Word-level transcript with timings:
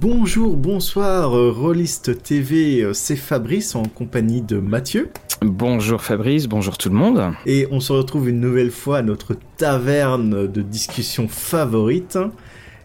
Bonjour, 0.00 0.56
bonsoir, 0.56 1.36
euh, 1.36 1.50
Rollist 1.50 2.22
TV, 2.22 2.80
euh, 2.80 2.94
c'est 2.94 3.16
Fabrice 3.16 3.74
en 3.74 3.82
compagnie 3.82 4.40
de 4.40 4.56
Mathieu. 4.56 5.10
Bonjour 5.42 6.00
Fabrice, 6.00 6.46
bonjour 6.46 6.78
tout 6.78 6.88
le 6.88 6.94
monde. 6.94 7.34
Et 7.44 7.68
on 7.70 7.80
se 7.80 7.92
retrouve 7.92 8.30
une 8.30 8.40
nouvelle 8.40 8.70
fois 8.70 8.98
à 8.98 9.02
notre 9.02 9.36
taverne 9.58 10.46
de 10.46 10.62
discussion 10.62 11.28
favorite. 11.28 12.18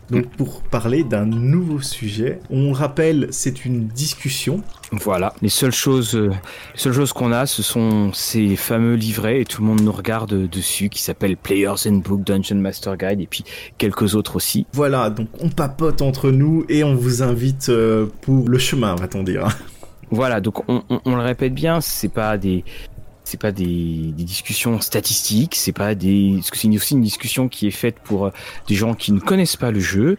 Donc 0.09 0.27
pour 0.37 0.61
parler 0.61 1.03
d'un 1.03 1.25
nouveau 1.25 1.81
sujet, 1.81 2.39
on 2.49 2.71
rappelle, 2.71 3.27
c'est 3.31 3.65
une 3.65 3.87
discussion. 3.87 4.61
Voilà, 4.91 5.33
les 5.41 5.49
seules 5.49 5.71
choses, 5.71 6.15
euh, 6.15 6.29
les 6.29 6.79
seules 6.79 6.93
choses 6.93 7.11
qu'on 7.11 7.31
a, 7.31 7.45
ce 7.45 7.63
sont 7.63 8.13
ces 8.13 8.55
fameux 8.55 8.95
livrets 8.95 9.41
et 9.41 9.45
tout 9.45 9.61
le 9.61 9.67
monde 9.67 9.81
nous 9.81 9.91
regarde 9.91 10.47
dessus 10.47 10.89
qui 10.89 11.01
s'appellent 11.01 11.37
Players 11.37 11.87
and 11.87 11.97
Book 11.97 12.23
Dungeon 12.23 12.57
Master 12.57 12.97
Guide 12.97 13.21
et 13.21 13.27
puis 13.27 13.43
quelques 13.77 14.15
autres 14.15 14.35
aussi. 14.35 14.67
Voilà, 14.73 15.09
donc 15.09 15.27
on 15.39 15.49
papote 15.49 16.01
entre 16.01 16.29
nous 16.29 16.65
et 16.69 16.83
on 16.83 16.95
vous 16.95 17.23
invite 17.23 17.69
euh, 17.69 18.05
pour 18.21 18.47
le 18.47 18.59
chemin, 18.59 18.95
va-t-on 18.95 19.23
dire. 19.23 19.47
Voilà, 20.11 20.39
donc 20.39 20.69
on, 20.69 20.83
on, 20.89 21.01
on 21.03 21.15
le 21.15 21.23
répète 21.23 21.55
bien, 21.55 21.81
c'est 21.81 22.09
pas 22.09 22.37
des 22.37 22.63
c'est 23.25 23.39
pas 23.39 23.51
des, 23.51 24.13
des, 24.15 24.23
discussions 24.23 24.79
statistiques, 24.79 25.55
c'est 25.55 25.73
pas 25.73 25.95
des, 25.95 26.39
c'est 26.41 26.67
aussi 26.69 26.93
une 26.93 27.01
discussion 27.01 27.49
qui 27.49 27.67
est 27.67 27.71
faite 27.71 27.97
pour 28.03 28.27
euh, 28.27 28.31
des 28.67 28.75
gens 28.75 28.93
qui 28.93 29.11
ne 29.11 29.19
connaissent 29.19 29.57
pas 29.57 29.71
le 29.71 29.79
jeu. 29.79 30.17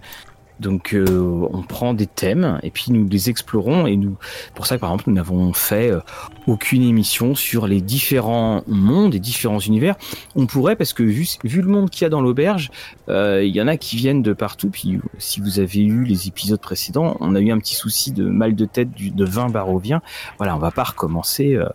Donc 0.61 0.95
euh, 0.95 1.49
on 1.53 1.63
prend 1.63 1.93
des 1.93 2.07
thèmes 2.07 2.59
et 2.63 2.71
puis 2.71 2.87
nous 2.89 3.07
les 3.09 3.29
explorons 3.29 3.87
et 3.87 3.97
nous 3.97 4.17
pour 4.55 4.67
ça 4.67 4.79
par 4.79 4.91
exemple 4.91 5.05
nous 5.09 5.15
n'avons 5.15 5.53
fait 5.53 5.91
euh, 5.91 6.01
aucune 6.47 6.83
émission 6.83 7.35
sur 7.35 7.67
les 7.67 7.83
différents 7.83 8.63
mondes 8.67 9.15
et 9.15 9.19
différents 9.19 9.59
univers. 9.59 9.97
On 10.35 10.47
pourrait 10.47 10.77
parce 10.77 10.95
que 10.95 11.03
vu, 11.03 11.27
vu 11.45 11.61
le 11.61 11.69
monde 11.69 11.91
qu'il 11.91 12.03
y 12.03 12.07
a 12.07 12.09
dans 12.09 12.23
l'auberge, 12.23 12.71
euh, 13.09 13.45
il 13.45 13.55
y 13.55 13.61
en 13.61 13.69
a 13.69 13.77
qui 13.77 13.97
viennent 13.97 14.23
de 14.23 14.33
partout. 14.33 14.71
Puis 14.71 14.99
si 15.19 15.41
vous 15.41 15.61
avez 15.61 15.83
eu 15.83 16.05
les 16.05 16.29
épisodes 16.29 16.61
précédents, 16.61 17.17
on 17.21 17.35
a 17.35 17.41
eu 17.41 17.51
un 17.51 17.59
petit 17.59 17.75
souci 17.75 18.13
de 18.13 18.25
mal 18.25 18.55
de 18.55 18.65
tête 18.65 18.91
du, 18.93 19.11
de 19.11 19.25
vin 19.25 19.51
barovien. 19.51 20.01
Voilà, 20.39 20.57
on 20.57 20.59
va 20.59 20.71
pas 20.71 20.85
recommencer. 20.85 21.55
Euh, 21.55 21.69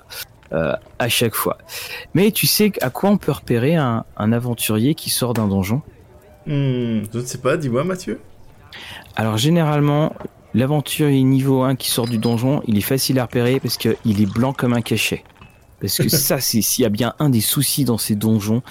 à 0.52 1.10
chaque 1.10 1.36
fois. 1.36 1.58
Mais 2.14 2.32
tu 2.32 2.48
sais 2.48 2.72
à 2.82 2.90
quoi 2.90 3.10
on 3.10 3.18
peut 3.18 3.32
repérer 3.32 3.76
un, 3.76 4.04
un 4.18 4.32
aventurier 4.32 4.96
qui 4.96 5.10
sort 5.10 5.34
d'un 5.34 5.48
donjon? 5.48 5.82
Hmm, 6.46 7.02
Je 7.14 7.18
ne 7.20 7.24
sais 7.26 7.38
pas, 7.38 7.58
dis-moi 7.58 7.84
Mathieu. 7.84 8.20
Alors 9.16 9.38
généralement, 9.38 10.14
l'aventurier 10.54 11.22
niveau 11.24 11.64
1 11.64 11.76
qui 11.76 11.90
sort 11.92 12.08
du 12.08 12.18
donjon, 12.18 12.62
il 12.68 12.78
est 12.78 12.82
facile 12.82 13.20
à 13.20 13.24
repérer 13.24 13.60
parce 13.60 13.78
qu'il 13.78 13.96
est 14.22 14.34
blanc 14.34 14.54
comme 14.54 14.74
un 14.74 14.82
cachet. 14.82 15.24
Parce 15.82 15.98
que 15.98 16.10
ça, 16.10 16.40
s'il 16.40 16.84
y 16.84 16.86
a 16.86 16.90
bien 16.90 17.14
un 17.20 17.30
des 17.30 17.42
soucis 17.42 17.84
dans 17.86 17.98
ces 17.98 18.16
donjons, 18.16 18.62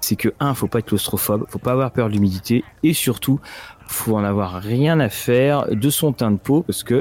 c'est 0.00 0.16
que 0.16 0.28
un, 0.38 0.54
faut 0.54 0.68
pas 0.68 0.80
être 0.80 0.86
claustrophobe, 0.86 1.46
faut 1.48 1.58
pas 1.58 1.72
avoir 1.72 1.90
peur 1.92 2.08
de 2.08 2.12
l'humidité, 2.12 2.62
et 2.82 2.92
surtout, 2.92 3.40
faut 3.86 4.16
en 4.16 4.24
avoir 4.24 4.60
rien 4.60 5.00
à 5.00 5.08
faire 5.08 5.66
de 5.74 5.90
son 5.90 6.12
teint 6.12 6.30
de 6.30 6.36
peau 6.36 6.62
parce 6.62 6.84
que 6.84 6.94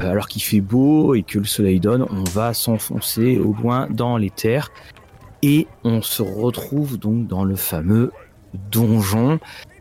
euh, 0.00 0.10
alors 0.10 0.26
qu'il 0.26 0.42
fait 0.42 0.60
beau 0.60 1.14
et 1.14 1.22
que 1.22 1.38
le 1.38 1.44
soleil 1.44 1.78
donne, 1.78 2.04
on 2.10 2.24
va 2.24 2.52
s'enfoncer 2.52 3.38
au 3.38 3.52
loin 3.52 3.86
dans 3.88 4.16
les 4.16 4.30
terres 4.30 4.70
et 5.42 5.68
on 5.84 6.02
se 6.02 6.22
retrouve 6.22 6.98
donc 6.98 7.28
dans 7.28 7.44
le 7.44 7.54
fameux 7.54 8.10
donjon 8.72 9.38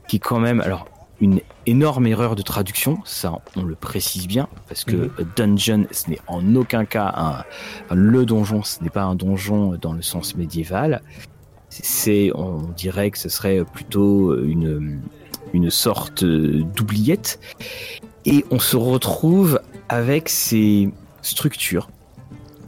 qui 0.07 0.19
quand 0.19 0.39
même 0.39 0.61
alors 0.61 0.87
une 1.21 1.41
énorme 1.65 2.07
erreur 2.07 2.35
de 2.35 2.41
traduction, 2.41 2.99
ça 3.05 3.39
on 3.55 3.63
le 3.63 3.75
précise 3.75 4.27
bien, 4.27 4.47
parce 4.67 4.83
que 4.83 4.95
mmh. 4.95 5.11
dungeon 5.35 5.85
ce 5.91 6.09
n'est 6.09 6.19
en 6.27 6.55
aucun 6.55 6.85
cas 6.85 7.13
un, 7.15 7.43
enfin, 7.85 7.95
le 7.95 8.25
donjon, 8.25 8.63
ce 8.63 8.83
n'est 8.83 8.89
pas 8.89 9.03
un 9.03 9.15
donjon 9.15 9.77
dans 9.81 9.93
le 9.93 10.01
sens 10.01 10.35
médiéval. 10.35 11.01
C'est, 11.69 12.31
on 12.35 12.61
dirait 12.75 13.11
que 13.11 13.17
ce 13.17 13.27
serait 13.27 13.65
plutôt 13.65 14.37
une, 14.37 15.01
une 15.53 15.69
sorte 15.69 16.23
d'oubliette. 16.23 17.39
Et 18.25 18.45
on 18.51 18.59
se 18.59 18.77
retrouve 18.77 19.59
avec 19.89 20.29
ces 20.29 20.89
structures 21.21 21.89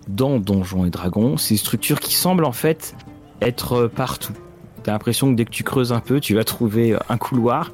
dans 0.07 0.39
Donjons 0.39 0.85
et 0.85 0.89
Dragons, 0.89 1.37
ces 1.37 1.57
structures 1.57 1.99
qui 1.99 2.13
semblent 2.13 2.45
en 2.45 2.51
fait 2.51 2.95
être 3.41 3.87
partout. 3.87 4.33
T'as 4.83 4.93
l'impression 4.93 5.29
que 5.31 5.35
dès 5.35 5.45
que 5.45 5.51
tu 5.51 5.63
creuses 5.63 5.91
un 5.91 5.99
peu, 5.99 6.19
tu 6.19 6.35
vas 6.35 6.43
trouver 6.43 6.95
un 7.09 7.17
couloir 7.17 7.71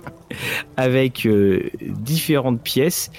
avec 0.77 1.25
euh, 1.25 1.69
différentes 1.81 2.61
pièces 2.61 3.11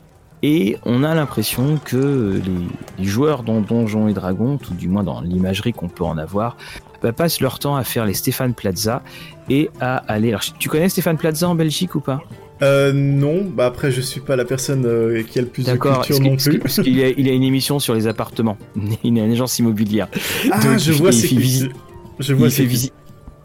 et 0.43 0.77
on 0.85 1.05
a 1.05 1.15
l'impression 1.15 1.79
que 1.83 2.41
les, 2.45 3.03
les, 3.03 3.09
joueurs 3.09 3.45
dans 3.45 3.63
Donjons 3.63 4.09
et 4.09 4.13
Dragons, 4.13 4.59
tout 4.59 4.75
du 4.75 4.89
moins 4.89 5.03
dans 5.03 5.23
l'imagerie 5.23 5.73
qu'on 5.73 5.89
peut 5.89 6.05
en 6.05 6.19
avoir, 6.19 6.59
bah, 7.03 7.13
passent 7.13 7.41
leur 7.41 7.59
temps 7.59 7.77
à 7.77 7.85
faire 7.85 8.05
les 8.05 8.15
Stéphane 8.15 8.53
Plaza 8.53 9.03
et 9.49 9.71
à 9.81 9.97
aller. 9.97 10.29
Alors, 10.29 10.43
tu 10.59 10.69
connais 10.69 10.89
Stéphane 10.89 11.17
Plaza 11.17 11.49
en 11.49 11.55
Belgique 11.55 11.95
ou 11.95 12.01
pas? 12.01 12.23
Euh, 12.63 12.93
non, 12.93 13.45
bah 13.45 13.67
après 13.67 13.91
je 13.91 14.01
suis 14.01 14.21
pas 14.21 14.37
la 14.37 14.45
personne 14.45 14.87
euh, 14.87 15.23
qui 15.23 15.39
a 15.39 15.43
le 15.43 15.49
plus 15.49 15.67
de 15.67 15.73
culture 15.73 16.21
non 16.21 16.37
plus. 16.37 16.59
Parce 16.61 16.81
qu'il 16.81 17.03
a, 17.03 17.09
il 17.09 17.29
a 17.29 17.33
une 17.33 17.43
émission 17.43 17.79
sur 17.79 17.95
les 17.95 18.07
appartements. 18.07 18.57
Il 19.05 19.19
a 19.19 19.25
une 19.25 19.33
agence 19.33 19.59
immobilière. 19.59 20.09
Ah, 20.51 20.61
Donc, 20.63 20.79
je 20.79 20.93
vois, 20.93 21.13
c'est 21.13 21.27
visite. 21.27 21.73
Je 22.21 22.33
vois, 22.33 22.49
c'est 22.51 22.65
visite. 22.65 22.93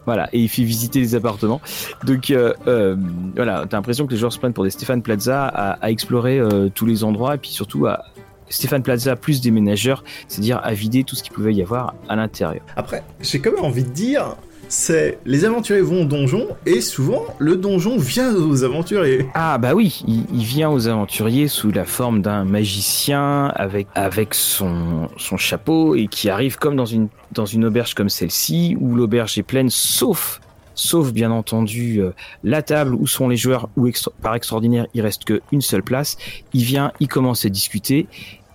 Voilà, 0.06 0.28
et 0.32 0.40
il 0.40 0.48
fait 0.48 0.62
visiter 0.62 1.00
les 1.00 1.14
appartements. 1.14 1.60
Donc 2.04 2.30
euh, 2.30 2.54
euh, 2.66 2.96
voilà, 3.36 3.66
t'as 3.68 3.76
l'impression 3.76 4.06
que 4.06 4.12
les 4.12 4.18
joueurs 4.18 4.32
se 4.32 4.38
prennent 4.38 4.52
pour 4.52 4.64
des 4.64 4.70
Stéphane 4.70 5.02
Plaza 5.02 5.46
à, 5.46 5.90
explorer 5.90 6.38
euh, 6.38 6.68
tous 6.68 6.86
les 6.86 7.04
endroits 7.04 7.34
et 7.34 7.38
puis 7.38 7.50
surtout 7.50 7.86
à 7.86 8.04
Stéphane 8.48 8.82
Plaza 8.82 9.14
plus 9.14 9.40
des 9.40 9.50
ménageurs, 9.50 10.02
c'est-à-dire 10.26 10.60
à 10.62 10.72
vider 10.72 11.04
tout 11.04 11.14
ce 11.14 11.22
qu'il 11.22 11.32
pouvait 11.32 11.54
y 11.54 11.62
avoir 11.62 11.94
à 12.08 12.16
l'intérieur. 12.16 12.62
Après, 12.76 13.04
j'ai 13.20 13.40
quand 13.40 13.52
même 13.52 13.64
envie 13.64 13.84
de 13.84 13.90
dire, 13.90 14.36
c'est 14.70 15.18
les 15.26 15.44
aventuriers 15.44 15.82
vont 15.82 16.02
au 16.02 16.04
donjon 16.04 16.46
et 16.64 16.80
souvent 16.80 17.26
le 17.38 17.56
donjon 17.56 17.98
vient 17.98 18.34
aux 18.34 18.62
aventuriers. 18.62 19.26
Ah 19.34 19.58
bah 19.58 19.74
oui, 19.74 20.02
il, 20.06 20.44
vient 20.44 20.70
aux 20.70 20.86
aventuriers 20.86 21.48
sous 21.48 21.70
la 21.72 21.84
forme 21.84 22.22
d'un 22.22 22.44
magicien 22.44 23.46
avec 23.56 23.88
avec 23.94 24.32
son 24.32 25.08
son 25.16 25.36
chapeau 25.36 25.96
et 25.96 26.06
qui 26.06 26.30
arrive 26.30 26.56
comme 26.56 26.76
dans 26.76 26.86
une 26.86 27.08
dans 27.32 27.46
une 27.46 27.64
auberge 27.64 27.94
comme 27.94 28.08
celle-ci 28.08 28.76
où 28.80 28.94
l'auberge 28.94 29.36
est 29.38 29.42
pleine 29.42 29.70
sauf 29.70 30.40
sauf 30.74 31.12
bien 31.12 31.30
entendu 31.30 32.00
euh, 32.00 32.12
la 32.42 32.62
table 32.62 32.94
où 32.94 33.06
sont 33.06 33.28
les 33.28 33.36
joueurs 33.36 33.68
où 33.76 33.88
par 34.22 34.34
extraordinaire 34.34 34.86
il 34.94 35.02
reste 35.02 35.24
qu'une 35.24 35.60
seule 35.60 35.82
place. 35.82 36.16
Il 36.54 36.62
vient, 36.62 36.92
il 37.00 37.08
commence 37.08 37.44
à 37.44 37.48
discuter 37.48 38.06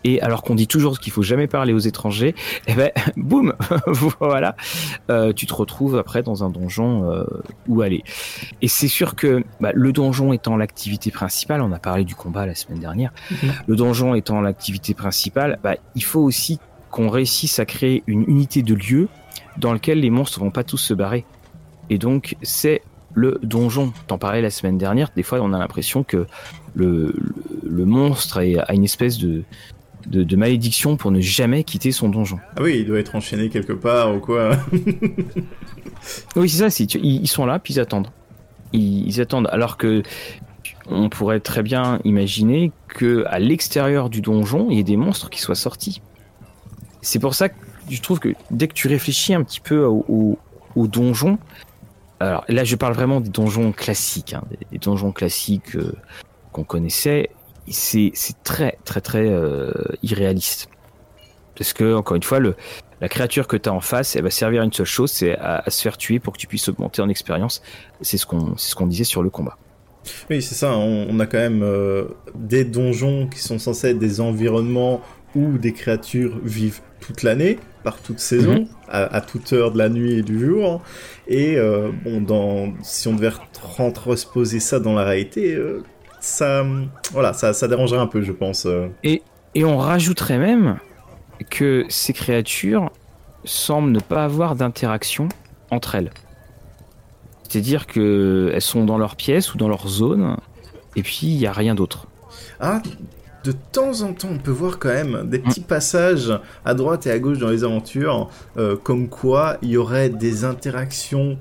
et 0.06 0.22
alors 0.22 0.44
qu'on 0.44 0.54
dit 0.54 0.68
toujours 0.68 1.00
qu'il 1.00 1.12
faut 1.12 1.24
jamais 1.24 1.48
parler 1.48 1.74
aux 1.74 1.80
étrangers, 1.80 2.36
et 2.68 2.76
ben 2.76 2.92
boum, 3.18 3.54
voilà, 4.20 4.56
euh, 5.10 5.34
tu 5.34 5.48
te 5.48 5.54
retrouves 5.54 5.98
après 5.98 6.22
dans 6.22 6.44
un 6.44 6.50
donjon 6.50 7.12
euh, 7.12 7.26
où 7.68 7.82
aller. 7.82 8.04
Et 8.62 8.68
c'est 8.68 8.88
sûr 8.88 9.16
que 9.16 9.44
bah, 9.60 9.72
le 9.74 9.92
donjon 9.92 10.32
étant 10.32 10.58
l'activité 10.58 11.10
principale, 11.10 11.62
on 11.62 11.72
a 11.72 11.80
parlé 11.80 12.06
du 12.06 12.14
combat 12.14 12.46
la 12.46 12.54
semaine 12.54 12.80
dernière, 12.80 13.12
-hmm. 13.32 13.50
le 13.68 13.76
donjon 13.76 14.14
étant 14.14 14.42
l'activité 14.42 14.94
principale, 14.94 15.60
bah, 15.64 15.76
il 15.96 16.04
faut 16.04 16.22
aussi 16.22 16.60
qu'on 16.92 17.10
réussisse 17.10 17.58
à 17.60 17.66
créer 17.66 18.04
une 18.06 18.24
unité 18.28 18.62
de 18.62 18.76
lieu 18.76 19.10
dans 19.58 19.74
lequel 19.74 20.00
les 20.00 20.12
monstres 20.12 20.40
vont 20.40 20.52
pas 20.52 20.64
tous 20.64 20.78
se 20.78 20.94
barrer. 20.94 21.26
Et 21.90 21.98
donc 21.98 22.36
c'est 22.44 22.82
le 23.16 23.40
donjon. 23.42 23.92
T'en 24.08 24.18
parlais 24.18 24.42
la 24.42 24.50
semaine 24.50 24.78
dernière. 24.78 25.10
Des 25.16 25.24
fois, 25.24 25.40
on 25.42 25.54
a 25.54 25.58
l'impression 25.58 26.04
que 26.04 26.28
le, 26.76 27.14
le, 27.16 27.70
le 27.80 27.86
monstre 27.86 28.40
a 28.68 28.74
une 28.74 28.84
espèce 28.84 29.18
de, 29.18 29.44
de, 30.08 30.24
de, 30.24 30.36
malédiction 30.36 30.98
pour 30.98 31.12
ne 31.12 31.20
jamais 31.20 31.64
quitter 31.64 31.92
son 31.92 32.10
donjon. 32.10 32.40
Ah 32.56 32.62
oui, 32.62 32.80
il 32.80 32.86
doit 32.86 33.00
être 33.00 33.16
enchaîné 33.16 33.50
quelque 33.50 33.74
part 33.74 34.16
ou 34.16 34.20
quoi. 34.20 34.58
oui, 36.36 36.50
c'est 36.50 36.60
ça, 36.60 36.70
c'est, 36.70 36.94
ils, 36.96 37.22
ils, 37.22 37.28
sont 37.28 37.46
là, 37.46 37.60
puis 37.60 37.76
ils 37.76 37.80
attendent. 37.80 38.10
Ils, 38.74 39.08
ils, 39.08 39.22
attendent, 39.22 39.48
alors 39.52 39.78
que 39.78 40.04
on 40.88 41.10
pourrait 41.10 41.40
très 41.40 41.64
bien 41.64 42.00
imaginer 42.04 42.72
que 42.88 43.24
à 43.28 43.40
l'extérieur 43.40 44.10
du 44.10 44.22
donjon, 44.22 44.68
il 44.70 44.78
y 44.78 44.80
ait 44.80 44.84
des 44.84 44.98
monstres 44.98 45.30
qui 45.30 45.42
soient 45.42 45.56
sortis. 45.56 46.02
C'est 47.02 47.20
pour 47.20 47.36
ça 47.36 47.50
que 47.50 47.56
je 47.90 48.02
trouve 48.02 48.20
que 48.20 48.34
dès 48.52 48.68
que 48.68 48.74
tu 48.74 48.88
réfléchis 48.88 49.34
un 49.34 49.44
petit 49.44 49.60
peu 49.60 49.84
au, 49.84 50.06
au, 50.08 50.40
au 50.76 50.88
donjon, 50.88 51.38
alors 52.20 52.44
là 52.48 52.64
je 52.64 52.76
parle 52.76 52.94
vraiment 52.94 53.22
des 53.22 53.30
donjons 53.30 53.72
classiques, 53.72 54.34
hein, 54.34 54.44
des, 54.50 54.58
des, 54.72 54.78
donjons 54.78 55.12
classiques 55.12 55.76
euh, 55.76 55.94
qu'on 56.52 56.64
connaissait, 56.64 57.30
c'est 57.72 58.12
très 58.44 58.78
très 58.86 59.02
très 59.02 59.28
euh, 59.28 59.72
irréaliste. 60.04 60.70
Parce 61.58 61.74
que, 61.74 61.96
encore 61.96 62.16
une 62.18 62.24
fois, 62.24 62.40
le, 62.40 62.56
la 63.00 63.08
créature 63.08 63.48
que 63.48 63.56
tu 63.56 63.70
as 63.70 63.74
en 63.74 63.80
face, 63.80 64.16
elle 64.16 64.24
va 64.24 64.30
servir 64.30 64.62
à 64.62 64.66
une 64.66 64.74
seule 64.74 64.86
chose, 64.86 65.12
c'est 65.12 65.38
à, 65.38 65.64
à, 65.66 65.70
se 65.70 65.82
faire 65.82 65.98
tuer 65.98 66.20
pour 66.20 66.34
que 66.34 66.38
tu 66.38 66.48
puisses 66.48 66.68
augmenter 66.68 67.02
en 67.02 67.10
expérience. 67.10 67.62
C'est 68.02 68.18
ce 68.18 68.26
qu'on 68.26 68.58
ce 68.58 68.76
qu'on 68.76 68.88
disait 68.88 69.06
sur 69.06 69.24
le 69.24 69.30
combat. 69.30 69.58
Oui, 70.30 70.42
c'est 70.42 70.56
ça, 70.56 70.72
on, 70.78 71.08
on, 71.10 71.20
a 71.20 71.26
quand 71.26 71.40
même 71.40 71.64
euh, 71.64 72.06
des 72.36 72.64
donjons 72.64 73.28
qui 73.28 73.40
sont 73.40 73.58
censés 73.58 73.90
être 73.90 74.00
des 74.00 74.22
environnements 74.22 75.02
où 75.34 75.58
des 75.58 75.74
créatures 75.74 76.40
vivent 76.44 76.82
toute 77.00 77.24
l'année, 77.24 77.60
par 77.84 78.00
toute 78.00 78.20
saison, 78.20 78.56
-hmm. 78.56 78.68
à, 78.88 79.16
à, 79.16 79.22
toute 79.22 79.52
heure 79.54 79.72
de 79.72 79.78
la 79.78 79.90
nuit 79.90 80.14
et 80.20 80.22
du 80.22 80.40
jour. 80.40 80.82
Et 81.28 81.58
euh, 81.58 81.92
bon, 82.04 82.22
dans, 82.22 82.74
si 82.84 83.08
on 83.08 83.16
devait 83.16 83.32
transposer 83.54 84.60
ça 84.60 84.80
dans 84.80 84.94
la 84.94 85.04
réalité, 85.04 85.56
euh, 85.56 85.84
ça, 86.26 86.66
voilà, 87.12 87.34
ça, 87.34 87.54
ça 87.54 87.68
dérangerait 87.68 88.00
un 88.00 88.08
peu, 88.08 88.22
je 88.22 88.32
pense. 88.32 88.68
Et, 89.04 89.22
et 89.54 89.64
on 89.64 89.78
rajouterait 89.78 90.40
même 90.40 90.78
que 91.50 91.86
ces 91.90 92.14
créatures 92.14 92.90
semblent 93.44 93.92
ne 93.92 94.00
pas 94.00 94.24
avoir 94.24 94.56
d'interaction 94.56 95.30
entre 95.72 95.96
elles. 95.96 96.12
C'est-à-dire 97.48 97.86
qu'elles 97.86 98.62
sont 98.62 98.86
dans 98.86 98.98
leur 98.98 99.16
pièce 99.16 99.54
ou 99.54 99.58
dans 99.58 99.70
leur 99.70 99.88
zone, 99.88 100.38
et 100.96 101.04
puis 101.04 101.28
il 101.28 101.38
n'y 101.38 101.48
a 101.48 101.54
rien 101.54 101.76
d'autre. 101.76 102.08
Ah, 102.60 102.82
de 103.44 103.52
temps 103.52 104.02
en 104.02 104.14
temps, 104.14 104.30
on 104.32 104.40
peut 104.40 104.52
voir 104.52 104.80
quand 104.80 104.90
même 104.90 105.30
des 105.30 105.40
petits 105.40 105.62
passages 105.62 106.38
à 106.66 106.74
droite 106.74 107.06
et 107.06 107.12
à 107.12 107.20
gauche 107.20 107.38
dans 107.38 107.50
les 107.50 107.64
aventures, 107.64 108.30
euh, 108.58 108.76
comme 108.76 109.08
quoi 109.08 109.58
il 109.62 109.70
y 109.70 109.78
aurait 109.78 110.10
des 110.10 110.44
interactions, 110.44 111.38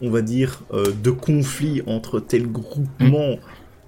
on 0.00 0.10
va 0.10 0.22
dire, 0.22 0.62
euh, 0.72 0.86
de 1.02 1.10
conflits 1.10 1.82
entre 1.86 2.20
tel 2.20 2.50
groupement. 2.50 3.36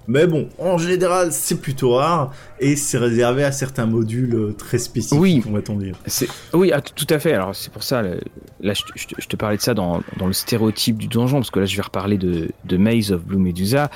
Mais 0.07 0.27
bon, 0.27 0.49
en 0.59 0.77
général, 0.77 1.31
c'est 1.31 1.59
plutôt 1.59 1.95
rare 1.95 2.31
et 2.59 2.75
c'est 2.75 2.97
réservé 2.97 3.43
à 3.43 3.51
certains 3.51 3.85
modules 3.87 4.35
euh, 4.35 4.51
très 4.53 4.77
spécifiques, 4.77 5.19
Oui. 5.19 5.43
on 5.47 5.51
va-t-on 5.51 5.77
dire. 5.77 5.95
C'est- 6.05 6.27
Oui, 6.53 6.71
ah, 6.73 6.81
tout 6.81 7.07
à 7.09 7.17
fait. 7.19 7.33
Alors 7.33 7.55
c'est 7.55 7.71
pour 7.71 7.83
ça, 7.83 8.01
là 8.03 8.13
je, 8.61 8.81
te- 8.83 8.91
je 8.95 9.07
te- 9.07 9.15
je 9.19 9.27
te 9.27 9.35
parlais 9.35 9.57
de 9.57 9.61
ça 9.61 9.73
dans, 9.73 10.01
dans 10.17 10.27
le 10.27 10.33
stéréotype 10.33 10.97
du 10.97 11.07
donjon, 11.07 11.37
parce 11.37 11.49
que 11.51 11.59
là 11.59 11.65
je 11.65 11.75
vais 11.75 11.81
reparler 11.81 12.17
de, 12.17 12.49
de 12.65 12.77
Maze 12.77 13.11
of 13.11 13.23
Blue 13.23 13.37
Medusa, 13.39 13.89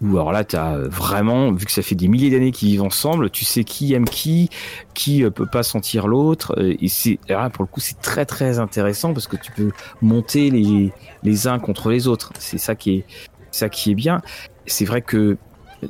où 0.00 0.10
alors 0.18 0.30
là 0.32 0.44
tu 0.44 0.56
as 0.56 0.78
vraiment, 0.78 1.52
vu 1.52 1.66
que 1.66 1.72
ça 1.72 1.82
fait 1.82 1.94
des 1.94 2.06
milliers 2.08 2.30
d'années 2.30 2.52
qu'ils 2.52 2.68
vivent 2.68 2.82
ensemble, 2.82 3.30
tu 3.30 3.44
sais 3.44 3.64
qui 3.64 3.92
aime 3.94 4.04
qui, 4.04 4.48
qui 4.94 5.24
euh, 5.24 5.30
peut 5.30 5.46
pas 5.46 5.62
sentir 5.64 6.06
l'autre, 6.06 6.54
euh, 6.58 6.74
et 6.80 6.88
c'est 6.88 7.18
là 7.28 7.50
pour 7.50 7.64
le 7.64 7.68
coup 7.68 7.80
c'est 7.80 8.00
très 8.00 8.24
très 8.24 8.58
intéressant 8.58 9.12
parce 9.12 9.26
que 9.26 9.36
tu 9.36 9.50
peux 9.52 9.70
monter 10.00 10.50
les, 10.50 10.92
les 11.22 11.46
uns 11.48 11.58
contre 11.58 11.90
les 11.90 12.06
autres. 12.08 12.32
C'est 12.38 12.58
ça 12.58 12.74
qui 12.76 12.98
est 12.98 13.04
ça 13.50 13.68
qui 13.68 13.90
est 13.90 13.94
bien. 13.94 14.20
C'est 14.66 14.84
vrai 14.84 15.00
que 15.00 15.36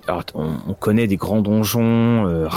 alors, 0.09 0.25
on, 0.35 0.57
on 0.69 0.75
connaît 0.75 1.07
des 1.07 1.17
grands 1.17 1.43
donjons, 1.43 2.27
euh, 2.27 2.49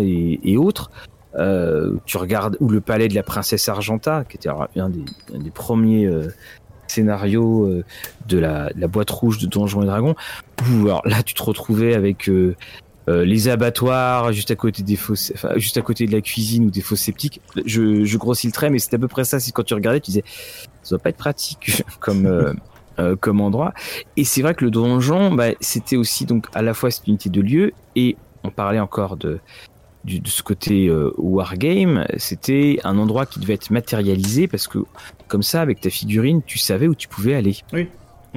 et, 0.00 0.40
et 0.42 0.56
autres. 0.56 0.90
Euh, 1.36 1.96
tu 2.06 2.16
regardes 2.16 2.56
ou 2.60 2.68
le 2.68 2.80
palais 2.80 3.08
de 3.08 3.14
la 3.14 3.24
princesse 3.24 3.68
Argenta, 3.68 4.24
qui 4.24 4.36
était 4.36 4.48
un 4.48 4.88
des, 4.88 5.04
un 5.34 5.38
des 5.38 5.50
premiers 5.50 6.06
euh, 6.06 6.28
scénarios 6.86 7.66
euh, 7.66 7.84
de, 8.28 8.38
la, 8.38 8.72
de 8.72 8.80
la 8.80 8.86
boîte 8.86 9.10
rouge 9.10 9.38
de 9.38 9.46
Donjons 9.46 9.82
et 9.82 9.86
Dragons. 9.86 10.14
Où 10.70 10.86
alors 10.86 11.02
là, 11.06 11.22
tu 11.22 11.34
te 11.34 11.42
retrouvais 11.42 11.94
avec 11.94 12.28
euh, 12.28 12.54
euh, 13.08 13.24
les 13.24 13.48
abattoirs 13.48 14.32
juste 14.32 14.50
à 14.50 14.56
côté 14.56 14.82
des 14.82 14.96
fosses, 14.96 15.32
enfin, 15.34 15.50
juste 15.56 15.76
à 15.76 15.82
côté 15.82 16.06
de 16.06 16.12
la 16.12 16.20
cuisine 16.20 16.66
ou 16.66 16.70
des 16.70 16.80
fosses 16.80 17.00
sceptiques. 17.00 17.40
Je, 17.66 18.04
je 18.04 18.18
grossis 18.18 18.46
le 18.46 18.52
trait, 18.52 18.70
mais 18.70 18.78
c'était 18.78 18.96
à 18.96 19.00
peu 19.00 19.08
près 19.08 19.24
ça. 19.24 19.40
C'est 19.40 19.52
quand 19.52 19.64
tu 19.64 19.74
regardais, 19.74 20.00
tu 20.00 20.10
disais, 20.10 20.24
ça 20.82 20.90
doit 20.90 21.02
pas 21.02 21.10
être 21.10 21.16
pratique 21.16 21.82
comme 22.00 22.54
euh, 22.98 23.16
comme 23.16 23.40
endroit. 23.40 23.72
Et 24.16 24.24
c'est 24.24 24.42
vrai 24.42 24.54
que 24.54 24.64
le 24.64 24.70
donjon, 24.70 25.32
bah, 25.32 25.50
c'était 25.60 25.96
aussi 25.96 26.24
donc 26.26 26.46
à 26.54 26.62
la 26.62 26.74
fois 26.74 26.90
cette 26.90 27.06
unité 27.06 27.30
de 27.30 27.40
lieu 27.40 27.72
et 27.94 28.16
on 28.44 28.50
parlait 28.50 28.80
encore 28.80 29.16
de 29.16 29.40
ce 30.26 30.42
côté 30.42 30.88
euh, 30.88 31.10
wargame, 31.16 32.04
c'était 32.18 32.78
un 32.84 32.98
endroit 32.98 33.24
qui 33.26 33.40
devait 33.40 33.54
être 33.54 33.70
matérialisé 33.70 34.48
parce 34.48 34.68
que 34.68 34.78
comme 35.28 35.42
ça, 35.42 35.62
avec 35.62 35.80
ta 35.80 35.88
figurine, 35.90 36.42
tu 36.44 36.58
savais 36.58 36.88
où 36.88 36.94
tu 36.94 37.08
pouvais 37.08 37.34
aller. 37.34 37.56
Oui, 37.72 37.88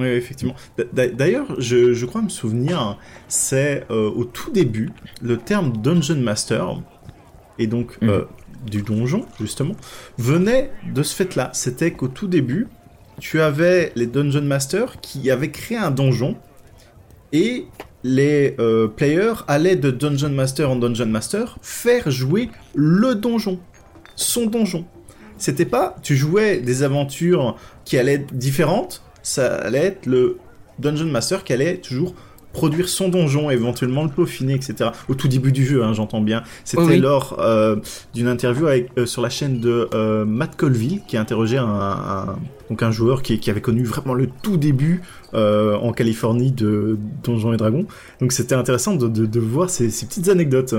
effectivement. 0.06 0.54
D- 0.78 0.84
d- 0.92 1.10
D'ailleurs, 1.10 1.60
je, 1.60 1.92
je 1.92 2.06
crois 2.06 2.22
me 2.22 2.28
souvenir, 2.28 2.98
c'est 3.26 3.84
euh, 3.90 4.08
au 4.10 4.24
tout 4.24 4.50
début, 4.52 4.90
le 5.20 5.36
terme 5.36 5.76
Dungeon 5.76 6.20
Master, 6.20 6.80
et 7.58 7.66
donc 7.66 7.98
Mhm. 8.00 8.08
euh, 8.08 8.24
du 8.64 8.82
donjon, 8.82 9.26
justement, 9.40 9.74
venait 10.16 10.70
de 10.94 11.02
ce 11.02 11.14
fait-là. 11.14 11.50
C'était 11.52 11.92
qu'au 11.92 12.08
tout 12.08 12.28
début, 12.28 12.68
tu 13.20 13.40
avais 13.40 13.92
les 13.96 14.06
Dungeon 14.06 14.42
Masters 14.42 15.00
qui 15.00 15.30
avaient 15.30 15.50
créé 15.50 15.76
un 15.76 15.90
donjon, 15.90 16.36
et 17.32 17.66
les 18.04 18.54
euh, 18.58 18.88
players 18.88 19.44
allaient 19.48 19.76
de 19.76 19.90
Dungeon 19.90 20.30
Master 20.30 20.70
en 20.70 20.76
Dungeon 20.76 21.06
Master 21.06 21.58
faire 21.62 22.10
jouer 22.10 22.50
le 22.74 23.14
donjon, 23.14 23.58
son 24.16 24.46
donjon. 24.46 24.86
C'était 25.36 25.66
pas, 25.66 25.96
tu 26.02 26.16
jouais 26.16 26.58
des 26.58 26.82
aventures 26.82 27.56
qui 27.84 27.98
allaient 27.98 28.14
être 28.14 28.34
différentes, 28.34 29.02
ça 29.22 29.56
allait 29.56 29.84
être 29.84 30.06
le 30.06 30.38
Dungeon 30.78 31.06
Master 31.06 31.44
qui 31.44 31.52
allait 31.52 31.78
toujours 31.78 32.14
produire 32.52 32.88
son 32.88 33.08
donjon, 33.08 33.50
éventuellement 33.50 34.04
le 34.04 34.10
peaufiner, 34.10 34.54
etc. 34.54 34.90
Au 35.08 35.14
tout 35.14 35.28
début 35.28 35.52
du 35.52 35.64
jeu, 35.66 35.84
hein, 35.84 35.92
j'entends 35.92 36.20
bien. 36.20 36.42
C'était 36.64 36.82
Oui, 36.82 36.98
lors 36.98 37.36
euh, 37.40 37.76
d'une 38.14 38.26
interview 38.28 38.66
avec, 38.66 38.90
euh, 38.98 39.06
sur 39.06 39.22
la 39.22 39.28
chaîne 39.30 39.60
de 39.60 39.88
euh, 39.94 40.24
Matt 40.24 40.56
Colville 40.56 41.00
qui 41.06 41.16
interrogeait 41.16 41.58
un, 41.58 41.66
un- 41.66 42.38
donc 42.70 42.82
un 42.82 42.90
joueur 42.90 43.22
qui, 43.22 43.38
qui 43.38 43.50
avait 43.50 43.60
connu 43.60 43.84
vraiment 43.84 44.14
le 44.14 44.28
tout 44.42 44.56
début 44.56 45.02
en 45.32 45.92
Californie 45.92 46.52
de 46.52 46.98
Donjons 47.22 47.52
et 47.52 47.56
Dragons. 47.56 47.86
Donc 48.20 48.32
c'était 48.32 48.54
intéressant 48.54 48.94
de, 48.96 49.08
de, 49.08 49.26
de 49.26 49.40
voir 49.40 49.70
ces, 49.70 49.90
ces 49.90 50.06
petites 50.06 50.28
anecdotes. 50.28 50.74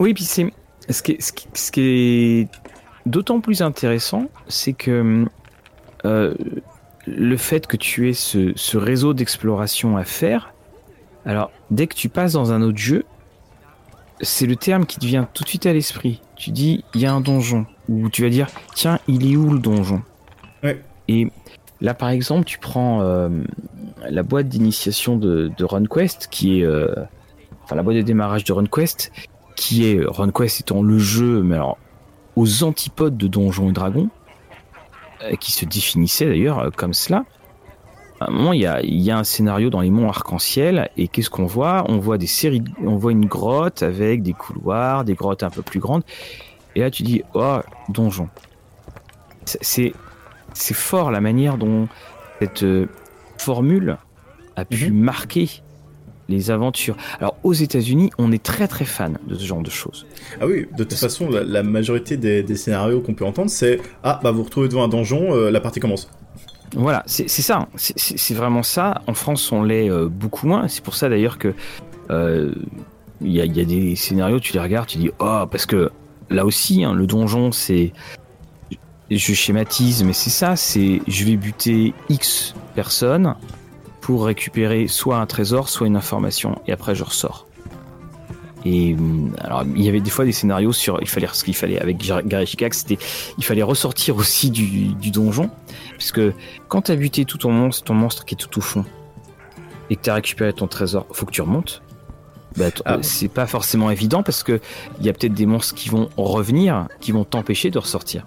Oui, 0.00 0.14
puis 0.14 0.24
c'est 0.24 0.50
ce 0.88 1.02
qui 1.02 1.12
est, 1.12 1.20
ce 1.22 1.32
qui, 1.32 1.46
ce 1.54 1.70
qui 1.72 1.80
est 1.82 2.48
d'autant 3.06 3.40
plus 3.40 3.60
intéressant, 3.62 4.30
c'est 4.48 4.72
que 4.72 5.24
le 6.04 7.36
fait 7.36 7.66
que 7.66 7.76
tu 7.76 8.08
aies 8.08 8.12
ce, 8.14 8.52
ce 8.54 8.76
réseau 8.76 9.12
d'exploration 9.14 9.96
à 9.96 10.04
faire, 10.04 10.51
alors 11.24 11.50
dès 11.70 11.86
que 11.86 11.94
tu 11.94 12.08
passes 12.08 12.32
dans 12.32 12.52
un 12.52 12.62
autre 12.62 12.78
jeu, 12.78 13.04
c'est 14.20 14.46
le 14.46 14.56
terme 14.56 14.86
qui 14.86 14.98
te 14.98 15.06
vient 15.06 15.28
tout 15.32 15.44
de 15.44 15.48
suite 15.48 15.66
à 15.66 15.72
l'esprit. 15.72 16.20
Tu 16.36 16.50
dis, 16.50 16.84
il 16.94 17.00
y 17.00 17.06
a 17.06 17.12
un 17.12 17.20
donjon, 17.20 17.66
ou 17.88 18.08
tu 18.08 18.22
vas 18.22 18.28
dire, 18.28 18.48
tiens, 18.74 18.98
il 19.08 19.30
est 19.30 19.36
où 19.36 19.50
le 19.50 19.58
donjon 19.58 20.02
Ouais. 20.62 20.80
Et 21.08 21.28
là, 21.80 21.92
par 21.92 22.10
exemple, 22.10 22.44
tu 22.44 22.58
prends 22.58 23.02
euh, 23.02 23.28
la 24.08 24.22
boîte 24.22 24.48
d'initiation 24.48 25.16
de, 25.16 25.50
de 25.56 25.64
RunQuest, 25.64 26.28
qui 26.30 26.60
est, 26.60 26.64
euh, 26.64 26.94
enfin 27.64 27.74
la 27.74 27.82
boîte 27.82 27.96
de 27.96 28.02
démarrage 28.02 28.44
de 28.44 28.52
RunQuest, 28.52 29.12
qui 29.56 29.86
est 29.86 30.04
RunQuest 30.04 30.60
étant 30.60 30.82
le 30.82 30.98
jeu, 30.98 31.42
mais 31.42 31.56
alors 31.56 31.78
aux 32.36 32.62
antipodes 32.62 33.16
de 33.16 33.26
Donjons 33.26 33.70
et 33.70 33.72
Dragons, 33.72 34.08
euh, 35.22 35.36
qui 35.36 35.52
se 35.52 35.64
définissait 35.64 36.26
d'ailleurs 36.26 36.58
euh, 36.58 36.70
comme 36.74 36.94
cela. 36.94 37.24
À 38.22 38.30
un 38.30 38.32
moment, 38.32 38.52
il 38.52 38.60
y 38.60 38.66
a, 38.66 38.80
il 38.82 39.00
y 39.00 39.10
a 39.10 39.18
un 39.18 39.24
scénario 39.24 39.70
dans 39.70 39.80
les 39.80 39.90
monts 39.90 40.08
arc-en-ciel, 40.08 40.90
et 40.96 41.08
qu'est-ce 41.08 41.30
qu'on 41.30 41.46
voit? 41.46 41.84
On 41.88 41.98
voit 41.98 42.18
des 42.18 42.26
séries, 42.26 42.62
on 42.84 42.96
voit 42.96 43.12
une 43.12 43.26
grotte 43.26 43.82
avec 43.82 44.22
des 44.22 44.32
couloirs, 44.32 45.04
des 45.04 45.14
grottes 45.14 45.42
un 45.42 45.50
peu 45.50 45.62
plus 45.62 45.80
grandes, 45.80 46.02
et 46.76 46.80
là 46.80 46.90
tu 46.90 47.02
dis, 47.02 47.22
oh, 47.34 47.58
donjon. 47.88 48.28
C'est- 49.44 49.92
C'est 50.54 50.74
fort 50.74 51.10
la 51.10 51.20
manière 51.22 51.56
dont 51.56 51.88
cette 52.38 52.62
euh, 52.62 52.86
formule 53.38 53.96
a 54.56 54.66
pu 54.66 54.90
marquer 54.92 55.48
les 56.28 56.50
aventures. 56.50 56.94
Alors 57.20 57.36
aux 57.42 57.54
États-Unis, 57.54 58.10
on 58.18 58.32
est 58.32 58.42
très 58.42 58.68
très 58.68 58.84
fan 58.84 59.18
de 59.26 59.34
ce 59.34 59.44
genre 59.46 59.62
de 59.62 59.70
choses. 59.70 60.06
Ah 60.42 60.46
oui, 60.46 60.66
de 60.76 60.84
toute 60.84 60.92
façon, 60.98 61.30
la, 61.30 61.42
la 61.42 61.62
majorité 61.62 62.18
des, 62.18 62.42
des 62.42 62.56
scénarios 62.56 63.00
qu'on 63.00 63.14
peut 63.14 63.24
entendre, 63.24 63.50
c'est 63.50 63.80
Ah, 64.02 64.20
bah 64.22 64.30
vous 64.30 64.42
retrouvez 64.42 64.68
devant 64.68 64.84
un 64.84 64.88
donjon, 64.88 65.34
euh, 65.34 65.50
la 65.50 65.60
partie 65.60 65.80
commence. 65.80 66.10
Voilà, 66.74 67.02
c'est 67.06 67.28
ça, 67.28 67.58
hein. 67.58 67.68
c'est- 67.76 68.34
vraiment 68.34 68.62
ça. 68.62 69.02
En 69.06 69.14
France, 69.14 69.52
on 69.52 69.62
l'est 69.62 69.90
euh, 69.90 70.08
beaucoup 70.08 70.46
moins. 70.46 70.68
C'est 70.68 70.82
pour 70.82 70.94
ça 70.94 71.08
d'ailleurs 71.08 71.38
que 71.38 71.54
euh, 72.10 72.54
il 73.20 73.30
y, 73.30 73.40
a, 73.40 73.44
il 73.44 73.56
y 73.56 73.60
a 73.60 73.64
des 73.64 73.94
scénarios, 73.94 74.40
tu 74.40 74.52
les 74.54 74.60
regardes, 74.60 74.88
tu 74.88 74.98
dis 74.98 75.10
oh 75.20 75.44
parce 75.50 75.66
que 75.66 75.90
là 76.30 76.44
aussi, 76.46 76.82
hein, 76.82 76.94
le 76.94 77.06
donjon, 77.06 77.52
c'est 77.52 77.92
je 79.10 79.34
schématise, 79.34 80.02
mais 80.04 80.14
c'est 80.14 80.30
ça, 80.30 80.56
c'est 80.56 81.02
je 81.06 81.24
vais 81.24 81.36
buter 81.36 81.92
X 82.08 82.54
personnes 82.74 83.34
pour 84.00 84.24
récupérer 84.24 84.88
soit 84.88 85.18
un 85.18 85.26
trésor, 85.26 85.68
soit 85.68 85.86
une 85.86 85.96
information, 85.96 86.58
et 86.66 86.72
après 86.72 86.94
je 86.94 87.04
ressors. 87.04 87.46
Et 88.64 88.94
hum, 88.94 89.34
alors 89.40 89.64
il 89.74 89.82
y 89.82 89.88
avait 89.88 90.00
des 90.00 90.10
fois 90.10 90.24
des 90.24 90.32
scénarios 90.32 90.72
sur 90.72 90.98
il 91.00 91.08
fallait 91.08 91.26
ce 91.32 91.42
qu'il 91.42 91.54
fallait 91.54 91.80
avec 91.80 91.98
Gar- 91.98 92.22
Gary 92.24 92.46
c'était 92.70 92.98
il 93.38 93.44
fallait 93.44 93.62
ressortir 93.64 94.16
aussi 94.16 94.50
du, 94.50 94.94
du 94.94 95.10
donjon 95.10 95.50
parce 95.92 96.12
que 96.12 96.32
quand 96.68 96.82
t'as 96.82 96.94
buté 96.96 97.24
tout 97.24 97.38
ton 97.38 97.50
monstre, 97.50 97.82
ton 97.84 97.94
monstre 97.94 98.24
qui 98.24 98.34
est 98.34 98.38
tout 98.38 98.56
au 98.58 98.60
fond, 98.62 98.84
et 99.90 99.96
que 99.96 100.00
t'as 100.02 100.14
récupéré 100.14 100.52
ton 100.52 100.68
trésor, 100.68 101.06
faut 101.12 101.26
que 101.26 101.32
tu 101.32 101.42
remontes. 101.42 101.82
Bah, 102.56 102.66
Ah. 102.84 102.98
c'est 103.02 103.28
pas 103.28 103.46
forcément 103.46 103.90
évident 103.90 104.22
parce 104.22 104.42
que 104.42 104.60
il 105.00 105.06
y 105.06 105.08
a 105.08 105.12
peut-être 105.12 105.32
des 105.34 105.46
monstres 105.46 105.74
qui 105.74 105.88
vont 105.88 106.08
revenir, 106.16 106.86
qui 107.00 107.10
vont 107.12 107.24
t'empêcher 107.24 107.70
de 107.70 107.78
ressortir. 107.78 108.26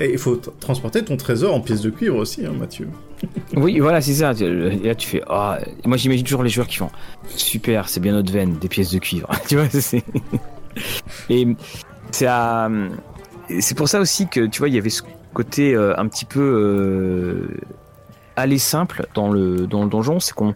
Et 0.00 0.12
il 0.12 0.18
faut 0.18 0.36
transporter 0.36 1.04
ton 1.04 1.18
trésor 1.18 1.54
en 1.54 1.60
pièces 1.60 1.82
de 1.82 1.90
cuivre 1.90 2.16
aussi, 2.16 2.44
hein, 2.44 2.52
Mathieu. 2.58 2.88
Oui, 3.54 3.80
voilà, 3.80 4.00
c'est 4.00 4.14
ça. 4.14 4.32
Et 4.32 4.86
là, 4.86 4.94
tu 4.94 5.06
fais. 5.06 5.22
Ah, 5.28 5.58
moi, 5.84 5.98
j'imagine 5.98 6.24
toujours 6.24 6.42
les 6.42 6.48
joueurs 6.48 6.68
qui 6.68 6.76
font 6.76 6.90
super, 7.28 7.88
c'est 7.88 8.00
bien 8.00 8.12
notre 8.12 8.32
veine, 8.32 8.54
des 8.54 8.68
pièces 8.68 8.92
de 8.92 8.98
cuivre. 8.98 9.28
tu 9.48 9.56
vois, 9.56 9.68
c'est. 9.68 10.04
Et 11.28 11.46
c'est 13.60 13.76
pour 13.76 13.88
ça 13.88 14.00
aussi 14.00 14.26
que 14.28 14.46
tu 14.46 14.60
vois, 14.60 14.68
il 14.68 14.74
y 14.74 14.78
avait 14.78 14.88
ce 14.88 15.02
côté 15.34 15.74
euh, 15.74 15.94
un 15.98 16.08
petit 16.08 16.24
peu 16.24 16.40
euh, 16.40 17.60
aller 18.36 18.58
simple 18.58 19.06
dans 19.14 19.30
le 19.30 19.66
dans 19.66 19.82
le 19.82 19.90
donjon, 19.90 20.18
c'est 20.18 20.32
qu'on 20.32 20.54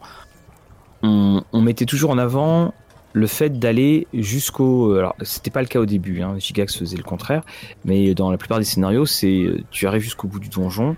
on, 1.02 1.42
on 1.52 1.60
mettait 1.60 1.84
toujours 1.84 2.10
en 2.10 2.18
avant 2.18 2.72
le 3.14 3.26
fait 3.26 3.58
d'aller 3.58 4.06
jusqu'au. 4.12 4.94
Alors, 4.96 5.14
c'était 5.22 5.50
pas 5.50 5.62
le 5.62 5.68
cas 5.68 5.80
au 5.80 5.86
début. 5.86 6.20
Hein, 6.20 6.34
Gigax 6.38 6.76
faisait 6.76 6.96
le 6.96 7.02
contraire, 7.02 7.42
mais 7.84 8.12
dans 8.14 8.30
la 8.30 8.36
plupart 8.36 8.58
des 8.58 8.64
scénarios, 8.64 9.06
c'est 9.06 9.44
euh, 9.44 9.60
tu 9.70 9.86
arrives 9.86 10.02
jusqu'au 10.02 10.28
bout 10.28 10.40
du 10.40 10.48
donjon. 10.48 10.96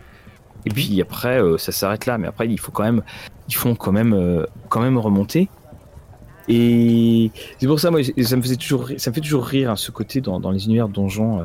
Et 0.65 0.71
puis 0.71 1.01
après, 1.01 1.41
euh, 1.41 1.59
ça 1.59 1.71
s'arrête 1.73 2.07
là. 2.07 2.19
Mais 2.19 2.27
après, 2.27 2.49
il 2.49 2.59
faut 2.59 2.73
quand 2.73 2.83
même, 2.83 3.03
ils 3.49 3.55
font 3.55 3.75
quand 3.77 3.93
même, 3.93 4.15
euh, 4.15 4.47
quand 4.71 4.81
même 4.81 4.99
remonter. 4.99 5.49
Et 6.49 7.33
c'est 7.59 7.67
pour 7.67 7.79
ça, 7.79 7.91
moi, 7.91 8.01
ça 8.03 8.37
me 8.37 8.43
faisait 8.43 8.57
toujours, 8.57 8.89
ça 8.97 9.11
me 9.11 9.15
fait 9.15 9.21
toujours 9.21 9.45
rire 9.45 9.71
hein, 9.71 9.77
ce 9.77 9.91
côté 9.91 10.21
dans, 10.21 10.51
les 10.51 10.65
univers 10.65 10.89
donjons. 10.89 11.41
euh, 11.41 11.45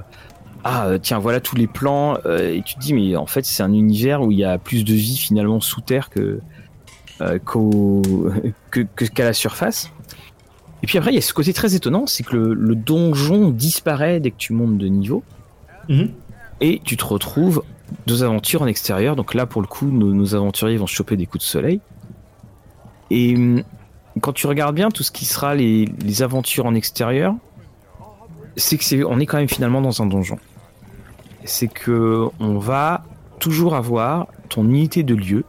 ah, 0.64 0.88
euh, 0.88 1.00
tiens, 1.00 1.20
voilà 1.20 1.42
tous 1.42 1.56
les 1.58 1.68
plans. 1.68 2.18
euh, 2.26 2.54
et 2.56 2.62
tu 2.62 2.76
te 2.76 2.80
dis, 2.80 2.94
mais 2.94 3.16
en 3.18 3.26
fait, 3.26 3.46
c'est 3.46 3.64
un 3.64 3.74
univers 3.74 4.22
où 4.22 4.32
il 4.32 4.38
y 4.38 4.46
a 4.46 4.58
plus 4.58 4.86
de 4.86 4.94
vie 4.94 5.18
finalement 5.18 5.60
sous 5.60 5.82
terre 5.82 6.10
euh, 6.18 6.40
que- 8.72 9.06
qu'à 9.06 9.26
la 9.26 9.34
surface. 9.34 9.90
Et 10.84 10.88
puis 10.88 10.98
après, 10.98 11.12
il 11.12 11.16
y 11.16 11.18
a 11.18 11.22
ce 11.22 11.34
côté 11.34 11.54
très 11.54 11.76
étonnant, 11.76 12.08
c'est 12.08 12.24
que 12.24 12.36
le, 12.36 12.76
donjon 12.76 13.50
disparaît 13.50 14.20
dès 14.20 14.32
que 14.32 14.38
tu 14.38 14.54
montes 14.54 14.78
de 14.78 14.88
niveau. 14.88 15.24
Mhm. 15.90 16.12
Et 16.60 16.82
tu 16.84 16.98
te 16.98 17.06
retrouves 17.06 17.64
deux 18.08 18.24
aventures 18.24 18.62
en 18.62 18.68
extérieur. 18.68 19.16
Donc 19.16 19.34
là, 19.34 19.46
pour 19.46 19.62
le 19.62 19.68
coup, 19.68 19.88
nos, 19.88 20.36
aventuriers 20.36 20.78
vont 20.78 20.88
choper 20.88 21.18
des 21.18 21.26
coups 21.26 21.44
de 21.44 21.50
soleil. 21.50 21.82
Et 23.10 23.36
hum, 23.36 23.64
quand 24.22 24.34
tu 24.34 24.48
regardes 24.48 24.76
bien 24.76 24.90
tout 24.90 25.04
ce 25.04 25.12
qui 25.12 25.26
sera 25.26 25.56
les, 25.56 26.22
aventures 26.22 26.66
en 26.66 26.76
extérieur, 26.76 27.36
c'est 28.58 28.78
que 28.78 28.84
c'est, 28.84 29.04
on 29.04 29.20
est 29.20 29.26
quand 29.26 29.38
même 29.38 29.50
finalement 29.50 29.82
dans 29.82 30.02
un 30.02 30.06
donjon. 30.06 30.38
C'est 31.46 31.68
que 31.68 32.28
on 32.40 32.58
va 32.58 33.04
toujours 33.40 33.76
avoir 33.76 34.28
ton 34.50 34.64
unité 34.66 35.04
de 35.04 35.16
lieu. 35.16 35.44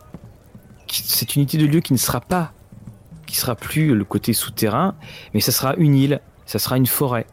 Cette 0.88 1.36
unité 1.36 1.58
de 1.58 1.66
lieu 1.66 1.80
qui 1.80 1.92
ne 1.92 1.98
sera 1.98 2.20
pas 2.20 2.52
qui 3.32 3.38
sera 3.38 3.54
plus 3.54 3.94
le 3.94 4.04
côté 4.04 4.34
souterrain, 4.34 4.94
mais 5.32 5.40
ça 5.40 5.52
sera 5.52 5.74
une 5.78 5.94
île, 5.94 6.20
ça 6.44 6.58
sera 6.58 6.76
une 6.76 6.86
forêt. 6.86 7.26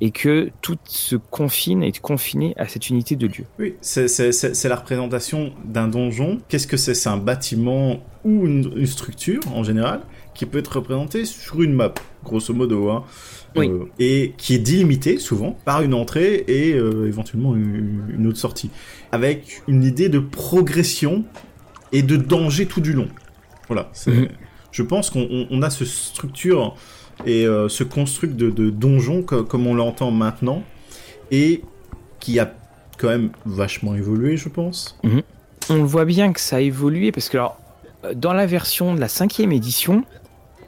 Et 0.00 0.10
que 0.10 0.50
tout 0.62 0.76
se 0.82 1.14
confine, 1.14 1.84
est 1.84 2.00
confiné 2.00 2.54
à 2.56 2.66
cette 2.66 2.90
unité 2.90 3.14
de 3.14 3.28
lieu. 3.28 3.44
Oui, 3.60 3.76
c'est 3.80 4.64
la 4.64 4.74
représentation 4.74 5.52
d'un 5.64 5.86
donjon. 5.86 6.40
Qu'est-ce 6.48 6.66
que 6.66 6.76
c'est? 6.76 6.94
C'est 6.94 7.08
un 7.08 7.18
bâtiment 7.18 8.00
ou 8.24 8.46
une, 8.46 8.84
structure 8.84 9.40
en 9.54 9.62
général 9.62 10.00
qui 10.34 10.44
peut 10.44 10.58
être 10.58 10.74
représenté 10.74 11.24
sur 11.24 11.62
une 11.62 11.72
map, 11.72 11.94
grosso 12.24 12.52
modo. 12.52 12.90
Hein. 12.90 13.04
Oui. 13.54 13.68
Euh, 13.68 13.84
et 14.00 14.34
qui 14.38 14.54
est 14.54 14.58
délimité 14.58 15.18
souvent 15.18 15.56
par 15.64 15.82
une 15.82 15.94
entrée 15.94 16.44
et 16.48 16.72
euh, 16.72 17.06
éventuellement 17.06 17.54
une, 17.54 18.26
autre 18.26 18.38
sortie. 18.38 18.70
Avec 19.12 19.62
une 19.68 19.84
idée 19.84 20.08
de 20.08 20.18
progression 20.18 21.24
et 21.92 22.02
de 22.02 22.16
danger 22.16 22.66
tout 22.66 22.80
du 22.80 22.92
long. 22.92 23.08
Voilà. 23.68 23.88
c'est... 23.92 24.10
Mhm 24.10 24.28
je 24.72 24.82
pense 24.82 25.10
qu'on 25.10 25.62
a 25.62 25.70
ce 25.70 25.84
structure 25.84 26.74
et 27.26 27.46
euh, 27.46 27.68
ce 27.68 27.84
construct 27.84 28.34
de, 28.36 28.70
donjon 28.70 29.22
comme 29.22 29.66
on 29.66 29.74
l'entend 29.74 30.10
maintenant 30.10 30.62
et 31.30 31.62
qui 32.18 32.40
a 32.40 32.52
quand 32.98 33.08
même 33.08 33.30
vachement 33.46 33.94
évolué, 33.94 34.36
je 34.36 34.48
pense. 34.48 34.98
Mhm. 35.04 35.22
On 35.70 35.84
voit 35.84 36.04
bien 36.04 36.32
que 36.32 36.40
ça 36.40 36.56
a 36.56 36.60
évolué 36.60 37.12
parce 37.12 37.28
que 37.28 37.38
dans 38.14 38.32
la 38.32 38.46
version 38.46 38.94
de 38.94 39.00
la 39.00 39.08
cinquième 39.08 39.52
édition 39.52 40.04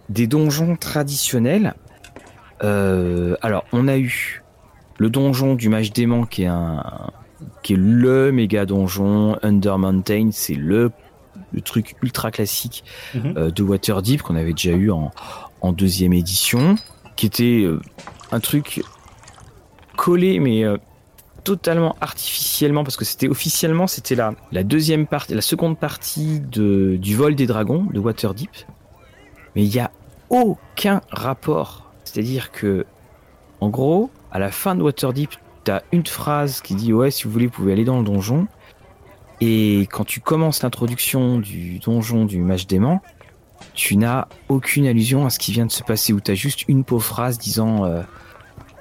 des 0.08 0.26
donjons 0.26 0.76
traditionnels, 0.76 1.75
euh, 2.62 3.37
alors 3.42 3.64
on 3.73 3.88
a 3.88 3.96
eu 3.96 4.42
le 4.99 5.11
donjon 5.11 5.54
du 5.54 5.68
mage 5.68 5.92
dément 5.92 6.25
qui 6.25 6.44
est 6.44 6.49
un 6.49 7.11
qui 7.62 7.75
est 7.75 7.78
le 7.78 8.30
méga 8.30 8.64
donjon 8.64 9.37
Under 9.42 9.78
Mountain, 9.78 10.30
c'est 10.32 10.54
le 10.54 10.90
le 11.54 11.61
truc 11.61 11.96
ultra 12.02 12.30
classique 12.30 12.84
mhm. 13.14 13.34
euh, 13.37 13.50
de 13.50 13.62
Waterdeep 13.62 14.23
qu'on 14.23 14.37
avait 14.37 14.52
déjà 14.52 14.73
eu 14.73 14.90
en, 14.90 15.12
deuxième 15.73 16.12
édition, 16.12 16.75
qui 17.16 17.25
était 17.25 17.62
euh, 17.64 17.80
un 18.32 18.40
truc 18.40 18.82
collé 19.96 20.38
mais 20.38 20.62
euh, 20.62 20.76
totalement 21.42 21.96
artificiellement 22.02 22.84
parce 22.84 22.99
que 22.99 23.06
c'était 23.06 23.28
officiellement 23.28 23.87
c'était 23.87 24.14
la, 24.14 24.34
la 24.52 24.62
deuxième 24.62 25.06
partie, 25.06 25.32
la 25.32 25.40
seconde 25.40 25.78
partie 25.78 26.40
de, 26.40 26.96
du 26.96 27.16
vol 27.16 27.34
des 27.34 27.46
dragons 27.46 27.84
de 27.84 27.99
Waterdeep, 27.99 28.50
mais 29.56 29.64
il 29.64 29.70
n'y 29.70 29.80
a 29.80 29.90
aucun 30.28 31.00
rapport. 31.11 31.92
C'est-à-dire 32.04 32.50
que, 32.50 32.84
en 33.61 33.70
gros, 33.70 34.11
à 34.30 34.38
la 34.38 34.50
fin 34.50 34.75
de 34.75 34.82
Waterdeep, 34.82 35.30
tu 35.64 35.70
as 35.70 35.82
une 35.92 36.06
phrase 36.06 36.61
qui 36.61 36.75
dit 36.75 36.92
ouais 36.92 37.11
si 37.11 37.25
vous 37.25 37.30
voulez 37.30 37.46
vous 37.46 37.52
pouvez 37.52 37.73
aller 37.73 37.84
dans 37.84 37.99
le 37.99 38.04
donjon 38.04 38.46
et 39.41 39.88
quand 39.91 40.05
tu 40.05 40.21
commences 40.21 40.62
l'introduction 40.62 41.38
du 41.38 41.79
donjon 41.79 42.25
du 42.25 42.38
mage 42.38 42.67
dément, 42.67 43.03
tu 43.75 43.97
n'as 43.97 44.29
aucune 44.49 44.87
allusion 44.87 45.26
à 45.26 45.31
ce 45.31 45.38
qui 45.38 45.53
vient 45.53 45.67
de 45.67 45.73
se 45.73 45.83
passer, 45.83 46.12
ou 46.12 46.21
tu 46.21 46.31
as 46.31 46.35
juste 46.35 46.69
une 46.69 46.85
pauvre 46.85 47.05
phrase 47.05 47.38
disant 47.38 47.85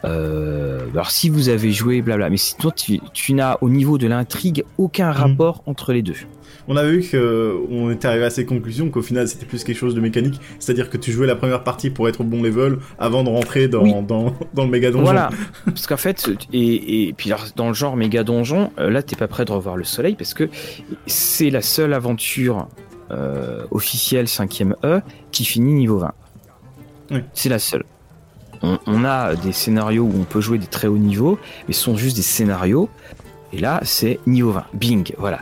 euh, 0.06 0.64
euh, 0.84 0.92
alors 0.94 1.12
si 1.12 1.30
vous 1.30 1.50
avez 1.50 1.72
joué, 1.72 2.02
blabla. 2.02 2.30
Mais 2.30 2.38
sinon, 2.38 2.72
tu, 2.72 3.00
tu 3.14 3.34
n'as 3.34 3.58
au 3.62 3.70
niveau 3.70 3.98
de 3.98 4.08
l'intrigue 4.08 4.64
aucun 4.78 5.12
mhm. 5.12 5.18
rapport 5.18 5.64
entre 5.66 5.94
les 5.94 6.02
deux. 6.02 6.16
On 6.68 6.78
a 6.78 6.86
vu 6.86 7.04
qu'on 7.10 7.92
était 7.92 8.08
arrivé 8.08 8.24
à 8.24 8.30
ces 8.30 8.46
conclusions 8.46 8.90
qu'au 8.90 9.02
final 9.02 9.28
c'était 9.28 9.46
plus 9.46 9.66
quelque 9.66 9.78
chose 9.78 9.96
de 9.96 10.00
mécanique, 10.00 10.40
c'est-à-dire 10.60 10.90
que 10.90 10.96
tu 10.96 11.12
jouais 11.12 11.28
la 11.28 11.36
première 11.36 11.64
partie 11.64 11.90
pour 11.90 12.08
être 12.08 12.22
au 12.22 12.24
bon 12.24 12.42
level 12.42 12.78
avant 13.00 13.24
de 13.24 13.30
rentrer 13.30 13.68
dans, 13.68 14.02
dans, 14.02 14.34
dans, 14.54 14.64
le 14.64 14.70
méga 14.70 14.90
donjon. 14.90 15.04
Voilà, 15.04 15.30
parce 15.66 15.88
qu'en 15.88 15.98
fait, 15.98 16.30
et, 16.54 17.08
et 17.10 17.14
puis 17.14 17.32
dans 17.58 17.68
le 17.68 17.74
genre 17.74 17.98
méga 17.98 18.24
donjon, 18.24 18.72
euh, 18.80 18.90
là 18.90 19.04
t'es 19.04 19.18
pas 19.18 19.28
prêt 19.28 19.44
de 19.44 19.52
revoir 19.52 19.76
le 19.76 19.84
soleil 19.84 20.16
parce 20.16 20.34
que 20.34 20.50
c'est 21.06 21.50
la 21.50 21.62
seule 21.62 21.94
aventure 21.94 22.70
euh, 23.12 23.66
officielle 23.72 24.28
5ème 24.28 24.76
E 24.86 25.02
qui 25.32 25.44
finit 25.44 25.74
niveau 25.74 25.98
20. 25.98 26.14
C'est 27.34 27.50
la 27.50 27.60
seule 27.60 27.84
on, 28.64 29.04
a 29.04 29.36
des 29.36 29.52
scénarios 29.52 30.04
où 30.04 30.14
on 30.20 30.24
peut 30.24 30.42
jouer 30.42 30.58
des 30.58 30.68
très 30.68 30.88
hauts 30.88 30.98
niveaux, 30.98 31.38
mais 31.68 31.74
ce 31.74 31.82
sont 31.82 31.98
juste 31.98 32.16
des 32.16 32.22
scénarios. 32.22 32.90
Et 33.52 33.60
là, 33.60 33.82
c'est 33.84 34.20
niveau 34.26 34.52
20. 34.52 34.66
Bing, 34.74 35.14
voilà. 35.18 35.42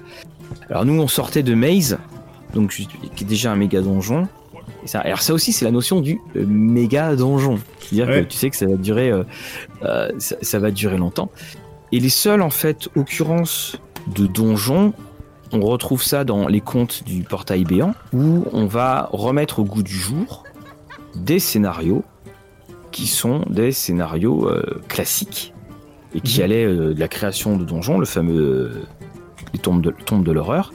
Alors 0.69 0.85
nous, 0.85 0.99
on 0.99 1.07
sortait 1.07 1.43
de 1.43 1.53
Maze, 1.53 1.99
donc 2.53 2.71
qui 2.71 3.23
est 3.23 3.27
déjà 3.27 3.51
un 3.51 3.55
méga 3.55 3.81
donjon. 3.81 4.27
ça, 4.85 4.99
alors 4.99 5.21
ça 5.21 5.33
aussi, 5.33 5.53
c'est 5.53 5.65
la 5.65 5.71
notion 5.71 6.01
du 6.01 6.19
euh, 6.35 6.45
méga 6.47 7.15
donjon. 7.15 7.59
C'est-à-dire 7.79 8.07
que 8.07 8.27
tu 8.27 8.37
sais 8.37 8.49
que 8.49 8.57
ça 8.57 8.65
va 8.65 8.75
durer, 8.75 9.11
euh, 9.11 9.23
euh, 9.83 10.09
ça, 10.17 10.59
va 10.59 10.71
durer 10.71 10.97
longtemps. 10.97 11.29
Et 11.91 11.99
les 11.99 12.09
seules 12.09 12.41
en 12.41 12.49
fait 12.49 12.89
occurrences 12.95 13.77
de 14.15 14.25
donjons, 14.25 14.93
on 15.51 15.61
retrouve 15.61 16.03
ça 16.03 16.23
dans 16.23 16.47
les 16.47 16.61
contes 16.61 17.03
du 17.05 17.23
portail 17.23 17.65
béant, 17.65 17.93
où 18.13 18.45
on 18.51 18.65
va 18.65 19.09
remettre 19.11 19.59
au 19.59 19.63
goût 19.63 19.83
du 19.83 19.93
jour 19.93 20.43
des 21.15 21.39
scénarios 21.39 22.03
qui 22.91 23.07
sont 23.07 23.45
des 23.50 23.71
scénarios 23.71 24.48
euh, 24.48 24.81
classiques 24.88 25.53
et 26.13 26.21
qui 26.21 26.39
mhm. 26.39 26.43
allaient 26.43 26.65
euh, 26.65 26.93
de 26.93 27.00
la 27.00 27.07
création 27.07 27.57
de 27.57 27.63
donjons, 27.63 27.98
le 27.98 28.05
fameux 28.05 28.41
euh, 28.41 28.83
les 29.53 29.60
tombes 29.60 29.81
de, 29.81 29.93
de 30.24 30.31
l'horreur, 30.31 30.74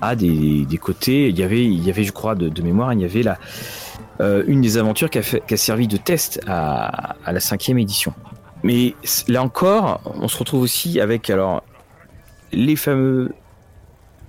à 0.00 0.16
des, 0.16 0.64
des, 0.64 0.78
côtés. 0.78 1.28
Il 1.28 1.38
y 1.38 1.42
avait, 1.42 1.64
il 1.64 1.84
y 1.84 1.90
avait, 1.90 2.04
je 2.04 2.12
crois, 2.12 2.34
de, 2.34 2.62
mémoire, 2.62 2.92
il 2.92 3.00
y 3.00 3.04
avait 3.04 3.22
la 3.22 3.38
une 4.18 4.62
des 4.62 4.78
aventures 4.78 5.10
qui 5.10 5.18
a, 5.18 5.22
fait, 5.22 5.42
qui 5.46 5.52
a 5.52 5.56
servi 5.58 5.88
de 5.88 5.98
test 5.98 6.40
à, 6.46 7.16
à 7.22 7.32
la 7.32 7.40
cinquième 7.40 7.78
édition. 7.78 8.14
Mais 8.62 8.94
là 9.28 9.42
encore, 9.42 10.00
on 10.06 10.26
se 10.26 10.38
retrouve 10.38 10.62
aussi 10.62 11.00
avec 11.00 11.28
alors 11.28 11.62
les 12.50 12.76
fameux, 12.76 13.32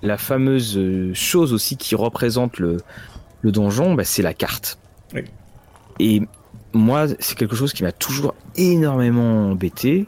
la 0.01 0.17
fameuse 0.17 0.77
chose 1.13 1.53
aussi 1.53 1.77
qui 1.77 1.95
représente 1.95 2.59
le, 2.59 2.79
le 3.41 3.51
donjon, 3.53 3.93
bah, 3.93 4.03
c'est 4.03 4.21
la 4.21 4.33
carte. 4.33 4.77
Oui. 5.13 5.21
Et 5.99 6.21
moi, 6.73 7.07
c'est 7.19 7.37
quelque 7.37 7.55
chose 7.55 7.73
qui 7.73 7.83
m'a 7.83 7.91
toujours 7.91 8.35
énormément 8.55 9.51
embêté. 9.51 10.07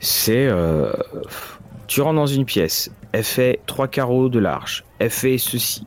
C'est 0.00 0.46
euh, 0.46 0.92
tu 1.86 2.00
rentres 2.00 2.16
dans 2.16 2.26
une 2.26 2.44
pièce, 2.44 2.90
elle 3.12 3.24
fait 3.24 3.60
trois 3.66 3.88
carreaux 3.88 4.28
de 4.28 4.38
large, 4.38 4.84
elle 4.98 5.10
fait 5.10 5.38
ceci. 5.38 5.86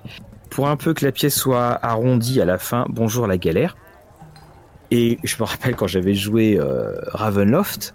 Pour 0.50 0.68
un 0.68 0.78
peu 0.78 0.94
que 0.94 1.06
la 1.06 1.12
pièce 1.12 1.36
soit 1.36 1.78
arrondie 1.86 2.42
à 2.42 2.46
la 2.46 2.58
fin, 2.58 2.86
bonjour 2.90 3.28
la 3.28 3.38
galère. 3.38 3.78
Et 4.92 5.20
je 5.24 5.36
me 5.40 5.44
rappelle 5.44 5.76
quand 5.76 5.86
j'avais 5.86 6.16
joué 6.16 6.58
euh, 6.60 6.96
Ravenloft, 7.14 7.94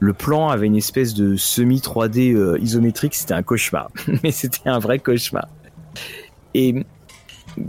le 0.00 0.12
plan 0.12 0.48
avait 0.48 0.66
une 0.66 0.76
espèce 0.76 1.14
de 1.14 1.36
semi 1.36 1.78
3D 1.78 2.34
euh, 2.34 2.58
isométrique, 2.60 3.14
c'était 3.14 3.34
un 3.34 3.42
cauchemar. 3.42 3.90
Mais 4.22 4.32
c'était 4.32 4.68
un 4.68 4.78
vrai 4.78 4.98
cauchemar. 4.98 5.48
Et 6.54 6.84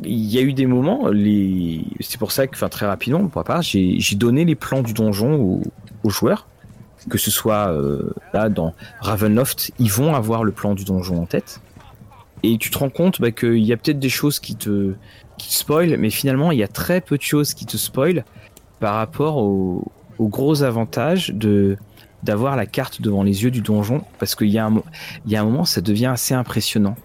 il 0.03 0.25
y 0.25 0.37
a 0.37 0.41
eu 0.41 0.53
des 0.53 0.65
moments, 0.65 1.07
les... 1.07 1.85
c'est 1.99 2.19
pour 2.19 2.31
ça 2.31 2.47
que, 2.47 2.65
très 2.65 2.85
rapidement, 2.85 3.27
pour 3.27 3.43
part, 3.43 3.61
j'ai 3.61 4.15
donné 4.15 4.45
les 4.45 4.55
plans 4.55 4.81
du 4.81 4.93
donjon 4.93 5.61
aux, 6.03 6.09
joueurs, 6.09 6.47
que 7.09 7.17
ce 7.17 7.31
soit 7.31 7.69
euh, 7.69 8.11
là 8.33 8.49
dans 8.49 8.73
Ravenloft, 8.99 9.71
ils 9.79 9.91
vont 9.91 10.15
avoir 10.15 10.43
le 10.43 10.51
plan 10.51 10.73
du 10.73 10.83
donjon 10.83 11.21
en 11.21 11.25
tête, 11.25 11.61
et 12.43 12.57
tu 12.57 12.69
te 12.69 12.77
rends 12.77 12.89
compte 12.89 13.19
bah, 13.21 13.31
qu'il 13.31 13.59
y 13.59 13.73
a 13.73 13.77
peut-être 13.77 13.99
des 13.99 14.09
choses 14.09 14.39
qui 14.39 14.55
te, 14.55 14.93
qui 15.37 15.55
spoilent, 15.55 15.97
mais 15.97 16.09
finalement 16.09 16.51
il 16.51 16.59
y 16.59 16.63
a 16.63 16.67
très 16.67 17.01
peu 17.01 17.17
de 17.17 17.21
choses 17.21 17.53
qui 17.53 17.65
te 17.65 17.77
spoilent 17.77 18.23
par 18.79 18.95
rapport 18.95 19.37
au, 19.37 19.91
gros 20.19 20.63
avantage 20.63 21.29
de 21.29 21.77
d'avoir 22.21 22.57
la 22.57 22.65
carte 22.65 23.01
devant 23.01 23.23
les 23.23 23.43
yeux 23.43 23.51
du 23.51 23.61
donjon, 23.61 24.03
parce 24.19 24.35
qu'il 24.35 24.49
y, 24.49 24.57
a 24.57 24.65
un, 24.65 24.83
y 25.25 25.37
a 25.37 25.41
un 25.41 25.45
moment, 25.45 25.63
ça 25.63 25.79
devient 25.79 26.07
assez 26.07 26.33
impressionnant. 26.33 26.95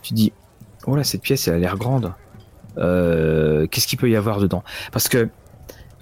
Tu 0.00 0.14
dis, 0.14 0.32
oh 0.86 0.94
là, 0.94 1.02
cette 1.02 1.22
pièce, 1.22 1.48
elle 1.48 1.54
a 1.54 1.58
l'air 1.58 1.76
grande. 1.76 2.12
Euh, 2.80 3.66
qu'est-ce 3.66 3.86
qu'il 3.86 3.98
peut 3.98 4.10
y 4.10 4.16
avoir 4.16 4.40
dedans? 4.40 4.62
Parce 4.92 5.08
que 5.08 5.28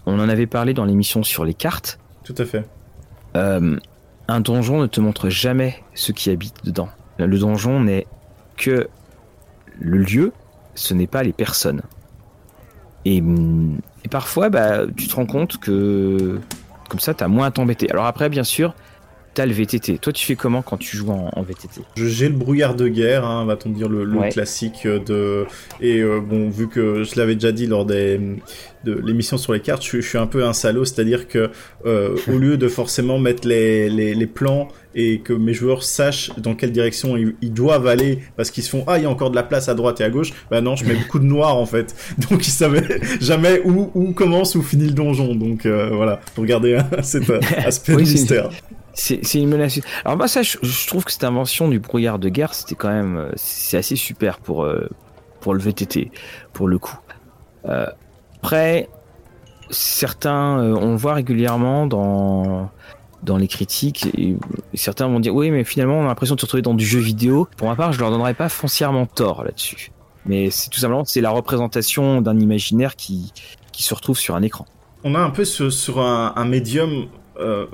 on 0.06 0.18
en 0.20 0.28
avait 0.28 0.46
parlé 0.46 0.74
dans 0.74 0.84
l'émission 0.84 1.22
sur 1.22 1.44
les 1.44 1.54
cartes. 1.54 1.98
Tout 2.24 2.34
à 2.38 2.44
fait. 2.44 2.64
Euh, 3.36 3.78
un 4.28 4.40
donjon 4.40 4.80
ne 4.80 4.86
te 4.86 5.00
montre 5.00 5.28
jamais 5.28 5.82
ce 5.94 6.12
qui 6.12 6.30
habite 6.30 6.64
dedans. 6.64 6.88
Le 7.18 7.38
donjon 7.38 7.80
n'est 7.80 8.06
que 8.56 8.88
le 9.78 9.98
lieu, 9.98 10.32
ce 10.74 10.94
n'est 10.94 11.06
pas 11.06 11.22
les 11.22 11.32
personnes. 11.32 11.82
Et, 13.04 13.22
parfois, 14.10 14.48
bah, 14.50 14.86
tu 14.96 15.08
te 15.08 15.14
rends 15.14 15.26
compte 15.26 15.58
que 15.58 16.40
comme 16.88 17.00
ça, 17.00 17.14
tu 17.14 17.22
as 17.22 17.28
moins 17.28 17.46
à 17.46 17.50
t'embêter. 17.50 17.90
Alors 17.90 18.06
après, 18.06 18.28
bien 18.28 18.44
sûr, 18.44 18.74
t'as 19.38 19.46
le 19.46 19.52
VTT. 19.52 19.98
Toi, 19.98 20.12
tu 20.12 20.26
fais 20.26 20.34
comment 20.34 20.62
quand 20.62 20.78
tu 20.78 20.96
joues 20.96 21.12
en, 21.12 21.42
VTT 21.42 21.82
J'ai 21.96 22.28
le 22.28 22.34
brouillard 22.34 22.74
de 22.74 22.88
guerre, 22.88 23.24
hein, 23.24 23.44
va-t-on 23.44 23.70
dire 23.70 23.88
le, 23.88 24.04
classique 24.30 24.84
de. 24.84 25.46
Et 25.80 26.00
euh, 26.00 26.18
bon, 26.20 26.50
vu 26.50 26.66
que 26.66 27.04
je 27.04 27.14
l'avais 27.14 27.34
déjà 27.34 27.52
dit 27.52 27.68
lors 27.68 27.86
des 27.86 28.18
de 28.84 28.92
l'émission 28.92 29.38
sur 29.38 29.52
les 29.52 29.60
cartes, 29.60 29.84
je, 29.84 30.00
suis 30.00 30.18
un 30.18 30.26
peu 30.26 30.44
un 30.44 30.52
salaud, 30.52 30.84
c'est-à-dire 30.84 31.28
que 31.28 31.50
euh, 31.86 32.16
au 32.28 32.38
lieu 32.38 32.56
de 32.56 32.68
forcément 32.68 33.18
mettre 33.18 33.46
les, 33.46 33.88
les, 33.88 34.26
plans 34.26 34.68
et 34.94 35.20
que 35.20 35.32
mes 35.32 35.54
joueurs 35.54 35.82
sachent 35.82 36.30
dans 36.38 36.54
quelle 36.54 36.72
direction 36.72 37.16
ils, 37.16 37.52
doivent 37.52 37.86
aller 37.86 38.20
parce 38.36 38.50
qu'ils 38.50 38.62
se 38.62 38.70
font 38.70 38.84
ah 38.86 38.98
il 38.98 39.04
y 39.04 39.06
a 39.06 39.10
encore 39.10 39.30
de 39.30 39.36
la 39.36 39.42
place 39.42 39.68
à 39.68 39.74
droite 39.74 40.00
et 40.00 40.04
à 40.04 40.10
gauche, 40.10 40.32
bah 40.50 40.60
non 40.60 40.76
je 40.76 40.84
mets 40.84 40.94
beaucoup 40.94 41.18
de 41.18 41.24
noir 41.24 41.56
en 41.56 41.66
fait, 41.66 41.94
donc 42.30 42.46
ils 42.46 42.50
savaient 42.50 43.00
jamais 43.20 43.60
où, 43.64 43.90
où 43.94 44.12
commence 44.12 44.54
ou 44.54 44.62
finit 44.62 44.86
le 44.86 44.92
donjon, 44.92 45.34
donc 45.34 45.66
euh, 45.66 45.90
voilà 45.92 46.20
pour 46.34 46.44
garder 46.44 46.78
cet 47.02 47.30
aspect 47.30 47.94
de 47.94 48.00
mystère. 48.00 48.50
C'est 49.00 49.34
une 49.34 49.48
menace. 49.48 49.80
Alors 50.04 50.16
moi 50.16 50.26
ça, 50.26 50.42
je, 50.42 50.86
trouve 50.86 51.04
que 51.04 51.12
cette 51.12 51.24
invention 51.24 51.68
du 51.68 51.78
brouillard 51.78 52.18
de 52.18 52.28
guerre, 52.28 52.52
c'était 52.52 52.74
quand 52.74 52.88
même, 52.88 53.16
euh, 53.16 53.30
c'est 53.36 53.76
assez 53.76 53.94
super 53.94 54.38
pour 54.38 54.66
pour 55.40 55.54
le 55.54 55.60
VTT, 55.60 56.10
pour 56.52 56.68
le 56.68 56.78
coup. 56.78 56.98
Euh, 57.66 57.86
après, 58.42 58.88
certains, 59.70 60.60
euh, 60.60 60.74
on 60.74 60.92
le 60.92 60.96
voit 60.96 61.14
régulièrement 61.14 61.86
dans 61.86 62.70
dans 63.24 63.36
les 63.36 63.48
critiques 63.48 64.06
et, 64.16 64.36
certains 64.74 65.08
vont 65.08 65.18
dire 65.18 65.34
oui 65.34 65.50
mais 65.50 65.64
finalement 65.64 65.98
on 65.98 66.04
a 66.04 66.06
l'impression 66.06 66.36
de 66.36 66.40
se 66.40 66.46
retrouver 66.46 66.62
dans 66.62 66.74
du 66.74 66.86
jeu 66.86 67.00
vidéo 67.00 67.48
pour 67.56 67.66
ma 67.66 67.74
part 67.74 67.92
je 67.92 67.98
leur 67.98 68.12
donnerais 68.12 68.32
pas 68.32 68.48
foncièrement 68.48 69.06
tort 69.06 69.42
là-dessus 69.42 69.90
mais 70.24 70.50
c'est 70.50 70.70
tout 70.70 70.78
simplement 70.78 71.04
c'est 71.04 71.20
la 71.20 71.30
représentation 71.30 72.20
d'un 72.20 72.38
imaginaire 72.38 72.94
qui 72.94 73.32
qui 73.72 73.82
se 73.82 73.92
retrouve 73.92 74.16
sur 74.16 74.36
un 74.36 74.42
écran 74.42 74.66
on 75.02 75.16
a 75.16 75.18
un 75.18 75.30
peu 75.30 75.44
sur, 75.44 76.00
un, 76.00 76.44
médium 76.44 77.06
euh, 77.40 77.66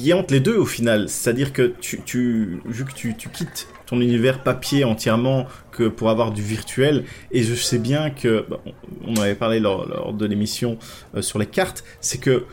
qui, 0.00 0.10
est 0.10 0.12
entre 0.12 0.32
les 0.32 0.40
deux 0.40 0.56
au 0.56 0.66
final 0.66 1.08
c'est 1.08 1.30
à 1.30 1.32
dire 1.32 1.52
que 1.52 1.74
tu, 1.80 2.60
vu 2.64 2.84
que 2.84 2.92
tu, 2.92 3.14
quittes 3.14 3.68
ton 3.86 4.00
univers 4.00 4.42
papier 4.42 4.84
entièrement 4.84 5.46
que 5.70 5.88
pour 5.88 6.10
avoir 6.10 6.32
du 6.32 6.42
virtuel. 6.42 7.04
Et 7.30 7.42
je 7.42 7.54
sais 7.54 7.78
bien 7.78 8.10
que, 8.10 8.44
bah, 8.50 8.58
on 9.06 9.16
avait 9.16 9.34
parlé 9.34 9.60
lors, 9.60 10.12
de 10.12 10.26
l'émission 10.26 10.78
euh, 11.14 11.22
sur 11.22 11.38
les 11.38 11.46
cartes, 11.46 11.84
c'est 12.00 12.18
que 12.18 12.44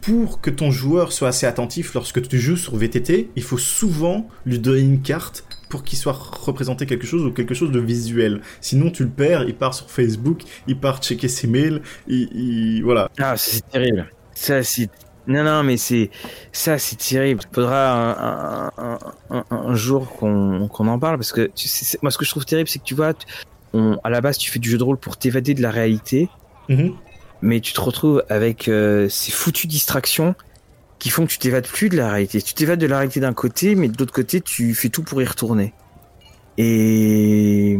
pour 0.00 0.40
que 0.40 0.50
ton 0.50 0.70
joueur 0.70 1.12
soit 1.12 1.28
assez 1.28 1.46
attentif 1.46 1.94
lorsque 1.94 2.26
tu 2.28 2.38
joues 2.38 2.56
sur 2.56 2.76
VTT, 2.76 3.30
il 3.34 3.42
faut 3.42 3.58
souvent 3.58 4.28
lui 4.46 4.60
donner 4.60 4.80
une 4.80 5.02
carte 5.02 5.44
pour 5.68 5.82
qu'il 5.82 5.98
soit 5.98 6.12
représenté 6.12 6.86
quelque 6.86 7.06
chose 7.06 7.24
ou 7.24 7.32
quelque 7.32 7.54
chose 7.54 7.72
de 7.72 7.80
visuel. 7.80 8.40
Sinon, 8.60 8.90
tu 8.90 9.02
le 9.02 9.10
perds, 9.10 9.44
il 9.44 9.54
part 9.54 9.74
sur 9.74 9.90
Facebook, 9.90 10.42
il 10.68 10.78
part 10.78 11.02
checker 11.02 11.28
ses 11.28 11.48
mails, 11.48 11.82
il, 12.06 12.80
voilà. 12.84 13.10
Ah, 13.18 13.36
c'est 13.36 13.68
terrible. 13.68 14.08
Ça, 14.34 14.62
c'est 14.62 14.88
non, 15.28 15.44
non, 15.44 15.62
mais 15.62 15.76
c'est 15.76 16.10
ça, 16.52 16.78
c'est 16.78 16.96
terrible. 16.96 17.42
Il 17.50 17.54
faudra 17.54 18.72
un, 19.50 19.74
jour 19.74 20.10
qu'on 20.16 20.68
en 20.70 20.98
parle 20.98 21.18
parce 21.18 21.32
que 21.32 21.50
moi, 22.00 22.10
ce 22.10 22.16
que 22.16 22.24
je 22.24 22.30
trouve 22.30 22.46
terrible, 22.46 22.68
c'est 22.68 22.78
que 22.78 22.84
tu 22.84 22.94
vois, 22.94 23.12
à 24.02 24.10
la 24.10 24.20
base, 24.22 24.38
tu 24.38 24.50
fais 24.50 24.58
du 24.58 24.70
jeu 24.70 24.78
de 24.78 24.82
rôle 24.82 24.96
pour 24.96 25.18
t'évader 25.18 25.52
de 25.52 25.60
la 25.60 25.70
réalité, 25.70 26.30
mhm. 26.70 26.94
mais 27.42 27.60
tu 27.60 27.74
te 27.74 27.80
retrouves 27.80 28.24
avec 28.30 28.68
euh, 28.68 29.08
ces 29.10 29.30
foutues 29.30 29.66
distractions 29.66 30.34
qui 30.98 31.10
font 31.10 31.26
que 31.26 31.30
tu 31.30 31.38
t'évades 31.38 31.68
plus 31.68 31.90
de 31.90 31.98
la 31.98 32.10
réalité. 32.10 32.40
Tu 32.40 32.54
t'évades 32.54 32.80
de 32.80 32.86
la 32.86 32.96
réalité 32.96 33.20
d'un 33.20 33.34
côté, 33.34 33.74
mais 33.74 33.88
de 33.88 33.98
l'autre 33.98 34.14
côté, 34.14 34.40
tu 34.40 34.74
fais 34.74 34.88
tout 34.88 35.02
pour 35.02 35.20
y 35.20 35.26
retourner. 35.26 35.74
Et, 36.56 37.78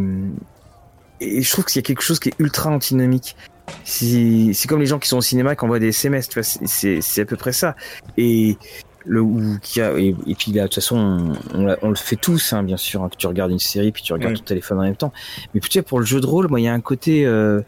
et 1.21 1.43
je 1.43 1.51
trouve 1.51 1.65
qu'il 1.65 1.81
y 1.81 1.83
a 1.83 1.87
quelque 1.87 2.03
chose 2.03 2.21
qui 2.21 2.29
est 2.29 2.35
ultra 2.39 2.71
antinomique 2.71 3.37
c'est 3.85 4.67
comme 4.69 4.81
les 4.81 4.87
gens 4.87 4.99
qui 4.99 5.09
sont 5.09 5.19
au 5.19 5.23
cinéma 5.23 5.57
qui 5.57 5.65
envoient 5.65 5.79
des 5.79 5.89
SMS, 5.89 6.29
tu 6.29 6.41
vois, 6.41 6.49
c'est 6.67 7.21
à 7.21 7.25
peu 7.25 7.37
près 7.37 7.53
ça. 7.53 7.77
Et 8.17 8.57
le 9.05 9.23
ou 9.23 9.59
qui 9.63 9.81
a, 9.81 9.99
et, 9.99 10.15
puis 10.39 10.53
là, 10.53 10.63
de 10.63 10.67
toute 10.67 10.77
façon, 10.77 11.35
on, 11.55 11.89
le 11.89 11.95
fait 11.95 12.17
tous, 12.17 12.53
hein, 12.53 12.63
bien 12.63 12.77
sûr, 12.77 13.03
hein, 13.03 13.09
que 13.09 13.17
tu 13.17 13.27
regardes 13.27 13.51
une 13.51 13.59
série 13.59 13.91
puis 13.91 14.03
tu 14.03 14.13
regardes 14.13 14.37
ton 14.37 14.45
téléphone 14.45 14.79
en 14.79 14.83
même 14.83 14.97
temps. 14.97 15.13
Mais 15.55 15.61
tu 15.61 15.71
sais, 15.71 15.83
pour 15.83 15.99
le 15.99 16.05
jeu 16.05 16.21
de 16.21 16.27
rôle, 16.27 16.49
moi, 16.49 16.61
il 16.61 16.65
y 16.65 16.69
a 16.69 16.75
un 16.75 16.81
côté 16.81 17.25
euh, 17.25 17.63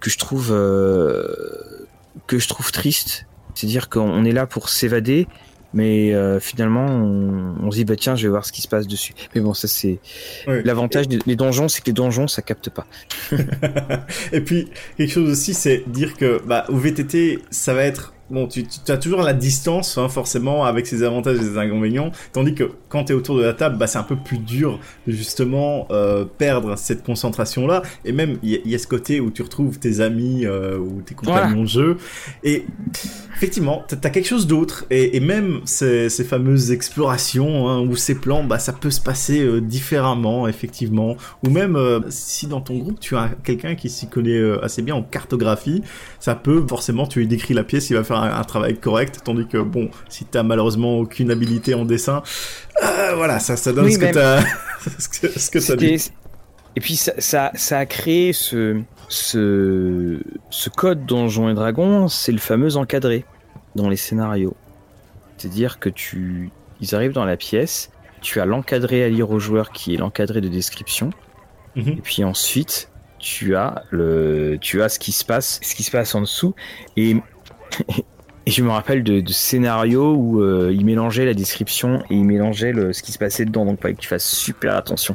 que 0.00 0.10
je 0.10 0.18
trouve 0.18 0.50
euh, 0.50 1.26
que 2.26 2.38
je 2.38 2.48
trouve 2.48 2.72
triste, 2.72 3.26
c'est-à-dire 3.54 3.88
qu'on 3.88 4.24
est 4.24 4.32
là 4.32 4.46
pour 4.46 4.68
s'évader 4.68 5.28
mais 5.72 6.14
euh, 6.14 6.40
finalement 6.40 6.86
on, 6.86 7.70
se 7.70 7.76
dit 7.76 7.84
bah 7.84 7.96
tiens 7.96 8.16
je 8.16 8.24
vais 8.24 8.30
voir 8.30 8.44
ce 8.44 8.52
qui 8.52 8.62
se 8.62 8.68
passe 8.68 8.86
dessus. 8.86 9.14
Mais 9.34 9.40
bon 9.40 9.54
ça 9.54 9.68
c'est 9.68 9.98
l'avantage 10.46 11.08
des 11.08 11.36
donjons 11.36 11.68
c'est 11.68 11.80
que 11.80 11.86
les 11.86 11.92
donjons 11.92 12.28
ça 12.28 12.42
capte 12.42 12.70
pas. 12.70 12.86
Et 14.32 14.40
puis 14.40 14.68
quelque 14.96 15.12
chose 15.12 15.30
aussi 15.30 15.54
c'est 15.54 15.84
dire 15.86 16.16
que 16.16 16.40
bah 16.46 16.64
au 16.68 16.76
VTT 16.76 17.40
ça 17.50 17.74
va 17.74 17.84
être 17.84 18.14
bon, 18.30 18.46
tu, 18.46 18.64
tu 18.64 18.90
as 18.90 18.96
toujours 18.96 19.22
la 19.22 19.32
distance, 19.32 19.98
hein, 19.98 20.08
forcément, 20.08 20.64
avec 20.64 20.86
ses 20.86 21.02
avantages 21.02 21.38
et 21.38 21.42
ses 21.42 21.58
inconvénients, 21.58 22.12
tandis 22.32 22.54
que 22.54 22.70
quand 22.88 23.04
tu 23.04 23.12
es 23.12 23.16
autour 23.16 23.36
de 23.36 23.42
la 23.42 23.52
table, 23.52 23.76
bah, 23.76 23.86
c'est 23.86 23.98
un 23.98 24.04
peu 24.04 24.16
plus 24.16 24.38
dur 24.38 24.78
de 25.06 25.12
justement 25.12 25.86
euh, 25.90 26.24
perdre 26.24 26.76
cette 26.76 27.02
concentration-là, 27.02 27.82
et 28.04 28.12
même 28.12 28.38
il 28.42 28.60
y, 28.64 28.74
a 28.74 28.78
ce 28.78 28.86
côté 28.86 29.20
où 29.20 29.30
tu 29.30 29.42
retrouves 29.42 29.78
tes 29.78 30.00
amis 30.00 30.46
euh, 30.46 30.78
ou 30.78 31.02
tes 31.02 31.14
compagnons 31.14 31.62
de 31.62 31.68
jeu, 31.68 31.96
et 32.44 32.64
effectivement, 33.36 33.84
tu 33.88 33.94
as 33.94 34.10
quelque 34.10 34.28
chose 34.28 34.46
d'autre, 34.46 34.86
et, 34.90 35.16
et, 35.16 35.20
même 35.20 35.60
ces, 35.64 36.08
ces 36.08 36.24
fameuses 36.24 36.70
explorations 36.72 37.68
hein, 37.68 37.80
ou 37.80 37.96
ces 37.96 38.14
plans, 38.14 38.44
bah, 38.44 38.58
ça 38.58 38.72
peut 38.72 38.90
se 38.90 39.00
passer 39.00 39.40
euh, 39.40 39.60
différemment, 39.60 40.46
effectivement, 40.46 41.16
ou 41.44 41.50
même 41.50 41.78
si 42.08 42.46
dans 42.46 42.60
ton 42.60 42.78
groupe 42.78 43.00
tu 43.00 43.16
as 43.16 43.30
quelqu'un 43.44 43.74
qui 43.74 43.88
s'y 43.88 44.08
connaît 44.08 44.40
assez 44.62 44.82
bien 44.82 44.94
en 44.94 45.02
cartographie, 45.02 45.82
ça 46.18 46.34
peut 46.34 46.64
forcément, 46.68 47.06
tu 47.06 47.20
lui 47.20 47.26
décris 47.26 47.54
la 47.54 47.64
pièce, 47.64 47.90
il 47.90 47.94
va 47.94 48.04
faire 48.04 48.19
un, 48.22 48.44
travail 48.44 48.78
correct, 48.78 49.20
tandis 49.24 49.46
que 49.46 49.58
bon, 49.58 49.90
si 50.08 50.24
t'as 50.24 50.42
malheureusement 50.42 50.98
aucune 50.98 51.30
habilité 51.30 51.74
en 51.74 51.84
dessin, 51.84 52.22
euh, 52.82 53.14
voilà, 53.14 53.38
ça, 53.38 53.56
ça 53.56 53.72
donne 53.72 53.90
ce, 53.90 53.98
que 53.98 54.12
t'as, 54.12 54.42
ce 55.36 55.50
que, 55.50 55.60
ça 55.60 55.76
dit. 55.76 56.10
Et 56.76 56.80
puis 56.80 56.96
ça, 56.96 57.12
ça, 57.18 57.50
ça, 57.54 57.78
a 57.78 57.86
créé 57.86 58.32
ce, 58.32 58.80
ce, 59.08 60.20
ce 60.50 60.70
code 60.70 61.04
Donjons 61.04 61.48
et 61.48 61.54
Dragons, 61.54 62.08
c'est 62.08 62.32
le 62.32 62.38
fameux 62.38 62.76
encadré 62.76 63.24
dans 63.74 63.88
les 63.88 63.96
scénarios. 63.96 64.56
C'est-à-dire 65.36 65.78
que 65.78 65.88
tu, 65.88 66.50
ils 66.80 66.94
arrivent 66.94 67.12
dans 67.12 67.24
la 67.24 67.36
pièce, 67.36 67.90
tu 68.20 68.40
as 68.40 68.44
l'encadré 68.44 69.02
à 69.04 69.08
lire 69.08 69.30
aux 69.30 69.38
joueurs 69.38 69.72
qui 69.72 69.94
est 69.94 69.96
l'encadré 69.96 70.40
de 70.40 70.48
description, 70.48 71.10
mhm. 71.76 71.88
et 71.88 72.00
puis 72.02 72.24
ensuite 72.24 72.90
tu 73.18 73.54
as 73.54 73.84
le, 73.90 74.56
tu 74.60 74.82
as 74.82 74.88
ce 74.88 74.98
qui 74.98 75.12
se 75.12 75.24
passe, 75.24 75.60
ce 75.62 75.74
qui 75.74 75.82
se 75.82 75.90
passe 75.90 76.14
en 76.14 76.22
dessous, 76.22 76.54
et 76.96 77.16
Et 78.46 78.50
je 78.52 78.62
me 78.62 78.70
rappelle 78.70 79.04
de, 79.04 79.20
de 79.20 79.32
scénarios 79.32 80.14
où 80.14 80.42
euh, 80.42 80.72
il 80.74 80.84
mélangeait 80.86 81.26
la 81.26 81.34
description 81.34 82.02
et 82.08 82.14
il 82.14 82.24
mélangeait 82.24 82.72
le, 82.72 82.92
ce 82.92 83.02
qui 83.02 83.12
se 83.12 83.18
passait 83.18 83.44
dedans. 83.44 83.66
Donc, 83.66 83.78
il 83.78 83.82
fallait 83.82 83.94
que 83.94 84.00
tu 84.00 84.08
fasses 84.08 84.26
super 84.26 84.76
attention 84.76 85.14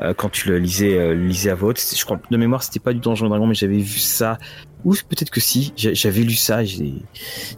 euh, 0.00 0.12
quand 0.12 0.28
tu 0.28 0.48
le 0.48 0.58
lisais, 0.58 0.98
euh, 0.98 1.14
lisais 1.14 1.50
à 1.50 1.54
voix 1.54 1.72
Je 1.74 2.04
crois, 2.04 2.20
de 2.30 2.36
mémoire, 2.36 2.62
c'était 2.64 2.80
pas 2.80 2.92
du 2.92 2.98
Donjon 2.98 3.28
Dragon, 3.28 3.46
mais 3.46 3.54
j'avais 3.54 3.78
vu 3.78 4.00
ça. 4.00 4.38
Ou 4.84 4.92
peut-être 5.08 5.30
que 5.30 5.40
si, 5.40 5.72
j'avais 5.76 6.22
lu 6.22 6.34
ça, 6.34 6.60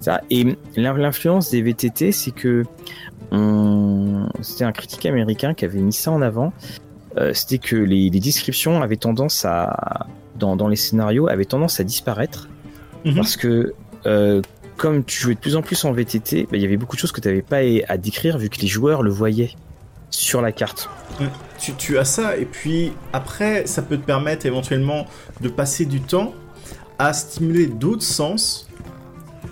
ça. 0.00 0.20
Et 0.30 0.56
l'influence 0.76 1.50
des 1.50 1.60
VTT, 1.60 2.12
c'est 2.12 2.30
que 2.30 2.62
c'était 4.42 4.64
un 4.64 4.70
critique 4.70 5.06
américain 5.06 5.54
qui 5.54 5.64
avait 5.64 5.80
mis 5.80 5.92
ça 5.92 6.12
en 6.12 6.22
avant. 6.22 6.52
C'était 7.32 7.58
que 7.58 7.74
les, 7.74 8.10
les, 8.10 8.20
descriptions 8.20 8.80
avaient 8.80 8.96
tendance 8.96 9.44
à, 9.44 10.06
dans, 10.36 10.54
dans 10.54 10.68
les 10.68 10.76
scénarios, 10.76 11.28
avaient 11.28 11.46
tendance 11.46 11.80
à 11.80 11.84
disparaître. 11.84 12.48
Mhm. 13.04 13.14
Parce 13.14 13.36
que 13.36 13.74
euh, 14.06 14.40
comme 14.76 15.04
tu 15.04 15.20
jouais 15.20 15.34
de 15.34 15.40
plus 15.40 15.56
en 15.56 15.62
plus 15.62 15.84
en 15.84 15.92
VTT, 15.92 16.44
bah, 16.44 16.56
il 16.56 16.62
y 16.62 16.64
avait 16.64 16.76
beaucoup 16.76 16.96
de 16.96 17.00
choses 17.00 17.12
que 17.12 17.20
tu 17.20 17.28
n'avais 17.28 17.42
pas 17.42 17.58
à 17.88 17.96
décrire 17.96 18.38
vu 18.38 18.48
que 18.48 18.60
les 18.60 18.66
joueurs 18.66 19.02
le 19.02 19.10
voyaient 19.10 19.52
sur 20.10 20.40
la 20.40 20.52
carte. 20.52 20.88
Tu, 21.58 21.72
tu, 21.74 21.98
as 21.98 22.04
ça, 22.04 22.36
et 22.36 22.44
puis 22.44 22.92
après, 23.12 23.66
ça 23.66 23.82
peut 23.82 23.96
te 23.96 24.04
permettre 24.04 24.46
éventuellement 24.46 25.06
de 25.40 25.48
passer 25.48 25.86
du 25.86 26.00
temps 26.00 26.34
à 26.98 27.12
stimuler 27.12 27.66
d'autres 27.66 28.02
sens 28.02 28.65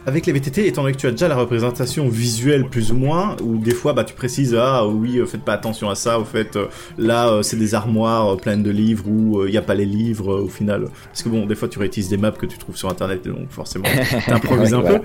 avec 0.07 0.27
les 0.27 0.33
VTT, 0.33 0.67
étant 0.67 0.83
donné 0.83 0.95
que 0.95 1.01
tu 1.01 1.07
as 1.07 1.11
déjà 1.11 1.29
la 1.29 1.37
représentation 1.37 2.09
visuelle 2.09 2.69
plus 2.69 2.93
ou 2.93 2.97
moins, 2.97 3.37
ou 3.43 3.57
des 3.57 3.75
fois 3.75 3.93
bah, 3.93 4.05
tu 4.05 4.14
précises 4.14 4.55
ah 4.55 4.87
oui 4.87 5.19
euh, 5.19 5.27
faites 5.27 5.43
pas 5.43 5.55
attention 5.55 5.88
à 5.88 5.95
ça, 5.95 6.19
au 6.19 6.25
fait 6.25 6.57
euh, 6.57 6.67
là 6.99 7.29
euh, 7.29 7.43
c'est 7.43 7.57
des 7.57 7.75
armoires 7.75 8.37
pleines 8.37 8.62
de 8.62 8.71
livres 8.71 9.09
ou 9.09 9.47
il 9.47 9.51
n'y 9.51 9.57
a 9.57 9.62
pas 9.62 9.75
les 9.75 9.87
livres 9.87 10.43
au 10.43 10.49
final, 10.49 10.87
parce 11.07 11.23
que 11.23 11.29
bon 11.29 11.47
des 11.47 11.55
fois 11.55 11.69
tu 11.69 11.79
réutilises 11.79 12.09
des 12.09 12.17
maps 12.17 12.33
que 12.33 12.47
tu 12.47 12.59
trouves 12.59 12.77
sur 12.77 12.88
internet 12.88 13.27
donc 13.27 13.51
forcément 13.51 13.85
t'improvises 14.27 14.75
un 14.75 14.83
peu. 14.83 15.01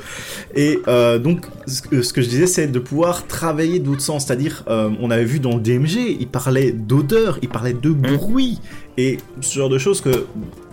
Et 0.55 0.79
donc 1.19 1.45
ce 1.67 1.81
que, 2.13 2.21
je 2.21 2.27
disais 2.27 2.47
c'est 2.47 2.67
de 2.67 2.79
pouvoir 2.79 3.27
travailler 3.27 3.79
d'autres 3.79 4.01
sens, 4.01 4.25
c'est-à-dire 4.25 4.63
on 4.67 5.12
avait 5.12 5.25
vu 5.25 5.39
dans 5.39 5.55
le 5.55 5.62
DMG 5.62 6.17
il 6.19 6.27
parlait 6.27 6.71
d'odeur, 6.71 7.39
il 7.41 7.49
parlait 7.49 7.73
de 7.73 7.89
mmh. 7.89 8.17
bruit 8.17 8.59
et 8.97 9.17
ce 9.41 9.57
genre 9.57 9.69
de 9.69 9.77
choses 9.77 10.01
que 10.01 10.25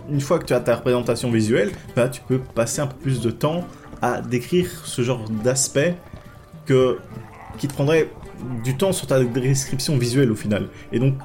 une 0.09 0.21
fois 0.21 0.39
que 0.39 0.45
tu 0.45 0.53
as 0.53 0.59
ta 0.59 0.75
représentation 0.75 1.31
visuelle, 1.31 1.71
bah, 1.95 2.07
tu 2.07 2.21
peux 2.21 2.39
passer 2.39 2.81
un 2.81 2.87
peu 2.87 2.95
plus 2.95 3.21
de 3.21 3.31
temps 3.31 3.65
à 4.01 4.21
décrire 4.21 4.69
ce 4.85 5.01
genre 5.01 5.29
d'aspect 5.29 5.97
que 6.65 6.97
qui 7.57 7.67
te 7.67 7.73
prendrait 7.73 8.09
du 8.63 8.77
temps 8.77 8.91
sur 8.91 9.07
ta 9.07 9.23
description 9.23 9.97
visuelle 9.97 10.31
au 10.31 10.35
final. 10.35 10.69
Et 10.91 10.99
donc, 10.99 11.15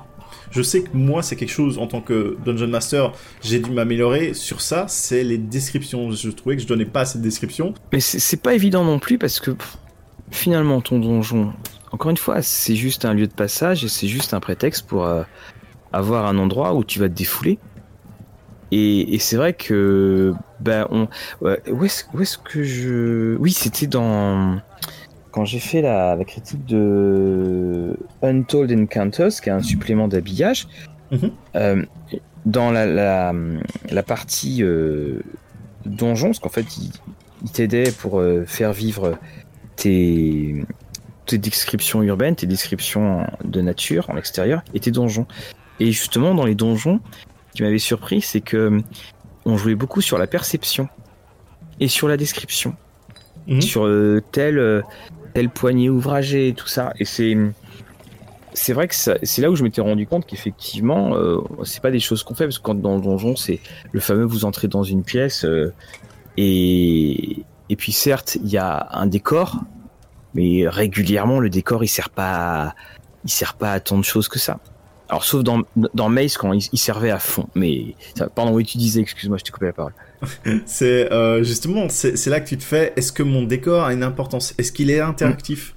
je 0.51 0.63
sais 0.63 0.83
que 0.83 0.91
moi, 0.95 1.23
c'est 1.23 1.37
quelque 1.37 1.51
chose 1.51 1.79
en 1.79 1.87
tant 1.87 2.01
que 2.01 2.37
Dungeon 2.45 2.69
Master, 2.69 3.13
j'ai 3.43 3.59
dû 3.59 3.71
m'améliorer 3.71 4.35
sur 4.35 4.61
ça. 4.61 4.87
C'est 4.89 5.25
les 5.25 5.39
descriptions. 5.39 6.11
Je 6.11 6.31
trouvais 6.31 6.57
que 6.57 6.63
je 6.63 6.67
donnais 6.67 6.85
pas 6.85 7.01
assez 7.01 7.19
de 7.19 7.23
descriptions. 7.23 7.75
Mais 7.93 8.01
c'est 8.01 8.41
pas 8.43 8.55
évident 8.55 8.85
non 8.85 8.99
plus 8.99 9.19
parce 9.19 9.41
que 9.41 9.53
finalement, 10.31 10.81
ton 10.81 10.99
donjon, 10.99 11.53
encore 11.91 12.11
une 12.11 12.17
fois, 12.17 12.43
c'est 12.43 12.77
juste 12.77 13.05
un 13.05 13.15
lieu 13.15 13.27
de 13.27 13.33
passage 13.33 13.85
et 13.85 13.89
c'est 13.89 14.09
juste 14.09 14.35
un 14.35 14.41
prétexte 14.41 14.87
pour 14.87 15.07
euh, 15.07 15.23
avoir 15.93 16.27
un 16.27 16.37
endroit 16.39 16.75
où 16.75 16.85
tu 16.85 16.99
vas 16.99 17.09
te 17.09 17.15
défouler. 17.15 17.59
Et, 18.75 19.19
c'est 19.19 19.37
vrai 19.37 19.53
que, 19.53 20.33
ben, 20.61 20.89
on, 20.91 21.07
où 21.43 21.85
est-ce 21.85 22.39
que 22.39 22.63
je, 22.63 23.37
oui, 23.37 23.53
c'était 23.53 23.87
dans 23.87 24.61
quand 25.31 25.45
j'ai 25.45 25.59
fait 25.59 25.83
la, 25.83 26.17
critique 26.27 26.65
de 26.65 27.97
Untold 28.23 28.73
Encounters, 28.73 29.41
qui 29.43 29.49
est 29.49 29.53
un 29.53 29.63
supplément 29.63 30.09
d'habillage. 30.09 30.69
Mhm. 31.11 31.31
Euh, 31.57 31.85
dans 32.47 32.71
la, 32.71 32.87
la, 32.87 34.03
partie 34.03 34.63
euh, 34.63 35.21
donjon, 35.85 36.29
parce 36.29 36.39
qu'en 36.39 36.49
fait, 36.49 36.67
il, 36.79 37.51
t'aidait 37.51 37.93
pour 37.93 38.21
euh, 38.21 38.45
faire 38.47 38.73
vivre 38.73 39.19
tes, 39.77 40.65
tes 41.27 41.39
descriptions 41.39 42.03
urbaines, 42.03 42.37
tes 42.37 42.47
descriptions 42.47 43.27
de 43.45 43.61
nature 43.61 44.09
en 44.09 44.17
extérieur 44.17 44.63
et 44.73 44.81
tes 44.81 44.91
donjons. 44.91 45.27
Et 45.79 45.93
justement, 45.93 46.35
dans 46.35 46.47
les 46.47 46.55
donjons, 46.55 47.01
qui 47.55 47.63
m'avait 47.63 47.79
surpris, 47.79 48.21
c'est 48.21 48.41
que 48.41 48.81
on 49.45 49.57
jouait 49.57 49.75
beaucoup 49.75 50.01
sur 50.01 50.19
la 50.19 50.27
perception 50.27 50.89
et 51.81 51.89
sur 51.89 52.09
la 52.09 52.17
description. 52.17 52.77
Mhm. 53.49 53.61
Sur 53.61 53.87
euh, 53.87 54.23
tel, 54.31 54.85
tel 55.35 55.51
poignet 55.51 55.89
ouvragé 55.89 56.49
et 56.49 56.55
tout 56.55 56.69
ça. 56.69 56.93
Et 56.99 57.05
c'est 57.05 57.37
c'est 58.55 58.73
vrai 58.73 58.89
que 58.89 58.95
c'est 58.95 59.41
là 59.41 59.51
où 59.51 59.57
je 59.57 59.63
m'étais 59.63 59.81
rendu 59.81 60.07
compte 60.07 60.27
qu'effectivement, 60.27 61.15
euh, 61.15 61.39
c'est 61.65 61.81
pas 61.81 61.91
des 61.91 62.01
choses 62.01 62.23
qu'on 62.23 62.35
fait 62.35 62.45
parce 62.45 62.59
que 62.59 62.63
quand 62.63 62.75
dans 62.75 62.97
le 62.97 63.03
donjon, 63.03 63.37
c'est 63.37 63.61
le 63.93 64.01
fameux 64.01 64.25
vous 64.25 64.45
entrez 64.45 64.69
dans 64.69 64.83
une 64.83 65.03
pièce 65.03 65.45
euh, 65.45 65.73
et 66.37 67.45
et 67.69 67.77
puis 67.77 67.93
certes 67.93 68.37
il 68.43 68.51
y 68.51 68.59
a 68.59 68.89
un 68.93 69.07
décor, 69.07 69.61
mais 70.35 70.69
régulièrement 70.69 71.41
le 71.41 71.49
décor 71.49 71.83
il 71.85 71.89
sert 71.89 72.11
pas 72.11 72.75
il 73.25 73.31
sert 73.31 73.55
pas 73.55 73.73
à 73.73 73.81
tant 73.81 73.99
de 73.99 74.05
choses 74.05 74.29
que 74.29 74.39
ça. 74.39 74.59
Alors 75.13 75.25
sauf 75.25 75.45
dans 75.45 75.61
dans 75.93 76.09
Maze 76.09 76.39
quand 76.39 76.55
il, 76.55 76.79
servait 76.79 77.11
à 77.11 77.19
fond, 77.19 77.47
mais 77.55 77.95
pardon 78.35 78.55
oui 78.55 78.65
tu 78.65 78.79
disais 78.79 79.03
excuse-moi 79.03 79.37
je 79.37 79.45
t'ai 79.45 79.53
coupé 79.53 79.67
la 79.67 79.75
parole. 79.75 79.93
c'est 80.65 81.13
euh, 81.13 81.43
justement 81.43 81.91
c'est 81.91 82.27
là 82.29 82.41
que 82.41 82.49
tu 82.49 82.57
te 82.57 82.65
fais 82.65 82.95
est-ce 82.97 83.13
que 83.13 83.23
mon 83.23 83.43
décor 83.43 83.85
a 83.85 83.93
une 83.93 84.05
importance? 84.05 84.55
Est-ce 84.57 84.73
qu'il 84.73 84.91
est 84.91 85.01
interactif? 85.01 85.75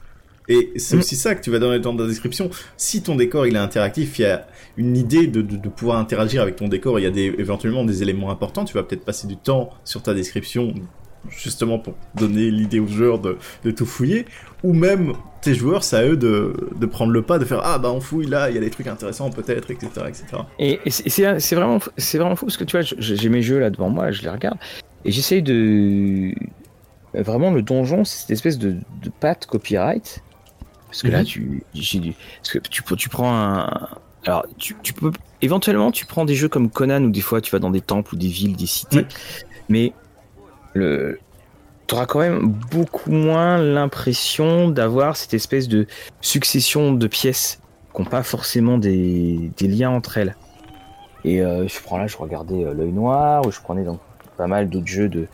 Et 0.47 0.71
c'est 0.77 0.95
mm. 0.95 0.99
aussi 0.99 1.15
ça 1.17 1.35
que 1.35 1.43
tu 1.43 1.51
vas 1.51 1.59
donner 1.59 1.79
dans 1.79 1.93
ta 1.97 2.07
description. 2.07 2.49
Si 2.77 3.03
ton 3.03 3.17
décor 3.17 3.45
il 3.45 3.57
est 3.57 3.59
interactif, 3.59 4.19
il 4.19 4.21
y 4.21 4.25
a 4.25 4.47
une 4.77 4.95
idée 4.95 5.27
de, 5.27 5.41
de, 5.41 5.57
de 5.57 5.69
pouvoir 5.69 5.97
interagir 5.97 6.41
avec 6.41 6.55
ton 6.55 6.69
décor, 6.69 6.97
il 7.01 7.03
y 7.03 7.07
a 7.07 7.11
des, 7.11 7.35
éventuellement 7.37 7.83
des 7.83 8.03
éléments 8.03 8.31
importants, 8.31 8.63
tu 8.63 8.73
vas 8.73 8.83
peut-être 8.83 9.03
passer 9.03 9.27
du 9.27 9.35
temps 9.35 9.69
sur 9.83 10.01
ta 10.01 10.13
description 10.13 10.73
justement 11.29 11.79
pour 11.79 11.95
donner 12.15 12.49
l'idée 12.51 12.79
aux 12.79 12.87
joueurs 12.87 13.19
de, 13.19 13.37
de, 13.63 13.71
tout 13.71 13.85
fouiller, 13.85 14.25
ou 14.63 14.73
même 14.73 15.13
tes 15.41 15.53
joueurs, 15.53 15.83
c'est 15.83 15.97
à 15.97 16.05
eux 16.05 16.17
de, 16.17 16.53
de, 16.75 16.85
prendre 16.85 17.11
le 17.11 17.21
pas, 17.21 17.39
de 17.39 17.45
faire 17.45 17.61
ah 17.63 17.77
bah 17.77 17.91
on 17.91 18.01
fouille 18.01 18.27
là, 18.27 18.49
il 18.49 18.55
y 18.55 18.57
a 18.57 18.61
des 18.61 18.69
trucs 18.69 18.87
intéressants 18.87 19.29
peut-être, 19.29 19.69
etc. 19.71 19.89
etc. 20.07 20.25
Et, 20.59 20.79
et 20.85 20.89
c'est 20.89 21.55
vraiment, 21.55 21.79
c'est 21.97 22.17
vraiment 22.17 22.35
fou 22.35 22.45
parce 22.45 22.57
que 22.57 22.63
tu 22.63 22.77
vois, 22.77 22.85
j'ai 22.97 23.29
mes 23.29 23.41
jeux 23.41 23.59
là 23.59 23.69
devant 23.69 23.89
moi, 23.89 24.11
je 24.11 24.21
les 24.21 24.29
regarde, 24.29 24.57
et 25.03 25.11
j'essaye 25.11 25.43
de... 25.43 26.33
Vraiment 27.13 27.51
le 27.51 27.61
donjon, 27.61 28.03
c'est 28.03 28.21
cette 28.21 28.31
espèce 28.31 28.57
de, 28.57 28.71
de 28.71 29.09
patte 29.21 29.45
copyright 29.45 30.21
parce 30.87 31.01
que 31.01 31.07
là, 31.07 31.19
mhm. 31.19 31.25
tu, 31.25 31.63
parce 31.73 32.51
que 32.51 32.59
tu, 32.59 32.81
tu 32.97 33.09
prends 33.09 33.33
un, 33.33 33.69
alors 34.25 34.45
tu, 34.57 34.75
tu, 34.81 34.93
peux 34.93 35.11
éventuellement 35.41 35.91
tu 35.91 36.05
prends 36.05 36.25
des 36.25 36.35
jeux 36.35 36.47
comme 36.47 36.69
Conan 36.69 37.03
où 37.03 37.09
des 37.09 37.21
fois 37.21 37.41
tu 37.41 37.51
vas 37.51 37.59
dans 37.59 37.69
des 37.69 37.81
temples 37.81 38.15
ou 38.15 38.17
des 38.17 38.27
villes, 38.27 38.55
des 38.55 38.65
cités, 38.65 39.05
mais 39.69 39.93
le 40.75 41.19
auras 41.93 42.05
quand 42.05 42.19
même 42.19 42.51
beaucoup 42.71 43.11
moins 43.11 43.57
l'impression 43.57 44.69
d'avoir 44.69 45.17
cette 45.17 45.33
espèce 45.33 45.67
de 45.67 45.87
succession 46.21 46.93
de 46.93 47.07
pièces 47.07 47.59
qui 47.93 48.01
n'ont 48.01 48.07
pas 48.07 48.23
forcément 48.23 48.77
des, 48.77 49.51
liens 49.61 49.91
entre 49.91 50.17
elles. 50.17 50.35
Et 51.23 51.41
euh, 51.41 51.67
je 51.67 51.79
prends 51.81 51.97
là, 51.97 52.07
je 52.07 52.17
regardais 52.17 52.65
euh, 52.65 52.73
l'œil 52.73 52.91
noir, 52.91 53.45
ou 53.45 53.51
je 53.51 53.59
prenais 53.59 53.83
donc 53.83 53.99
pas 54.37 54.47
mal 54.47 54.69
d'autres 54.69 54.87
jeux 54.87 55.09
de, 55.09 55.27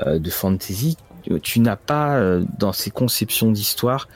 euh, 0.00 0.20
fantasy. 0.30 0.96
Tu 1.42 1.60
n'as 1.60 1.76
pas 1.76 2.20
dans 2.58 2.74
ces 2.74 2.90
conceptions 2.90 3.50
d'histoire 3.50 4.08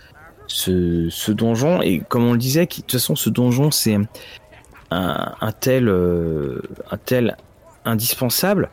ce, 0.46 1.30
donjon. 1.30 1.80
Et 1.80 2.00
comme 2.00 2.26
on 2.26 2.32
le 2.32 2.38
disait, 2.38 2.66
de 2.66 2.70
toute 2.70 2.92
façon, 2.92 3.16
ce 3.16 3.30
donjon, 3.30 3.70
c'est 3.70 3.96
un 4.90 5.52
tel 5.58 5.88
indispensable 7.86 8.68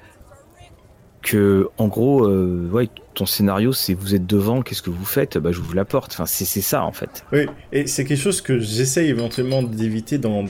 que, 1.26 1.70
en 1.80 1.88
gros, 1.88 2.28
euh, 2.28 2.88
ton 3.16 3.26
scénario, 3.26 3.74
c'est 3.74 3.96
vous 3.96 4.14
êtes 4.14 4.28
devant, 4.28 4.62
qu'est-ce 4.62 4.84
que 4.84 4.92
vous 4.92 5.06
faites? 5.06 5.40
Bah, 5.40 5.52
je 5.52 5.60
vous 5.60 5.74
la 5.74 5.84
porte. 5.84 6.12
Enfin, 6.14 6.28
c'est 6.28 6.62
ça, 6.62 6.84
en 6.84 6.92
fait. 6.92 7.26
Oui, 7.34 7.48
et 7.74 7.88
c'est 7.88 8.06
quelque 8.06 8.22
chose 8.22 8.42
que 8.42 8.60
j'essaye 8.60 9.10
éventuellement 9.10 9.64
d'éviter 9.64 10.20
dans, 10.20 10.44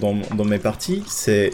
mes 0.46 0.60
parties. 0.60 1.02
C'est 1.08 1.52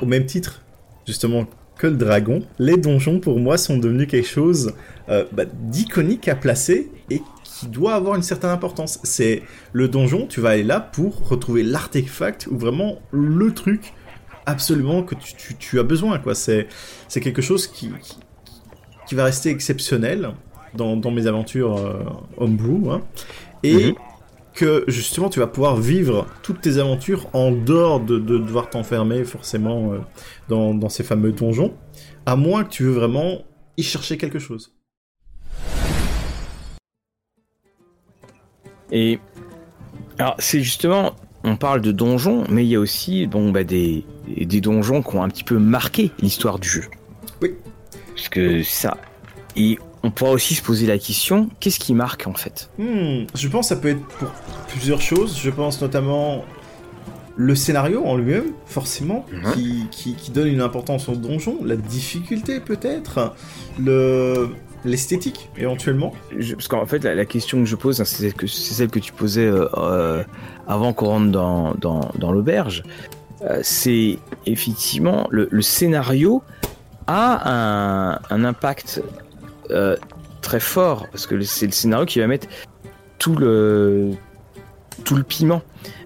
au 0.00 0.06
même 0.06 0.24
titre, 0.24 0.62
justement, 1.06 1.46
que 1.76 1.86
le 1.86 1.96
dragon, 1.96 2.42
les 2.58 2.78
donjons 2.78 3.20
pour 3.20 3.38
moi 3.38 3.58
sont 3.58 3.76
devenus 3.76 4.08
quelque 4.08 4.26
chose 4.26 4.72
euh, 5.10 5.26
bah, 5.32 5.44
d'iconique 5.44 6.26
à 6.26 6.34
placer 6.34 6.90
et 7.10 7.20
qui 7.44 7.66
doit 7.66 7.92
avoir 7.92 8.16
une 8.16 8.22
certaine 8.22 8.48
importance. 8.48 9.00
C'est 9.02 9.42
le 9.74 9.86
donjon, 9.88 10.26
tu 10.26 10.40
vas 10.40 10.50
aller 10.50 10.64
là 10.64 10.80
pour 10.80 11.28
retrouver 11.28 11.62
l'artefact 11.62 12.48
ou 12.50 12.56
vraiment 12.56 13.00
le 13.10 13.52
truc 13.52 13.92
absolument 14.46 15.02
que 15.02 15.14
tu, 15.58 15.78
as 15.78 15.82
besoin. 15.82 16.18
C'est 16.32 17.20
quelque 17.20 17.42
chose 17.42 17.66
qui, 17.66 17.90
va 19.14 19.24
rester 19.24 19.50
exceptionnel 19.50 20.32
dans, 20.74 21.10
mes 21.10 21.26
aventures 21.26 21.76
euh, 21.76 22.04
homebrew. 22.36 22.90
Hein. 22.90 23.00
et 23.62 23.92
mhm. 23.92 23.94
que 24.54 24.84
justement 24.88 25.28
tu 25.30 25.40
vas 25.40 25.46
pouvoir 25.46 25.76
vivre 25.76 26.26
toutes 26.42 26.60
tes 26.60 26.78
aventures 26.78 27.28
en 27.32 27.50
dehors 27.50 28.00
de, 28.00 28.18
devoir 28.18 28.70
t'enfermer 28.70 29.24
forcément 29.24 29.92
euh, 29.92 29.98
dans, 30.48 30.74
dans 30.74 30.88
ces 30.88 31.02
fameux 31.02 31.32
donjons, 31.32 31.74
à 32.26 32.36
moins 32.36 32.64
que 32.64 32.70
tu 32.70 32.84
veux 32.84 32.92
vraiment 32.92 33.42
y 33.76 33.82
chercher 33.82 34.16
quelque 34.18 34.38
chose. 34.38 34.72
Et 38.92 39.18
alors 40.18 40.36
c'est 40.38 40.60
justement, 40.60 41.14
on 41.44 41.56
parle 41.56 41.80
de 41.80 41.92
donjons, 41.92 42.44
mais 42.48 42.64
il 42.64 42.68
y 42.68 42.76
a 42.76 42.80
aussi 42.80 43.26
bon 43.26 43.50
bah 43.50 43.64
des 43.64 44.04
des 44.28 44.60
donjons 44.60 45.02
qui 45.02 45.16
ont 45.16 45.22
un 45.22 45.28
petit 45.28 45.44
peu 45.44 45.58
marqué 45.58 46.10
l'histoire 46.20 46.58
du 46.58 46.68
jeu. 46.68 46.84
Oui. 47.42 47.54
Parce 48.16 48.28
que 48.28 48.62
ça. 48.62 48.96
Et 49.54 49.78
on 50.02 50.10
pourra 50.10 50.32
aussi 50.32 50.54
se 50.54 50.62
poser 50.62 50.86
la 50.86 50.98
question, 50.98 51.48
qu'est-ce 51.60 51.78
qui 51.78 51.94
marque 51.94 52.26
en 52.26 52.34
fait? 52.34 52.70
Hmm, 52.78 53.24
Je 53.34 53.48
pense 53.48 53.68
que 53.68 53.74
ça 53.74 53.80
peut 53.80 53.88
être 53.90 54.04
pour 54.18 54.28
plusieurs 54.68 55.00
choses. 55.00 55.38
Je 55.40 55.50
pense 55.50 55.80
notamment 55.80 56.44
le 57.36 57.54
scénario 57.54 58.04
en 58.04 58.16
lui-même, 58.16 58.52
forcément, 58.66 59.26
mhm. 59.30 59.52
qui, 59.52 59.86
qui, 59.90 60.14
qui, 60.14 60.30
donne 60.30 60.48
une 60.48 60.62
importance 60.62 61.08
au 61.08 61.16
donjon, 61.16 61.58
la 61.64 61.76
difficulté 61.76 62.60
peut-être, 62.60 63.34
le, 63.78 64.48
l'esthétique 64.86 65.50
éventuellement 65.58 66.14
Parce 66.30 66.68
qu'en 66.68 66.86
fait, 66.86 67.04
la, 67.04 67.24
question 67.24 67.58
que 67.58 67.66
je 67.66 67.76
pose, 67.76 68.00
hein, 68.00 68.04
c'est 68.04 68.32
celle 68.50 68.88
que 68.88 68.98
tu 68.98 69.12
posais 69.12 69.46
euh, 69.46 69.68
euh, 69.76 70.24
avant 70.66 70.92
qu'on 70.92 71.06
rentre 71.06 71.30
dans, 71.30 71.74
dans, 71.74 72.32
l'auberge. 72.32 72.84
Euh, 73.42 73.60
c'est 73.62 74.18
effectivement 74.46 75.26
le, 75.30 75.62
scénario 75.62 76.42
a 77.06 77.50
un, 77.50 78.18
un 78.30 78.44
impact 78.44 79.02
très 80.42 80.60
fort 80.60 81.08
parce 81.10 81.26
que 81.26 81.40
c'est 81.42 81.66
le 81.66 81.72
scénario 81.72 82.06
qui 82.06 82.20
va 82.20 82.26
mettre 82.26 82.46
tout 83.18 83.34
le 83.34 84.12
tout 85.04 85.16
le 85.16 85.22
piment. 85.22 85.62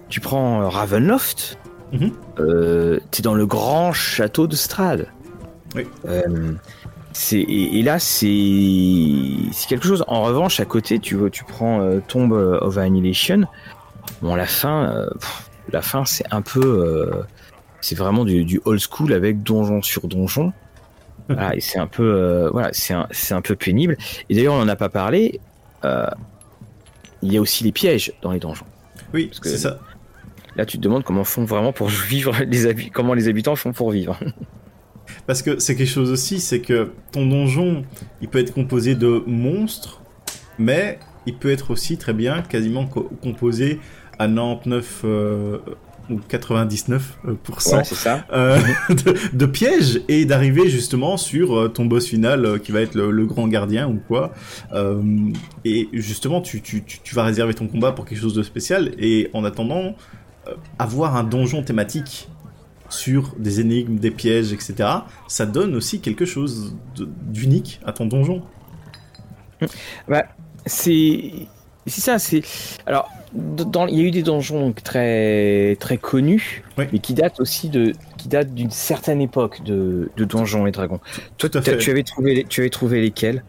Tu 0.09 0.19
prends 0.19 0.67
Ravenloft, 0.69 1.57
mhm. 1.93 2.11
tu 2.37 3.19
es 3.19 3.21
dans 3.21 3.35
le 3.35 3.45
grand 3.45 3.93
château 3.93 4.47
de 4.47 4.55
Strad. 4.55 5.07
Oui 5.75 5.87
et, 7.43 7.81
là 7.81 7.99
c'est 7.99 8.27
quelque 9.67 9.87
chose. 9.87 10.03
En 10.07 10.23
revanche, 10.23 10.59
à 10.59 10.65
côté, 10.65 10.99
tu 10.99 11.17
tu 11.31 11.43
prends 11.43 11.81
euh, 11.81 11.99
Tomb 12.07 12.31
of 12.31 12.77
Annihilation. 12.77 13.43
Bon, 14.21 14.35
la 14.35 14.45
fin, 14.45 14.89
euh, 14.89 15.09
la 15.71 15.81
fin, 15.81 16.05
c'est 16.05 16.25
un 16.31 16.41
peu, 16.41 16.61
euh, 16.61 17.23
c'est 17.81 17.97
vraiment 17.97 18.25
du, 18.25 18.61
old 18.65 18.79
school 18.79 19.13
avec 19.13 19.43
donjon 19.43 19.81
sur 19.81 20.07
donjon. 20.07 20.53
Voilà, 21.33 21.53
c'est 21.59 21.79
un 21.79 21.87
peu, 21.87 22.49
voilà, 22.51 22.69
c'est 22.71 22.93
un, 22.93 23.07
un, 23.31 23.41
peu 23.41 23.55
pénible. 23.55 23.97
Et 24.29 24.35
d'ailleurs, 24.35 24.55
on 24.55 24.59
n'en 24.59 24.67
a 24.67 24.75
pas 24.75 24.89
parlé. 24.89 25.39
il 25.83 27.33
y 27.33 27.37
a 27.37 27.41
aussi 27.41 27.63
les 27.63 27.71
pièges 27.71 28.13
dans 28.21 28.31
les 28.31 28.39
donjons. 28.39 28.65
Oui, 29.13 29.29
c'est 29.41 29.57
ça. 29.57 29.79
Là, 30.55 30.65
tu 30.65 30.77
te 30.77 30.81
demandes 30.81 31.03
comment 31.03 31.23
font 31.23 31.45
vraiment 31.45 31.73
pour 31.73 31.89
vivre 32.09 32.35
les 32.45 32.89
comment 32.89 33.13
les 33.13 33.27
habitants 33.27 33.55
font 33.55 33.73
pour 33.73 33.91
vivre. 33.91 34.17
Parce 35.27 35.41
que 35.41 35.59
c'est 35.59 35.75
quelque 35.75 35.89
chose 35.89 36.11
aussi, 36.11 36.39
c'est 36.39 36.61
que 36.61 36.93
ton 37.11 37.25
donjon, 37.25 37.83
il 38.21 38.29
peut 38.29 38.39
être 38.39 38.53
composé 38.53 38.95
de 38.95 39.23
monstres, 39.27 40.01
mais 40.57 40.99
il 41.25 41.35
peut 41.35 41.51
être 41.51 41.71
aussi 41.71 41.97
très 41.97 42.13
bien 42.13 42.41
quasiment 42.41 42.85
composé 42.85 43.79
à 44.19 44.27
99, 44.27 45.03
ou 46.11 46.19
99% 46.29 46.99
Ouais, 47.75 47.83
c'est 47.83 47.95
ça. 47.95 48.25
euh, 48.33 48.59
de, 48.89 49.15
de 49.35 49.45
pièges 49.45 50.01
et 50.07 50.25
d'arriver 50.25 50.69
justement 50.69 51.17
sur 51.17 51.57
euh, 51.57 51.67
ton 51.69 51.85
boss 51.85 52.07
final 52.07 52.45
euh, 52.45 52.57
qui 52.57 52.71
va 52.71 52.81
être 52.81 52.95
le, 52.95 53.11
le 53.11 53.25
grand 53.25 53.47
gardien 53.47 53.87
ou 53.87 53.99
quoi. 54.07 54.31
Euh, 54.73 55.01
et 55.65 55.89
justement, 55.93 56.41
tu, 56.41 56.61
tu, 56.61 56.83
tu, 56.83 56.99
tu 56.99 57.15
vas 57.15 57.23
réserver 57.23 57.53
ton 57.53 57.67
combat 57.67 57.91
pour 57.91 58.05
quelque 58.05 58.19
chose 58.21 58.33
de 58.33 58.43
spécial 58.43 58.91
et 58.99 59.29
en 59.33 59.43
attendant, 59.43 59.95
euh, 60.47 60.53
avoir 60.79 61.15
un 61.15 61.23
donjon 61.23 61.63
thématique 61.63 62.29
sur 62.89 63.33
des 63.39 63.61
énigmes, 63.61 63.95
des 63.97 64.11
pièges, 64.11 64.51
etc., 64.51 64.89
ça 65.27 65.45
donne 65.45 65.75
aussi 65.75 66.01
quelque 66.01 66.25
chose 66.25 66.75
d'unique 67.27 67.79
à 67.85 67.93
ton 67.93 68.05
donjon. 68.05 68.43
C'est 70.65 71.31
c'est 71.87 72.01
ça. 72.01 72.19
C'est 72.19 72.41
alors 72.85 73.09
dans 73.33 73.87
il 73.87 73.97
y 73.97 74.01
a 74.01 74.03
eu 74.03 74.11
des 74.11 74.23
donjons 74.23 74.59
donc, 74.59 74.83
très 74.83 75.77
très 75.79 75.97
connus, 75.97 76.63
Oui. 76.77 76.85
mais 76.91 76.99
qui 76.99 77.13
datent 77.13 77.39
aussi 77.39 77.69
de 77.69 77.93
qui 78.17 78.27
datent 78.27 78.53
d'une 78.53 78.69
certaine 78.71 79.21
époque 79.21 79.63
de, 79.63 80.11
de 80.17 80.25
Donjons 80.25 80.67
et 80.67 80.71
Dragons. 80.71 80.99
Toi, 81.37 81.49
tu 81.49 81.57
avais 81.89 82.03
trouvé 82.03 82.35
les- 82.35 82.43
tu 82.43 82.61
avais 82.61 82.69
trouvé 82.69 83.01
lesquels? 83.01 83.43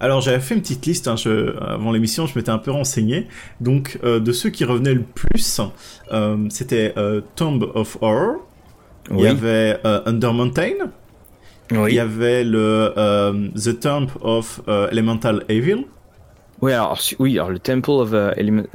Alors 0.00 0.20
j'avais 0.22 0.40
fait 0.40 0.54
une 0.54 0.60
petite 0.62 0.86
liste 0.86 1.06
hein, 1.08 1.16
je- 1.16 1.56
avant 1.62 1.92
l'émission, 1.92 2.26
je 2.26 2.36
m'étais 2.36 2.50
un 2.50 2.58
peu 2.58 2.70
renseigné. 2.70 3.28
Donc 3.60 3.98
euh, 4.02 4.18
de 4.18 4.32
ceux 4.32 4.50
qui 4.50 4.64
revenaient 4.64 4.94
le 4.94 5.02
plus, 5.04 5.60
euh, 6.10 6.36
c'était 6.48 6.94
euh, 6.96 7.20
Tomb 7.36 7.70
of 7.74 7.98
Horror, 8.00 8.36
il 9.10 9.20
y 9.20 9.26
avait 9.26 9.78
Under 9.84 10.32
Mountain, 10.34 10.90
il 11.70 11.94
y 11.94 12.00
avait 12.00 12.44
le 12.44 12.92
The 13.54 13.78
Tomb 13.78 14.06
of 14.22 14.60
Elemental 14.90 15.44
Evil, 15.48 15.84
Oui, 16.60 16.72
alors, 16.72 16.98
oui, 17.20 17.38
alors 17.38 17.50
le 17.50 17.58
Temple 17.58 17.90
of 17.90 18.12
euh, 18.12 18.32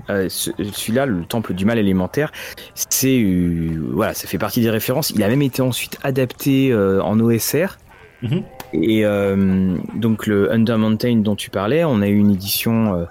euh, 0.10 0.30
celui-là, 0.30 1.06
le 1.06 1.26
Temple 1.26 1.54
du 1.54 1.66
Mal 1.66 1.78
élémentaire, 1.78 2.32
c'est 2.76 3.20
euh, 3.22 3.78
voilà, 3.92 4.14
ça 4.14 4.28
fait 4.28 4.38
partie 4.38 4.62
des 4.62 4.70
références. 4.70 5.10
Il 5.10 5.22
a 5.22 5.28
même 5.28 5.42
été 5.42 5.62
ensuite 5.62 5.98
adapté 6.04 6.74
en 6.74 7.20
OSR. 7.20 7.78
Mhm. 8.22 8.44
Et 8.74 9.04
donc 9.96 10.26
le 10.28 10.52
Under 10.52 10.78
Mountain 10.78 11.18
dont 11.18 11.36
tu 11.36 11.50
parlais, 11.50 11.84
on 11.84 12.02
a 12.02 12.08
eu 12.08 12.18
une 12.18 12.32
édition 12.32 13.06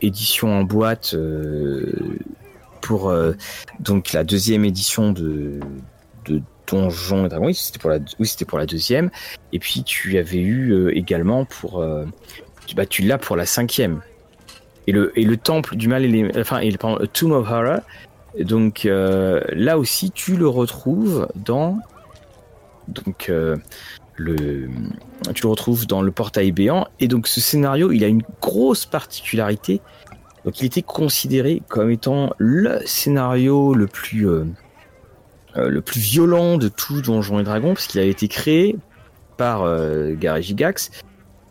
édition 0.00 0.58
en 0.58 0.64
boîte 0.64 1.14
pour 2.80 3.14
donc 3.80 4.12
la 4.12 4.24
deuxième 4.24 4.64
édition 4.64 5.12
de 5.12 5.60
de 6.24 6.42
Donjons 6.66 7.26
et 7.26 7.28
Dragons. 7.28 7.46
Oui, 7.46 7.54
c'était 7.54 7.78
pour 7.78 7.90
la 7.90 7.98
oui, 8.18 8.26
c'était 8.26 8.46
pour 8.46 8.58
la 8.58 8.66
deuxième. 8.66 9.10
Et 9.52 9.58
puis 9.58 9.84
tu 9.84 10.16
avais 10.16 10.40
eu 10.40 10.90
également 10.90 11.44
pour 11.44 11.84
bah, 12.74 12.86
tu 12.86 13.02
l'as 13.02 13.18
pour 13.18 13.36
la 13.36 13.46
cinquième. 13.46 14.00
Et 14.86 14.92
le, 14.92 15.12
et 15.18 15.24
le 15.24 15.36
temple 15.36 15.76
du 15.76 15.88
mal, 15.88 16.04
et 16.04 16.08
les, 16.08 16.30
enfin, 16.38 16.58
et 16.58 16.70
le, 16.70 16.78
pardon, 16.78 17.04
Tomb 17.12 17.32
of 17.32 17.50
Horror, 17.50 17.80
donc 18.40 18.84
euh, 18.86 19.40
là 19.52 19.78
aussi 19.78 20.10
tu 20.10 20.36
le 20.36 20.46
retrouves 20.46 21.26
dans 21.34 21.78
donc 22.88 23.28
euh, 23.28 23.56
le 24.16 24.68
tu 25.34 25.42
le 25.42 25.48
retrouves 25.48 25.86
dans 25.86 26.02
le 26.02 26.10
portail 26.12 26.52
béant. 26.52 26.86
Et 27.00 27.08
donc 27.08 27.26
ce 27.26 27.40
scénario 27.40 27.92
il 27.92 28.04
a 28.04 28.08
une 28.08 28.22
grosse 28.40 28.86
particularité. 28.86 29.80
Donc 30.44 30.60
il 30.60 30.66
était 30.66 30.82
considéré 30.82 31.62
comme 31.68 31.90
étant 31.90 32.32
le 32.38 32.78
scénario 32.84 33.74
le 33.74 33.86
plus 33.86 34.28
euh, 34.28 34.44
le 35.56 35.80
plus 35.80 36.00
violent 36.00 36.58
de 36.58 36.68
tout 36.68 37.00
Donjons 37.00 37.40
et 37.40 37.42
Dragons 37.42 37.74
parce 37.74 37.86
qu'il 37.86 38.00
a 38.00 38.04
été 38.04 38.28
créé 38.28 38.76
par 39.36 39.62
euh, 39.62 40.14
Gigax 40.40 40.90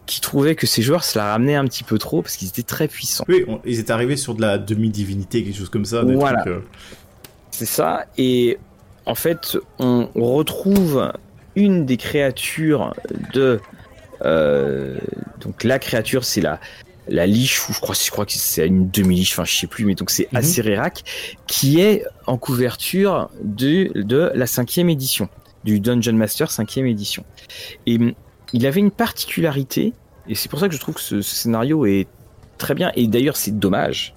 qui 0.05 0.21
trouvait 0.21 0.55
que 0.55 0.67
ses 0.67 0.81
joueurs 0.81 1.03
se 1.03 1.17
la 1.17 1.31
ramenaient 1.31 1.55
un 1.55 1.65
petit 1.65 1.83
peu 1.83 1.97
trop 1.97 2.21
parce 2.21 2.35
qu'ils 2.37 2.47
étaient 2.49 2.61
très 2.63 2.87
puissants. 2.87 3.25
Oui, 3.27 3.43
on- 3.47 3.59
ils 3.65 3.79
étaient 3.79 3.91
arrivés 3.91 4.17
sur 4.17 4.35
de 4.35 4.41
la 4.41 4.57
demi-divinité, 4.57 5.43
quelque 5.43 5.57
chose 5.57 5.69
comme 5.69 5.85
ça. 5.85 6.03
Des 6.03 6.13
Voilà. 6.15 6.41
trucs, 6.41 6.53
euh, 6.53 6.59
C'est 7.51 7.65
ça. 7.65 8.05
Et 8.17 8.57
en 9.05 9.15
fait, 9.15 9.57
on 9.79 10.09
retrouve 10.15 11.11
une 11.55 11.85
des 11.85 11.97
créatures 11.97 12.93
de. 13.33 13.59
euh, 14.23 14.97
donc 15.41 15.63
la 15.63 15.79
créature, 15.79 16.23
c'est 16.23 16.41
la 16.41 16.59
la 17.07 17.27
liche 17.27 17.69
ou 17.69 17.73
je 17.73 17.79
crois 17.79 17.93
je 17.93 18.09
crois 18.09 18.25
que 18.25 18.31
c'est 18.33 18.65
une 18.65 18.89
demi 18.89 19.15
liche 19.17 19.33
enfin 19.33 19.45
je 19.45 19.53
sais 19.55 19.67
plus 19.67 19.85
mais 19.85 19.93
donc 19.93 20.09
c'est 20.09 20.27
Mhm. 20.31 20.39
Acererak 20.39 21.03
qui 21.45 21.79
est 21.79 22.03
en 22.25 22.35
couverture 22.39 23.29
de 23.43 23.91
de 24.01 24.31
la 24.33 24.47
cinquième 24.47 24.89
édition 24.89 25.29
du 25.63 25.79
Dungeon 25.79 26.13
Master 26.13 26.49
cinquième 26.49 26.87
édition 26.87 27.23
et 27.85 27.99
il 28.53 28.65
avait 28.65 28.79
une 28.79 28.91
particularité 28.91 29.93
et 30.27 30.36
c'est 30.36 30.49
pour 30.49 30.60
ça 30.60 30.67
que 30.67 30.73
je 30.73 30.79
trouve 30.79 30.95
que 30.95 31.01
ce, 31.01 31.21
scénario 31.21 31.86
est 31.86 32.08
très 32.58 32.73
bien 32.73 32.91
et 32.95 33.08
d'ailleurs 33.08 33.38
c'est 33.38 33.58
dommage 33.58 34.15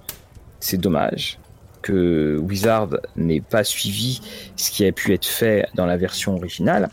c'est 0.59 0.77
dommage 0.77 1.39
que 1.81 2.37
Wizard 2.41 2.89
n'ait 3.15 3.41
pas 3.41 3.63
suivi 3.63 4.21
ce 4.55 4.71
qui 4.71 4.85
a 4.85 4.91
pu 4.91 5.13
être 5.13 5.25
fait 5.25 5.67
dans 5.75 5.85
la 5.85 5.97
version 5.97 6.35
originale, 6.35 6.89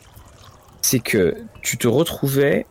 c'est 0.83 1.01
que 1.01 1.37
tu 1.63 1.77
te 1.79 1.89
retrouvais, 1.89 2.67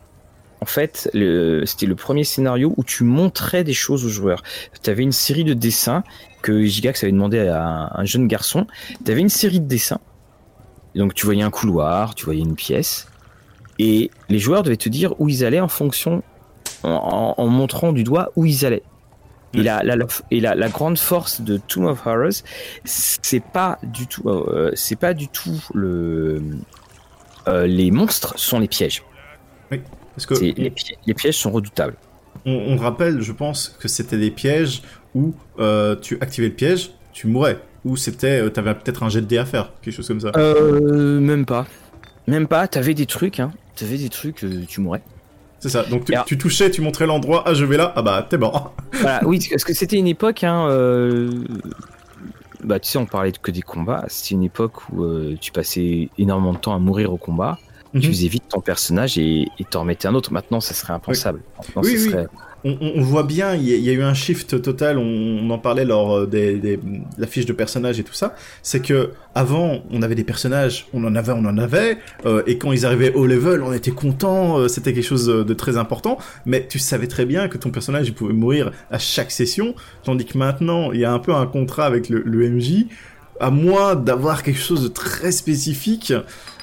en 0.60 0.66
fait, 0.66 1.10
c'était 1.12 1.86
le 1.86 1.94
premier 1.94 2.24
scénario 2.24 2.72
où 2.76 2.84
tu 2.84 3.04
montrais 3.04 3.64
des 3.64 3.74
choses 3.74 4.04
aux 4.04 4.08
joueurs. 4.08 4.42
Tu 4.82 4.88
avais 4.90 5.02
une 5.02 5.12
série 5.12 5.44
de 5.44 5.54
dessins 5.54 6.02
que 6.42 6.64
Gigax 6.64 7.02
avait 7.02 7.12
demandé 7.12 7.40
à 7.40 7.62
un, 7.62 7.90
un 7.92 8.04
jeune 8.04 8.26
garçon. 8.26 8.66
Tu 9.04 9.10
avais 9.10 9.20
une 9.20 9.28
série 9.28 9.60
de 9.60 9.66
dessins. 9.66 10.00
Donc 10.94 11.12
tu 11.12 11.26
voyais 11.26 11.42
un 11.42 11.50
couloir, 11.50 12.14
tu 12.14 12.24
voyais 12.24 12.40
une 12.40 12.54
pièce, 12.54 13.06
et 13.78 14.10
les 14.28 14.38
joueurs 14.38 14.62
devaient 14.62 14.76
te 14.76 14.88
dire 14.88 15.14
où 15.20 15.28
ils 15.28 15.44
allaient 15.44 15.60
en 15.60 15.68
fonction, 15.68 16.22
en, 16.82 16.90
en- 16.90 17.34
en 17.42 17.46
montrant 17.48 17.92
du 17.92 18.04
doigt 18.04 18.30
où 18.36 18.44
ils 18.44 18.64
allaient. 18.66 18.82
Et, 19.54 19.62
la, 19.62 19.82
la- 19.82 19.96
la- 19.96 20.06
et 20.30 20.40
la, 20.40 20.54
la 20.54 20.68
grande 20.68 20.98
force 20.98 21.40
de 21.40 21.56
Tomb 21.56 21.86
of 21.86 22.06
Horrors, 22.06 22.42
c'est 22.84 23.42
pas 23.42 23.78
du 23.82 24.06
tout, 24.06 24.28
euh, 24.28 24.70
c'est 24.74 24.96
pas 24.96 25.14
du 25.14 25.28
tout 25.28 25.62
le, 25.72 26.42
euh, 27.48 27.66
les 27.66 27.90
monstres 27.90 28.38
sont 28.38 28.58
les 28.58 28.68
pièges. 28.68 29.02
Parce 29.70 30.26
que 30.26 30.34
les, 30.34 30.70
pi- 30.70 30.94
les 31.06 31.14
pièges 31.14 31.36
sont 31.38 31.50
redoutables. 31.50 31.94
on, 32.44 32.52
on 32.52 32.76
rappelle, 32.76 33.20
je 33.22 33.32
pense, 33.32 33.76
que 33.80 33.88
c'était 33.88 34.16
des 34.18 34.30
pièges 34.30 34.82
où 35.14 35.34
euh, 35.58 35.96
tu 35.96 36.18
activais 36.20 36.48
le 36.48 36.54
piège, 36.54 36.90
tu 37.12 37.26
mourais. 37.26 37.58
Ou 37.84 37.96
c'était, 37.96 38.50
t'avais 38.50 38.74
peut-être 38.74 39.02
un 39.04 39.08
jet 39.08 39.20
de 39.20 39.26
dés 39.26 39.38
à 39.38 39.44
faire, 39.46 39.72
quelque 39.80 39.94
chose 39.94 40.08
comme 40.08 40.20
ça. 40.20 40.32
Euh, 40.36 41.20
même 41.20 41.46
pas, 41.46 41.66
même 42.26 42.48
pas. 42.48 42.66
T'avais 42.66 42.94
des 42.94 43.06
trucs, 43.06 43.40
hein. 43.40 43.52
T'avais 43.76 43.98
des 43.98 44.08
trucs, 44.08 44.42
euh, 44.44 44.64
tu 44.66 44.80
mourrais. 44.80 45.02
C'est 45.60 45.68
ça. 45.68 45.84
Donc 45.84 46.04
tu, 46.06 46.12
Alors- 46.12 46.24
tu 46.24 46.36
touchais, 46.38 46.70
tu 46.70 46.80
montrais 46.80 47.06
l'endroit, 47.06 47.42
ah 47.46 47.54
je 47.54 47.64
vais 47.64 47.76
là, 47.76 47.92
ah 47.96 48.02
bah 48.02 48.26
t'es 48.28 48.38
mort. 48.38 48.74
Voilà, 48.92 49.20
oui, 49.26 49.38
parce 49.50 49.64
que 49.64 49.74
c'était 49.74 49.96
une 49.96 50.06
époque, 50.06 50.42
hein, 50.44 50.66
euh, 50.70 51.30
bah 52.64 52.80
tu 52.80 52.88
sais, 52.90 52.98
on 52.98 53.06
parlait 53.06 53.32
que 53.32 53.50
des 53.50 53.62
combats. 53.62 54.04
C'était 54.08 54.34
une 54.34 54.42
époque 54.44 54.88
où 54.90 55.02
euh, 55.04 55.36
tu 55.40 55.52
passais 55.52 56.08
énormément 56.18 56.52
de 56.54 56.58
temps 56.58 56.74
à 56.74 56.78
mourir 56.78 57.12
au 57.12 57.16
combat. 57.18 57.58
Tu 57.92 57.98
Mhm. 57.98 58.04
faisais 58.04 58.28
vite 58.28 58.44
ton 58.48 58.60
personnage 58.60 59.16
et 59.18 59.46
t'en 59.70 59.80
remettais 59.80 60.08
un 60.08 60.14
autre. 60.14 60.32
Maintenant, 60.32 60.60
ça 60.60 60.74
serait 60.74 60.92
impensable. 60.92 61.40
Maintenant, 61.58 61.82
Oui, 61.82 61.96
ça 61.98 62.04
oui. 62.04 62.10
serait- 62.10 62.26
On, 62.68 62.76
on- 62.96 63.00
voit 63.02 63.22
bien, 63.22 63.54
il 63.54 63.62
y, 63.62 63.88
a- 63.88 63.92
eu 63.92 64.02
un 64.02 64.12
shift 64.14 64.60
total, 64.60 64.98
on, 64.98 65.02
on 65.02 65.50
en 65.50 65.58
parlait 65.58 65.84
lors 65.84 66.16
euh, 66.16 66.26
des, 66.26 66.56
des, 66.58 66.76
de 66.76 66.82
la 67.18 67.26
fiche 67.26 67.46
de 67.46 67.52
personnages 67.52 68.00
et 68.00 68.02
tout 68.04 68.12
ça, 68.14 68.34
c'est 68.62 68.80
que 68.80 69.10
avant 69.34 69.82
on 69.90 70.02
avait 70.02 70.14
des 70.16 70.24
personnages, 70.24 70.86
on 70.92 71.04
en 71.04 71.14
avait, 71.14 71.32
on 71.32 71.44
en 71.44 71.58
avait, 71.58 71.98
euh, 72.24 72.42
et 72.46 72.58
quand 72.58 72.72
ils 72.72 72.84
arrivaient 72.84 73.12
au 73.14 73.26
level, 73.26 73.62
on 73.62 73.72
était 73.72 73.92
content, 73.92 74.58
euh, 74.58 74.68
c'était 74.68 74.92
quelque 74.92 75.04
chose 75.06 75.26
de 75.26 75.54
très 75.54 75.76
important, 75.76 76.18
mais 76.44 76.66
tu 76.68 76.78
savais 76.78 77.06
très 77.06 77.24
bien 77.24 77.48
que 77.48 77.56
ton 77.58 77.70
personnage 77.70 78.08
il 78.08 78.14
pouvait 78.14 78.32
mourir 78.34 78.72
à 78.90 78.98
chaque 78.98 79.30
session, 79.30 79.74
tandis 80.02 80.24
que 80.24 80.36
maintenant 80.36 80.90
il 80.92 81.00
y 81.00 81.04
a 81.04 81.12
un 81.12 81.18
peu 81.20 81.32
un 81.34 81.46
contrat 81.46 81.86
avec 81.86 82.08
le, 82.08 82.22
le 82.24 82.50
MJ, 82.50 82.86
à 83.40 83.50
moins 83.50 83.94
d'avoir 83.94 84.42
quelque 84.42 84.60
chose 84.60 84.82
de 84.82 84.88
très 84.88 85.32
spécifique, 85.32 86.12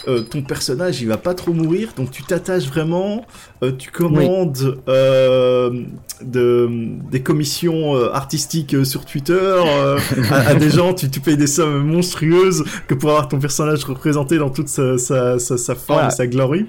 euh, 0.08 0.22
ton 0.22 0.42
personnage 0.42 1.02
il 1.02 1.08
va 1.08 1.16
pas 1.18 1.34
trop 1.34 1.54
mourir, 1.54 1.90
donc 1.96 2.12
tu 2.12 2.24
t'attaches 2.24 2.66
vraiment, 2.68 3.26
euh, 3.64 3.72
tu 3.78 3.90
commandes 3.90 4.78
euh, 4.90 5.84
de, 6.22 6.70
des 7.10 7.22
commissions 7.22 7.96
euh, 7.96 8.12
artistiques 8.14 8.74
euh, 8.74 8.84
sur 8.84 9.06
Twitter 9.06 9.34
euh, 9.40 9.98
à, 10.32 10.50
à 10.50 10.56
des 10.56 10.70
gens, 10.70 10.94
tu, 10.94 11.10
tu 11.10 11.20
payes 11.22 11.38
des 11.38 11.48
sommes 11.48 11.86
monstrueuses 11.86 12.64
que 12.88 12.96
pour 12.96 13.12
avoir 13.12 13.28
ton 13.30 13.40
personnage 13.40 13.84
représenté 13.86 14.38
dans 14.38 14.50
toute 14.50 14.68
sa, 14.68 14.98
sa, 14.98 15.40
sa, 15.40 15.58
sa 15.58 15.76
forme 15.76 16.00
Voilà. 16.00 16.10
sa 16.10 16.28
glory. 16.28 16.66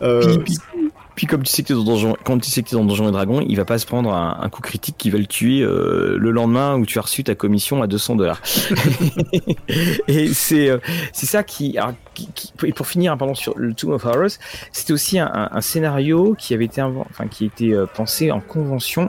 Euh, 0.00 0.20
Puis, 0.20 0.38
puis- 0.44 0.87
puis 1.18 1.26
comme 1.26 1.42
tu 1.42 1.50
sais 1.50 1.62
que 1.64 1.68
t'es 1.68 1.74
dans 1.74 1.82
Donjon, 1.82 2.16
quand 2.24 2.38
tu 2.38 2.48
sais 2.48 2.62
que 2.62 2.68
t'es 2.68 2.76
dans 2.76 2.84
Donjons 2.84 3.08
et 3.08 3.10
Dragons, 3.10 3.40
il 3.40 3.56
va 3.56 3.64
pas 3.64 3.76
se 3.78 3.86
prendre 3.86 4.12
un, 4.14 4.38
un 4.40 4.48
coup 4.48 4.62
critique 4.62 4.94
qui 4.96 5.10
va 5.10 5.18
le 5.18 5.26
tuer 5.26 5.62
euh, 5.62 6.16
le 6.16 6.30
lendemain 6.30 6.76
où 6.76 6.86
tu 6.86 6.96
as 7.00 7.02
reçu 7.02 7.24
ta 7.24 7.34
commission 7.34 7.82
à 7.82 7.88
200 7.88 8.14
dollars. 8.14 8.40
et 10.08 10.28
c'est 10.32 10.70
euh, 10.70 10.78
c'est 11.12 11.26
ça 11.26 11.42
qui, 11.42 11.76
alors, 11.76 11.94
qui- 12.14 12.28
qui- 12.34 12.52
et 12.64 12.72
pour 12.72 12.86
finir, 12.86 13.12
hein, 13.12 13.16
pardon 13.16 13.34
sur 13.34 13.58
le 13.58 13.74
Tomb 13.74 13.90
of 13.94 14.04
Horrors, 14.04 14.30
c'était 14.70 14.92
aussi 14.92 15.18
un, 15.18 15.26
un- 15.26 15.48
un 15.50 15.60
scénario 15.60 16.36
qui 16.38 16.54
avait 16.54 16.66
été 16.66 16.80
enfin 16.82 17.26
qui 17.26 17.44
était 17.46 17.72
euh, 17.74 17.86
pensé 17.92 18.30
en 18.30 18.40
convention 18.40 19.08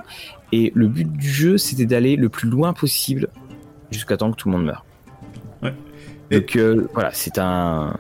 et 0.52 0.72
le 0.74 0.88
but 0.88 1.12
du 1.12 1.30
jeu 1.30 1.58
c'était 1.60 1.86
d'aller 1.86 2.16
le 2.16 2.30
plus 2.30 2.50
loin 2.50 2.74
possible 2.74 3.28
jusqu'à 3.92 4.18
temps 4.18 4.32
que 4.32 4.36
tout 4.36 4.50
le 4.50 4.58
monde 4.58 4.66
meure. 4.66 4.84
Ouais. 5.62 5.76
Et- 6.32 6.40
Donc 6.40 6.56
euh, 6.56 6.88
voilà, 6.96 7.12
c'est 7.14 7.38
un 7.38 7.94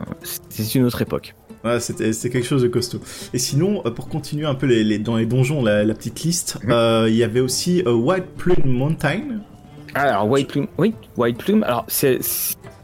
c'est 0.49 0.73
une 0.75 0.83
autre 0.85 1.01
époque. 1.03 1.35
Ouais, 1.65 1.79
c'était 1.79 2.11
quelque 2.29 2.45
chose 2.45 2.61
de 2.61 2.67
costaud. 2.69 2.99
Et 3.33 3.37
sinon, 3.39 3.81
euh, 3.85 3.91
pour 3.91 4.07
continuer 4.07 4.45
un 4.45 4.55
peu 4.55 4.65
les, 4.65 4.83
les- 4.83 4.99
dans 4.99 5.17
les 5.17 5.25
donjons, 5.25 5.61
la, 5.63 5.83
la 5.83 5.93
petite 5.93 6.21
liste, 6.21 6.57
Mhm. 6.63 6.71
euh, 6.71 7.09
il 7.09 7.15
y 7.15 7.23
avait 7.23 7.41
aussi 7.41 7.83
euh, 7.85 7.91
White 7.93 8.27
Plume 8.37 8.65
Mountain. 8.65 9.41
Alors 9.93 10.29
White 10.29 10.47
Plume, 10.49 10.67
oui, 10.77 10.93
White 11.17 11.37
Plume. 11.37 11.63
Alors 11.63 11.83
c'est 11.87 12.19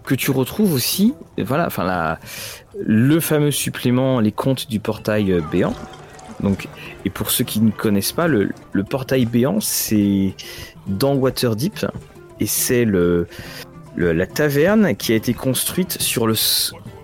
que 0.04 0.14
tu 0.16 0.32
retrouves 0.32 0.74
aussi, 0.74 1.14
voilà, 1.38 1.68
enfin 1.68 1.84
la, 1.84 2.20
le 2.80 3.20
fameux 3.20 3.52
supplément, 3.52 4.20
les 4.20 4.32
contes 4.32 4.70
du 4.70 4.80
portail 4.80 5.42
béant. 5.52 5.74
Donc, 6.42 6.68
et 7.06 7.10
pour 7.10 7.32
ceux 7.32 7.44
qui 7.46 7.62
ne 7.62 7.72
connaissent 7.72 8.12
pas, 8.12 8.28
le, 8.28 8.50
le 8.74 8.84
portail 8.84 9.26
béant, 9.26 9.60
c'est 9.62 10.34
dans 10.88 11.16
Waterdeep 11.16 11.86
et 12.42 12.46
c'est 12.46 12.84
le, 12.84 13.28
la 13.98 14.28
taverne 14.28 14.96
qui 14.96 15.14
a 15.14 15.16
été 15.16 15.34
construite 15.34 16.02
sur 16.02 16.28
le 16.28 16.36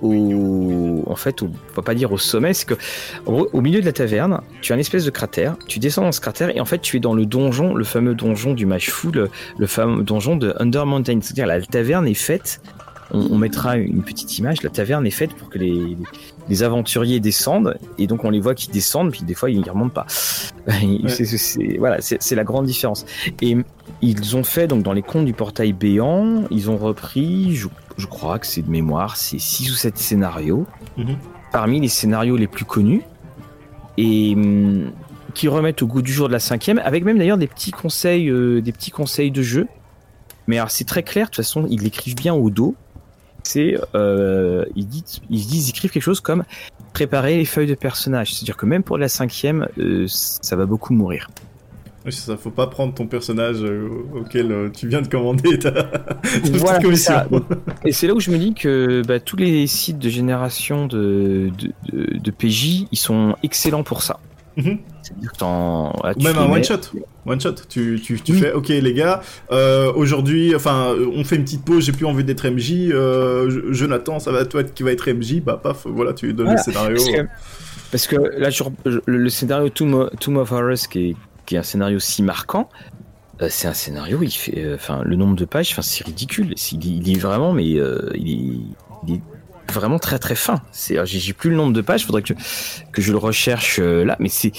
au 0.01 1.03
en 1.07 1.15
fait, 1.15 1.41
au, 1.41 1.47
on 1.47 1.75
va 1.75 1.81
pas 1.81 1.93
dire 1.93 2.11
au 2.11 2.17
sommet, 2.17 2.53
c'est 2.53 2.65
que 2.65 2.75
au, 3.25 3.61
milieu 3.61 3.81
de 3.81 3.85
la 3.85 3.93
taverne, 3.93 4.41
tu 4.61 4.71
as 4.71 4.75
une 4.75 4.79
espèce 4.79 5.05
de 5.05 5.09
cratère, 5.09 5.55
tu 5.67 5.79
descends 5.79 6.03
dans 6.03 6.11
ce 6.11 6.21
cratère 6.21 6.55
et 6.55 6.59
en 6.59 6.65
fait, 6.65 6.79
tu 6.79 6.97
es 6.97 6.99
dans 6.99 7.13
le 7.13 7.25
donjon, 7.25 7.73
le 7.73 7.83
fameux 7.83 8.15
donjon 8.15 8.53
du 8.53 8.65
Mage 8.65 8.89
Fou, 8.89 9.11
le, 9.11 9.29
le 9.57 9.67
fameux 9.67 10.03
donjon 10.03 10.35
de 10.35 10.53
Under 10.59 10.85
Mountain, 10.85 11.19
c'est-à-dire 11.21 11.45
la 11.45 11.61
taverne 11.61 12.07
est 12.07 12.13
faite 12.13 12.61
on, 13.13 13.33
on, 13.33 13.37
mettra 13.37 13.77
une 13.77 14.03
petite 14.03 14.37
image. 14.37 14.63
La 14.63 14.69
taverne 14.69 15.05
est 15.05 15.11
faite 15.11 15.33
pour 15.33 15.49
que 15.49 15.57
les, 15.57 15.97
les, 16.49 16.63
aventuriers 16.63 17.19
descendent, 17.19 17.77
et 17.97 18.07
donc 18.07 18.23
on 18.23 18.29
les 18.29 18.39
voit 18.39 18.55
qui 18.55 18.69
descendent, 18.69 19.11
puis 19.11 19.23
des 19.23 19.33
fois 19.33 19.49
ils 19.49 19.59
ne 19.59 19.69
remontent 19.69 19.93
pas. 19.93 20.07
Ouais. 20.67 21.09
c'est, 21.09 21.25
c'est, 21.25 21.77
voilà, 21.79 21.97
c'est 22.01 22.35
la 22.35 22.43
grande 22.43 22.67
différence. 22.67 23.07
Et 23.41 23.57
ils 24.03 24.35
ont 24.35 24.43
fait 24.43 24.67
donc 24.67 24.83
dans 24.83 24.93
les 24.93 25.01
contes 25.01 25.25
du 25.25 25.33
portail 25.33 25.73
béant, 25.73 26.43
ils 26.51 26.69
ont 26.69 26.77
repris, 26.77 27.55
je, 27.55 27.67
je 27.97 28.05
crois 28.05 28.37
que 28.37 28.45
c'est 28.45 28.61
de 28.61 28.69
mémoire, 28.69 29.17
c'est 29.17 29.39
6 29.39 29.71
ou 29.71 29.73
7 29.73 29.97
scénarios, 29.97 30.67
mm-hmm. 30.99 31.15
parmi 31.51 31.79
les 31.79 31.87
scénarios 31.87 32.37
les 32.37 32.45
plus 32.45 32.65
connus, 32.65 33.01
et 33.97 34.35
hum, 34.35 34.91
qui 35.33 35.47
remettent 35.47 35.81
au 35.81 35.87
goût 35.87 36.03
du 36.03 36.13
jour 36.13 36.27
de 36.27 36.33
la 36.33 36.39
cinquième, 36.39 36.79
avec 36.79 37.03
même 37.05 37.17
d'ailleurs 37.17 37.39
des 37.39 37.47
petits 37.47 37.71
conseils, 37.71 38.29
euh, 38.29 38.61
des 38.61 38.71
petits 38.71 38.91
conseils 38.91 39.31
de 39.31 39.41
jeu. 39.41 39.67
Mais 40.45 40.57
alors 40.57 40.69
c'est 40.69 40.85
très 40.85 41.01
clair, 41.01 41.25
de 41.25 41.31
toute 41.31 41.37
façon, 41.37 41.65
ils 41.71 41.81
l'écrivent 41.81 42.15
bien 42.15 42.35
au 42.35 42.51
dos 42.51 42.75
c'est 43.43 43.75
euh, 43.95 44.65
ils, 44.75 44.87
disent, 44.87 45.21
ils 45.29 45.45
disent, 45.45 45.67
ils 45.67 45.69
écrivent 45.69 45.91
quelque 45.91 46.03
chose 46.03 46.21
comme 46.21 46.43
préparer 46.93 47.37
les 47.37 47.45
feuilles 47.45 47.67
de 47.67 47.75
personnages. 47.75 48.33
C'est-à-dire 48.33 48.57
que 48.57 48.65
même 48.65 48.83
pour 48.83 48.97
la 48.97 49.07
cinquième, 49.07 49.67
euh, 49.77 50.05
ça 50.07 50.55
va 50.55 50.65
beaucoup 50.65 50.93
mourir. 50.93 51.29
Oui, 52.03 52.11
ça. 52.11 52.35
Faut 52.35 52.49
pas 52.49 52.65
prendre 52.65 52.95
ton 52.95 53.05
personnage 53.05 53.61
euh, 53.61 53.87
auquel 54.15 54.71
tu 54.73 54.87
viens 54.87 55.01
de 55.01 55.07
commander 55.07 55.59
ta, 55.59 55.71
ta 55.71 56.11
voilà, 56.53 56.79
commission. 56.79 57.13
Ça. 57.13 57.27
Et 57.85 57.91
c'est 57.91 58.07
là 58.07 58.15
où 58.15 58.19
je 58.19 58.31
me 58.31 58.37
dis 58.37 58.53
que 58.55 59.03
bah, 59.07 59.19
tous 59.19 59.37
les 59.37 59.67
sites 59.67 59.99
de 59.99 60.09
génération 60.09 60.87
de, 60.87 61.51
de, 61.59 61.71
de, 61.91 62.17
de 62.17 62.31
PJ, 62.31 62.87
ils 62.91 62.97
sont 62.97 63.35
excellents 63.43 63.83
pour 63.83 64.01
ça. 64.01 64.19
Mm 64.61 64.69
-hmm. 64.69 64.77
C'est-à-dire 65.01 65.31
que 65.31 66.19
Ou 66.19 66.23
même 66.23 66.37
un 66.37 66.51
one 66.51 66.63
shot. 66.63 66.81
One 67.25 67.41
shot. 67.41 67.55
Tu, 67.69 67.99
tu, 68.03 68.19
tu 68.21 68.31
oui. 68.33 68.39
fais, 68.39 68.53
ok 68.53 68.69
les 68.69 68.93
gars, 68.93 69.21
euh, 69.51 69.91
aujourd'hui, 69.95 70.55
enfin, 70.55 70.93
on 71.15 71.23
fait 71.23 71.35
une 71.35 71.43
petite 71.43 71.65
pause, 71.65 71.85
j'ai 71.85 71.91
plus 71.91 72.05
envie 72.05 72.23
d'être 72.23 72.47
MJ, 72.47 72.89
euh, 72.91 73.71
Jonathan, 73.71 74.19
ça 74.19 74.31
va 74.31 74.45
toi 74.45 74.63
qui 74.63 74.83
va 74.83 74.91
être 74.91 75.07
MJ, 75.11 75.41
bah 75.41 75.59
paf, 75.61 75.85
voilà, 75.85 76.13
tu 76.13 76.27
lui 76.27 76.33
donnes 76.33 76.47
voilà. 76.47 76.61
le 76.65 76.71
scénario. 76.71 76.95
Parce 76.95 77.09
que, 77.11 77.21
parce 77.91 78.07
que 78.07 78.15
là, 78.39 78.49
je, 78.49 78.63
le, 78.85 79.17
le, 79.17 79.29
scénario 79.29 79.69
Tomb, 79.69 80.09
Tomb 80.19 80.37
of 80.37 80.51
Horrors, 80.51 80.87
qui 80.91 80.99
est, 81.09 81.15
qui 81.45 81.55
est 81.55 81.59
un 81.59 81.63
scénario 81.63 81.99
si 81.99 82.23
marquant, 82.23 82.69
euh, 83.41 83.47
c'est 83.49 83.67
un 83.67 83.73
scénario, 83.73 84.19
il 84.21 84.31
fait, 84.31 84.73
enfin, 84.73 85.01
le 85.03 85.15
nombre 85.15 85.35
de 85.35 85.45
pages, 85.45 85.71
enfin, 85.71 85.81
c'est 85.81 86.05
ridicule. 86.05 86.53
Il, 86.71 87.07
il, 87.07 87.15
est 87.15 87.19
vraiment, 87.19 87.53
mais 87.53 87.75
euh, 87.75 88.11
il 88.15 88.29
est, 88.31 88.59
il 89.07 89.15
est 89.15 89.21
vraiment 89.71 89.99
très 89.99 90.19
très 90.19 90.35
fin. 90.35 90.61
C'est, 90.71 91.03
j'ai 91.05 91.33
plus 91.33 91.49
le 91.49 91.55
nombre 91.55 91.73
de 91.73 91.81
pages, 91.81 92.05
faudrait 92.05 92.21
que 92.21 92.33
que 92.91 93.01
je 93.01 93.11
le 93.11 93.17
recherche 93.17 93.79
euh, 93.79 94.03
là, 94.03 94.15
mais 94.19 94.29
c'est, 94.29 94.51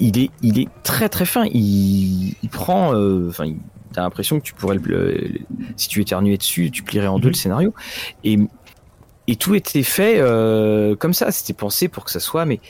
il 0.00 0.18
est 0.18 0.30
il 0.42 0.58
est 0.58 0.68
très 0.82 1.08
très 1.08 1.26
fin. 1.26 1.44
Il, 1.46 2.34
il 2.42 2.48
prend, 2.48 2.88
enfin, 3.28 3.46
euh, 3.46 3.54
t'as 3.92 4.02
l'impression 4.02 4.38
que 4.38 4.44
tu 4.44 4.54
pourrais 4.54 4.76
le, 4.76 5.30
si 5.76 5.88
tu 5.88 6.00
éternuais 6.00 6.36
dessus, 6.36 6.70
tu 6.70 6.82
plierais 6.82 7.06
en 7.06 7.18
deux 7.18 7.28
-hmm. 7.28 7.32
le 7.32 7.36
scénario. 7.36 7.74
Et 8.24 8.38
et 9.28 9.36
tout 9.36 9.54
était 9.54 9.82
fait 9.82 10.18
euh, 10.20 10.94
comme 10.96 11.14
ça. 11.14 11.30
C'était 11.32 11.54
pensé 11.54 11.88
pour 11.88 12.04
que 12.04 12.10
ça 12.10 12.20
soit 12.20 12.44
mais 12.44 12.60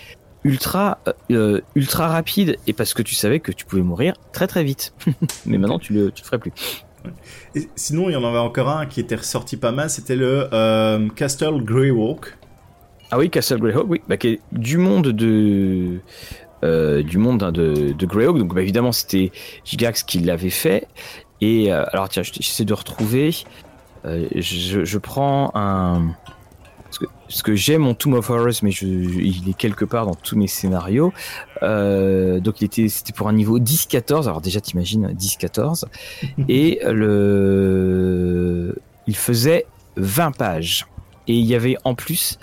ultra 0.45 0.99
euh, 1.31 1.61
ultra 1.75 2.09
rapide 2.09 2.57
et 2.67 2.73
parce 2.73 2.95
que 2.95 3.03
tu 3.03 3.15
savais 3.15 3.41
que 3.41 3.53
tu 3.53 3.65
pouvais 3.65 3.83
mourir 3.83 4.15
très 4.33 4.47
très 4.47 4.65
vite. 4.65 4.95
mais 5.47 5.59
maintenant 5.59 5.79
tu 5.79 5.93
le 5.93 6.11
tu 6.13 6.23
le 6.23 6.27
ferais 6.27 6.39
plus. 6.39 6.53
Sinon, 7.75 8.09
il 8.09 8.13
y 8.13 8.17
en 8.17 8.25
avait 8.25 8.39
encore 8.39 8.69
un 8.69 8.87
qui 8.87 9.01
était 9.01 9.17
ressorti 9.17 9.57
pas 9.57 9.73
mal, 9.73 9.91
c'était 9.91 10.17
le 10.17 10.49
euh, 10.53 11.09
Castle 11.11 11.63
Greywalk. 11.63 12.37
Ah 13.11 13.19
oui, 13.19 13.31
Castle 13.31 13.59
Greyhawk, 13.59 13.87
oui, 13.89 14.01
bah, 14.09 14.17
du 14.53 14.79
monde 14.79 15.09
de 15.09 16.01
euh, 16.65 17.03
du 17.03 17.19
monde 17.19 17.43
hein, 17.43 17.53
de, 17.53 17.95
Greyhawk. 18.05 18.39
Donc 18.39 18.55
bah, 18.55 18.63
évidemment, 18.63 18.93
c'était 18.93 19.31
Gigax 19.65 20.03
qui 20.03 20.19
l'avait 20.19 20.51
fait. 20.51 20.89
Et 21.41 21.73
euh, 21.73 21.85
alors 21.93 22.09
tiens, 22.09 22.23
j'essaie 22.23 22.65
de 22.65 22.75
retrouver. 22.75 23.31
Je, 24.05 24.99
prends 24.99 25.51
un 25.55 26.15
parce 26.99 27.43
que, 27.43 27.43
que 27.43 27.55
j'ai 27.55 27.79
mon 27.79 27.95
Tomb 27.95 28.15
of 28.15 28.31
Horrors, 28.31 28.63
mais 28.63 28.71
je, 28.71 28.87
il 28.87 29.49
est 29.49 29.57
quelque 29.57 29.85
part 29.85 30.07
dans 30.07 30.15
tous 30.15 30.37
mes 30.37 30.47
scénarios. 30.47 31.13
Euh, 31.63 32.41
donc 32.41 32.61
il 32.61 32.65
était, 32.65 32.89
c'était 32.89 33.13
pour 33.13 33.29
un 33.29 33.33
niveau 33.33 33.59
10-14. 33.59 34.23
Alors 34.23 34.41
déjà, 34.41 34.61
t'imagines 34.61 35.09
10-14. 35.09 35.85
et 36.49 36.81
le, 36.85 38.77
il 39.07 39.17
faisait 39.17 39.67
20 39.97 40.33
pages. 40.33 40.87
Et 41.29 41.35
il 41.35 41.45
y 41.45 41.55
avait 41.55 41.77
en 41.85 41.95
plus 41.95 42.39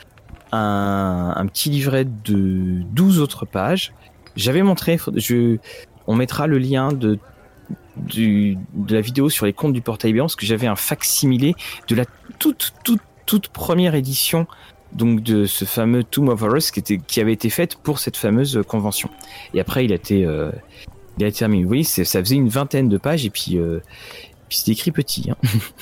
un, 0.51 1.33
un 1.35 1.45
petit 1.47 1.69
livret 1.69 2.05
de 2.05 2.83
12 2.91 3.19
autres 3.19 3.45
pages. 3.45 3.93
J'avais 4.35 4.63
montré, 4.63 4.99
je, 5.15 5.57
on 6.07 6.15
mettra 6.15 6.47
le 6.47 6.57
lien 6.57 6.91
de 6.91 7.19
du, 7.95 8.57
de 8.73 8.95
la 8.95 9.01
vidéo 9.01 9.29
sur 9.29 9.45
les 9.45 9.53
comptes 9.53 9.73
du 9.73 9.81
portail 9.81 10.13
béant 10.13 10.25
parce 10.25 10.35
que 10.35 10.47
j'avais 10.47 10.67
un 10.67 10.75
facsimilé 10.75 11.53
de 11.87 11.95
la 11.95 12.05
toute 12.39 12.73
toute 12.83 13.01
toute 13.25 13.47
première 13.49 13.95
édition 13.95 14.47
donc 14.95 15.21
de 15.21 15.45
ce 15.45 15.65
fameux 15.65 16.03
Tomb 16.03 16.29
of 16.29 16.41
Horrors 16.41 16.71
qui, 16.71 16.79
était, 16.79 16.97
qui 16.97 17.19
avait 17.19 17.33
été 17.33 17.49
faite 17.49 17.75
pour 17.75 17.99
cette 17.99 18.17
fameuse 18.17 18.61
convention. 18.67 19.09
Et 19.53 19.59
après, 19.59 19.85
il 19.85 19.91
a 19.91 19.95
été, 19.95 20.25
euh, 20.25 20.51
il 21.17 21.25
a 21.25 21.27
été 21.27 21.39
terminé. 21.39 21.65
Oui, 21.65 21.83
ça 21.83 22.03
faisait 22.03 22.35
une 22.35 22.49
vingtaine 22.49 22.89
de 22.89 22.97
pages 22.97 23.25
et 23.25 23.29
puis, 23.29 23.57
euh, 23.57 23.79
puis 24.49 24.57
c'était 24.59 24.71
écrit 24.71 24.91
petit. 24.91 25.31
Hein. 25.31 25.35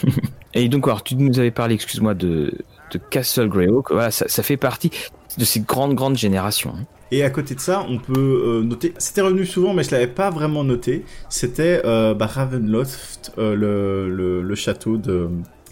et 0.54 0.70
donc, 0.70 0.88
alors, 0.88 1.04
tu 1.04 1.16
nous 1.16 1.40
avais 1.40 1.52
parlé, 1.52 1.76
excuse-moi, 1.76 2.14
de, 2.14 2.54
de 2.92 2.98
Castle 3.10 3.50
Greyhawk. 3.50 3.92
Voilà, 3.92 4.12
ça, 4.12 4.28
ça, 4.28 4.44
fait 4.44 4.58
partie 4.58 4.92
de 5.38 5.46
ces 5.46 5.60
grandes, 5.62 5.96
grandes 5.96 6.18
générations. 6.18 6.74
Hein. 6.78 6.86
Et 7.14 7.24
à 7.24 7.30
côté 7.30 7.56
de 7.56 7.60
ça, 7.60 7.86
on 7.90 7.98
peut 7.98 8.14
euh, 8.46 8.64
noter, 8.64 8.94
c'était 8.98 9.20
revenu 9.20 9.46
souvent, 9.46 9.74
mais 9.74 9.84
je 9.84 9.92
l'avais 9.92 10.08
pas 10.08 10.30
vraiment 10.30 10.64
noté. 10.64 11.04
C'était 11.28 11.82
euh, 11.84 12.14
bah, 12.14 12.26
Ravenloft, 12.26 13.34
le, 13.38 14.10
le, 14.10 14.42
le, 14.42 14.56
château 14.56 14.96
de, 14.96 15.28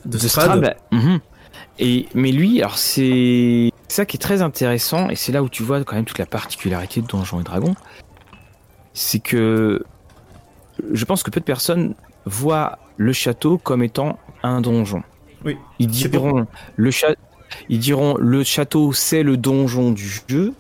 de, 0.05 0.17
de 0.17 0.17
Strad. 0.17 0.57
Strad. 0.57 0.75
Mm 0.91 0.99
-hmm. 0.99 1.19
Et 1.79 2.07
mais 2.13 2.31
lui, 2.31 2.59
alors 2.59 2.77
c'est 2.77 3.71
ça 3.87 4.05
qui 4.05 4.17
est 4.17 4.19
très 4.19 4.41
intéressant 4.41 5.09
et 5.09 5.15
c'est 5.15 5.31
là 5.31 5.41
où 5.41 5.49
tu 5.49 5.63
vois 5.63 5.83
quand 5.83 5.95
même 5.95 6.05
toute 6.05 6.19
la 6.19 6.25
particularité 6.25 7.01
de 7.01 7.07
Donjons 7.07 7.39
et 7.39 7.43
Dragons, 7.43 7.75
c'est 8.93 9.19
que 9.19 9.83
je 10.91 11.05
pense 11.05 11.23
que 11.23 11.31
peu 11.31 11.39
de 11.39 11.45
personnes 11.45 11.95
voient 12.25 12.79
le 12.97 13.13
château 13.13 13.57
comme 13.57 13.81
étant 13.81 14.19
un 14.43 14.59
donjon. 14.61 15.03
Oui. 15.45 15.57
Ils 15.79 15.87
diront 15.87 16.47
le 16.75 16.91
cha... 16.91 17.15
ils 17.69 17.79
diront 17.79 18.17
le 18.17 18.43
château 18.43 18.91
c'est 18.91 19.23
le 19.23 19.37
donjon 19.37 19.91
du 19.91 20.21
jeu, 20.27 20.53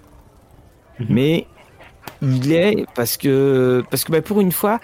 -hmm. 0.99 1.05
mais 1.09 1.47
il 2.21 2.53
est 2.53 2.85
parce 2.95 3.17
que 3.17 3.83
parce 3.91 4.05
que 4.05 4.11
bah, 4.13 4.21
pour 4.21 4.39
une 4.39 4.53
fois 4.53 4.79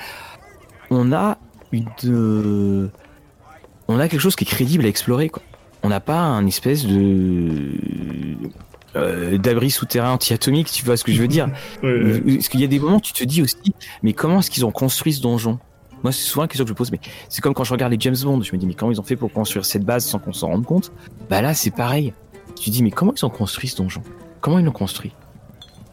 on 0.90 1.14
a 1.14 1.38
une 1.72 1.88
euh, 2.06 2.92
on 3.88 4.00
a 4.00 4.10
quelque 4.10 4.22
chose 4.22 4.36
qui 4.36 4.44
est 4.44 4.48
crédible 4.48 4.86
à 4.86 4.90
explorer 4.90 5.30
quoi 5.30 5.44
on 5.86 5.90
n'a 5.90 6.00
pas 6.00 6.20
un 6.20 6.48
espèce 6.48 6.86
de 6.86 7.78
euh, 8.96 9.38
d'abri 9.38 9.70
souterrain 9.70 10.14
anti-atomique, 10.14 10.72
tu 10.72 10.84
vois 10.84 10.98
ce 10.98 11.04
que 11.04 11.12
je 11.12 11.22
veux 11.22 11.28
dire 11.28 11.48
ouais, 11.84 12.22
Parce 12.22 12.48
qu'il 12.50 12.60
y 12.60 12.64
a 12.64 12.68
des 12.68 12.80
moments 12.80 12.98
où 12.98 13.02
tu 13.02 13.14
te 13.14 13.24
dis 13.24 13.44
aussi, 13.44 13.76
mais 14.02 14.14
comment 14.14 14.40
est-ce 14.40 14.50
qu'ils 14.50 14.66
ont 14.66 14.72
construit 14.72 15.14
ce 15.14 15.22
donjon? 15.22 15.60
Moi, 16.02 16.12
c'est 16.12 16.24
souvent 16.24 16.44
une 16.44 16.48
question 16.50 16.66
que 16.66 16.70
je 16.70 16.74
pose, 16.74 16.92
mais 16.92 17.00
c'est 17.30 17.42
comme 17.42 17.54
quand 17.54 17.64
je 17.64 17.72
regarde 17.72 17.92
les 17.92 18.00
James 18.00 18.16
Bond, 18.24 18.42
je 18.42 18.52
me 18.52 18.58
dis, 18.58 18.66
mais 18.66 18.74
comment 18.74 18.92
ils 18.92 19.00
ont 19.00 19.04
fait 19.04 19.16
pour 19.16 19.32
construire 19.32 19.64
cette 19.64 19.86
base 19.86 20.06
sans 20.06 20.18
qu'on 20.18 20.34
s'en 20.34 20.48
rende 20.48 20.66
compte? 20.66 20.92
Bah 21.30 21.42
là, 21.42 21.54
c'est 21.54 21.72
pareil. 21.72 22.14
Tu 22.56 22.66
te 22.66 22.70
dis, 22.72 22.84
mais 22.84 22.92
comment 22.92 23.14
ils 23.16 23.26
ont 23.26 23.30
construit 23.30 23.70
ce 23.70 23.78
donjon? 23.78 24.02
Comment 24.42 24.58
ils 24.58 24.66
l'ont 24.66 24.72
construit? 24.72 25.14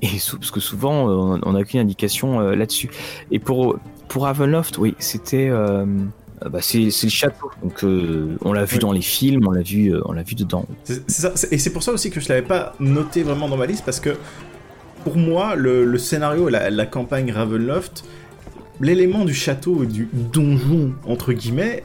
Et 0.00 0.08
parce 0.08 0.50
que 0.50 0.60
souvent, 0.60 1.08
euh, 1.08 1.38
on 1.44 1.52
n'a 1.52 1.60
aucune 1.60 1.80
indication 1.80 2.40
euh, 2.40 2.54
là-dessus. 2.56 2.90
Et 3.30 3.38
pour, 3.38 3.78
pour 4.08 4.24
Ravenloft, 4.24 4.78
oui, 4.78 4.94
c'était. 4.98 5.48
Euh, 5.48 5.86
bah 6.48 6.60
c'est 6.60 6.84
le 6.84 6.90
château. 6.90 7.50
Donc 7.62 7.84
euh, 7.84 8.36
on 8.42 8.52
l'a 8.52 8.64
vu 8.64 8.74
oui. 8.74 8.80
dans 8.80 8.92
les 8.92 9.02
films, 9.02 9.46
on 9.46 9.50
l'a 9.50 9.62
vu, 9.62 9.88
euh, 9.88 10.00
on 10.06 10.12
l'a 10.12 10.22
vu 10.22 10.34
dedans. 10.34 10.66
C'est 10.84 11.08
ça, 11.10 11.32
et 11.50 11.58
c'est 11.58 11.70
pour 11.70 11.82
ça 11.82 11.92
aussi 11.92 12.10
que 12.10 12.20
je 12.20 12.28
l'avais 12.28 12.42
pas 12.42 12.74
noté 12.80 13.22
vraiment 13.22 13.48
dans 13.48 13.56
ma 13.56 13.66
liste 13.66 13.84
parce 13.84 14.00
que 14.00 14.16
pour 15.04 15.16
moi 15.16 15.54
le, 15.56 15.84
le 15.84 15.98
scénario, 15.98 16.48
la, 16.48 16.70
la, 16.70 16.86
campagne 16.86 17.32
Ravenloft, 17.32 18.04
l'élément 18.80 19.24
du 19.24 19.34
château 19.34 19.82
et 19.82 19.86
du 19.86 20.08
donjon 20.12 20.92
entre 21.06 21.32
guillemets 21.32 21.82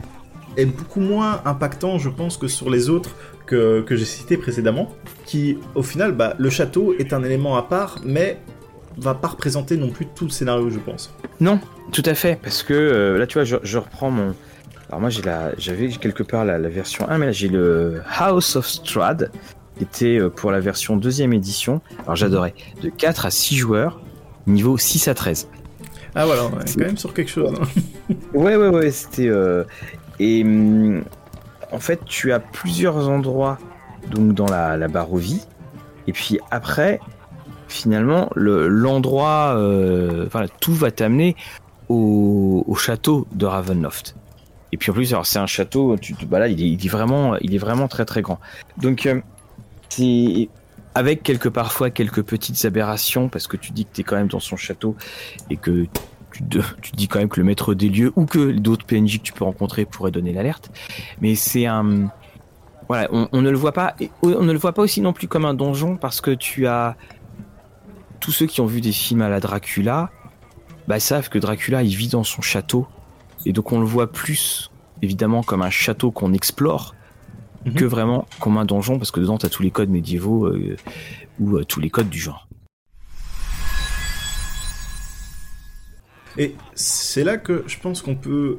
est 0.56 0.66
beaucoup 0.66 1.00
moins 1.00 1.40
impactant, 1.44 1.98
je 1.98 2.08
pense, 2.08 2.36
que 2.36 2.48
sur 2.48 2.68
les 2.68 2.90
autres 2.90 3.14
que, 3.46 3.80
que 3.82 3.96
j'ai 3.96 4.04
cités 4.04 4.36
précédemment. 4.36 4.92
Qui, 5.24 5.58
au 5.74 5.82
final, 5.82 6.12
bah, 6.12 6.34
le 6.38 6.50
château 6.50 6.94
est 6.98 7.12
un 7.12 7.22
élément 7.22 7.56
à 7.56 7.62
part, 7.62 7.98
mais 8.04 8.38
va 8.96 9.14
pas 9.14 9.28
représenter 9.28 9.76
non 9.76 9.90
plus 9.90 10.06
tout 10.06 10.24
le 10.24 10.30
scénario, 10.30 10.70
je 10.70 10.78
pense. 10.78 11.14
Non, 11.40 11.60
tout 11.92 12.02
à 12.04 12.14
fait, 12.14 12.38
parce 12.42 12.62
que 12.62 12.74
euh, 12.74 13.18
là, 13.18 13.26
tu 13.26 13.34
vois, 13.34 13.44
je, 13.44 13.56
je 13.62 13.78
reprends 13.78 14.10
mon, 14.10 14.34
Alors 14.88 15.00
moi 15.00 15.10
j'ai 15.10 15.22
la, 15.22 15.52
j'avais 15.58 15.88
quelque 15.88 16.22
part 16.22 16.44
la, 16.44 16.58
version 16.68 17.08
1, 17.08 17.18
mais 17.18 17.26
là 17.26 17.32
j'ai 17.32 17.48
le 17.48 18.02
House 18.18 18.56
of 18.56 18.66
Strad, 18.66 19.30
qui 19.76 19.84
était 19.84 20.18
euh, 20.18 20.30
pour 20.30 20.50
la 20.50 20.60
version 20.60 20.96
deuxième 20.96 21.32
édition. 21.32 21.80
Alors 22.04 22.16
j'adorais, 22.16 22.54
de 22.82 22.88
4 22.88 23.26
à 23.26 23.30
6 23.30 23.56
joueurs, 23.56 24.00
niveau 24.46 24.78
6 24.78 25.08
à 25.08 25.14
13. 25.14 25.48
Ah 26.14 26.26
voilà, 26.26 26.42
est 26.64 26.78
quand 26.78 26.86
même 26.86 26.96
sur 26.96 27.12
quelque 27.12 27.30
chose. 27.30 27.52
Hein. 27.60 28.14
ouais, 28.34 28.56
ouais, 28.56 28.68
ouais, 28.68 28.90
c'était... 28.90 29.28
Euh, 29.28 29.64
et 30.18 30.42
hum, 30.42 31.04
en 31.70 31.78
fait, 31.78 32.00
tu 32.06 32.32
as 32.32 32.40
plusieurs 32.40 33.08
endroits 33.08 33.58
donc 34.10 34.32
dans 34.32 34.46
la, 34.46 34.76
la 34.76 34.88
barre 34.88 35.12
aux 35.12 35.18
vies. 35.18 35.46
Et 36.06 36.12
puis 36.12 36.38
après, 36.50 36.98
finalement, 37.68 38.30
l'endroit, 38.34 39.54
euh, 39.56 40.26
voilà, 40.32 40.48
tout 40.48 40.74
va 40.74 40.90
t'amener 40.90 41.36
au, 41.88 42.64
château 42.78 43.26
de 43.32 43.46
Ravenloft. 43.46 44.16
Et 44.72 44.76
puis 44.76 44.90
en 44.90 44.94
plus, 44.94 45.12
alors 45.12 45.26
c'est 45.26 45.38
un 45.38 45.46
château, 45.46 45.96
tu, 45.96 46.14
là, 46.30 46.48
il 46.48 46.84
est, 46.84 46.88
vraiment, 46.88 47.36
il 47.40 47.54
est 47.54 47.58
vraiment 47.58 47.88
très 47.88 48.04
très 48.04 48.22
grand. 48.22 48.38
Donc 48.76 49.06
euh, 49.06 49.20
c'est 49.88 50.48
avec 50.94 51.22
quelques 51.22 51.50
parfois 51.50 51.90
quelques 51.90 52.22
petites 52.22 52.64
aberrations 52.64 53.28
parce 53.28 53.46
que 53.46 53.56
tu 53.56 53.72
dis 53.72 53.84
que 53.84 53.90
tu 53.94 54.00
es 54.00 54.04
quand 54.04 54.16
même 54.16 54.28
dans 54.28 54.40
son 54.40 54.56
château 54.56 54.96
et 55.48 55.56
que 55.56 55.86
tu, 56.32 56.92
dis 56.92 57.08
quand 57.08 57.18
même 57.18 57.28
que 57.28 57.40
le 57.40 57.44
maître 57.44 57.74
des 57.74 57.88
lieux 57.88 58.12
ou 58.16 58.26
que 58.26 58.50
d'autres 58.52 58.84
PNJ 58.84 59.18
que 59.18 59.22
tu 59.22 59.32
peux 59.32 59.44
rencontrer 59.44 59.84
pourraient 59.84 60.10
donner 60.10 60.32
l'alerte. 60.32 60.70
Mais 61.20 61.34
c'est 61.34 61.66
un 61.66 62.10
voilà, 62.88 63.08
on, 63.12 63.28
on, 63.32 63.42
ne 63.42 63.50
le 63.50 63.56
voit 63.56 63.72
pas, 63.72 63.94
on 64.22 64.42
ne 64.42 64.52
le 64.52 64.58
voit 64.58 64.72
pas 64.72 64.82
aussi 64.82 65.00
non 65.00 65.12
plus 65.12 65.28
comme 65.28 65.44
un 65.44 65.54
donjon 65.54 65.96
parce 65.96 66.20
que 66.20 66.30
tu 66.30 66.66
as 66.66 66.96
tous 68.20 68.32
ceux 68.32 68.46
qui 68.46 68.60
ont 68.60 68.66
vu 68.66 68.80
des 68.80 68.92
films 68.92 69.22
à 69.22 69.28
la 69.28 69.40
Dracula, 69.40 70.10
bah, 70.86 71.00
savent 71.00 71.28
que 71.28 71.38
Dracula 71.38 71.82
il 71.82 71.94
vit 71.94 72.08
dans 72.08 72.24
son 72.24 72.42
château 72.42 72.86
et 73.46 73.52
donc 73.52 73.72
on 73.72 73.80
le 73.80 73.86
voit 73.86 74.10
plus 74.10 74.70
évidemment 75.02 75.42
comme 75.42 75.62
un 75.62 75.70
château 75.70 76.10
qu'on 76.10 76.32
explore 76.32 76.94
mhm. 77.66 77.74
que 77.74 77.84
vraiment 77.84 78.26
comme 78.40 78.58
un 78.58 78.64
donjon 78.64 78.98
parce 78.98 79.10
que 79.10 79.20
dedans 79.20 79.38
tu 79.38 79.46
as 79.46 79.48
tous 79.48 79.62
les 79.62 79.70
codes 79.70 79.90
médiévaux 79.90 80.46
euh, 80.46 80.76
ou 81.38 81.56
euh, 81.56 81.64
tous 81.64 81.80
les 81.80 81.90
codes 81.90 82.08
du 82.08 82.18
genre. 82.18 82.48
Et 86.36 86.54
c'est 86.74 87.24
là 87.24 87.36
que 87.36 87.64
je 87.66 87.78
pense 87.80 88.00
qu'on 88.00 88.14
peut 88.14 88.58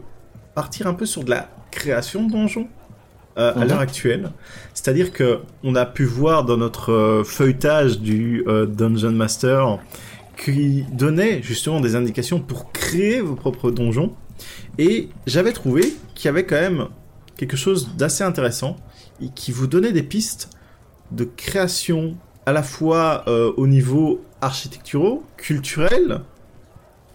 partir 0.53 0.87
un 0.87 0.93
peu 0.93 1.05
sur 1.05 1.23
de 1.23 1.29
la 1.29 1.49
création 1.71 2.25
de 2.25 2.31
donjons 2.31 2.67
euh, 3.37 3.53
à 3.53 3.59
mhm. 3.59 3.67
l'heure 3.67 3.79
actuelle. 3.79 4.31
C'est-à-dire 4.73 5.13
que 5.13 5.41
on 5.63 5.75
a 5.75 5.85
pu 5.85 6.03
voir 6.03 6.43
dans 6.43 6.57
notre 6.57 7.23
feuilletage 7.25 7.99
du 7.99 8.43
Dungeon 8.45 9.11
Master 9.11 9.79
qui 10.35 10.83
donnait 10.91 11.41
justement 11.41 11.79
des 11.79 11.95
indications 11.95 12.39
pour 12.39 12.71
créer 12.71 13.21
vos 13.21 13.35
propres 13.35 13.71
donjons. 13.71 14.13
Et 14.77 15.09
j'avais 15.27 15.53
trouvé 15.53 15.93
qu'il 16.15 16.25
y 16.25 16.29
avait 16.29 16.45
quand 16.45 16.59
même 16.59 16.87
quelque 17.37 17.57
chose 17.57 17.95
d'assez 17.95 18.23
intéressant 18.23 18.77
et 19.21 19.29
qui 19.29 19.51
vous 19.51 19.67
donnait 19.67 19.91
des 19.91 20.03
pistes 20.03 20.49
de 21.11 21.23
création 21.23 22.17
à 22.45 22.51
la 22.51 22.63
fois 22.63 23.23
euh, 23.27 23.51
au 23.57 23.67
niveau 23.67 24.21
architecturaux, 24.41 25.23
culturel, 25.37 26.21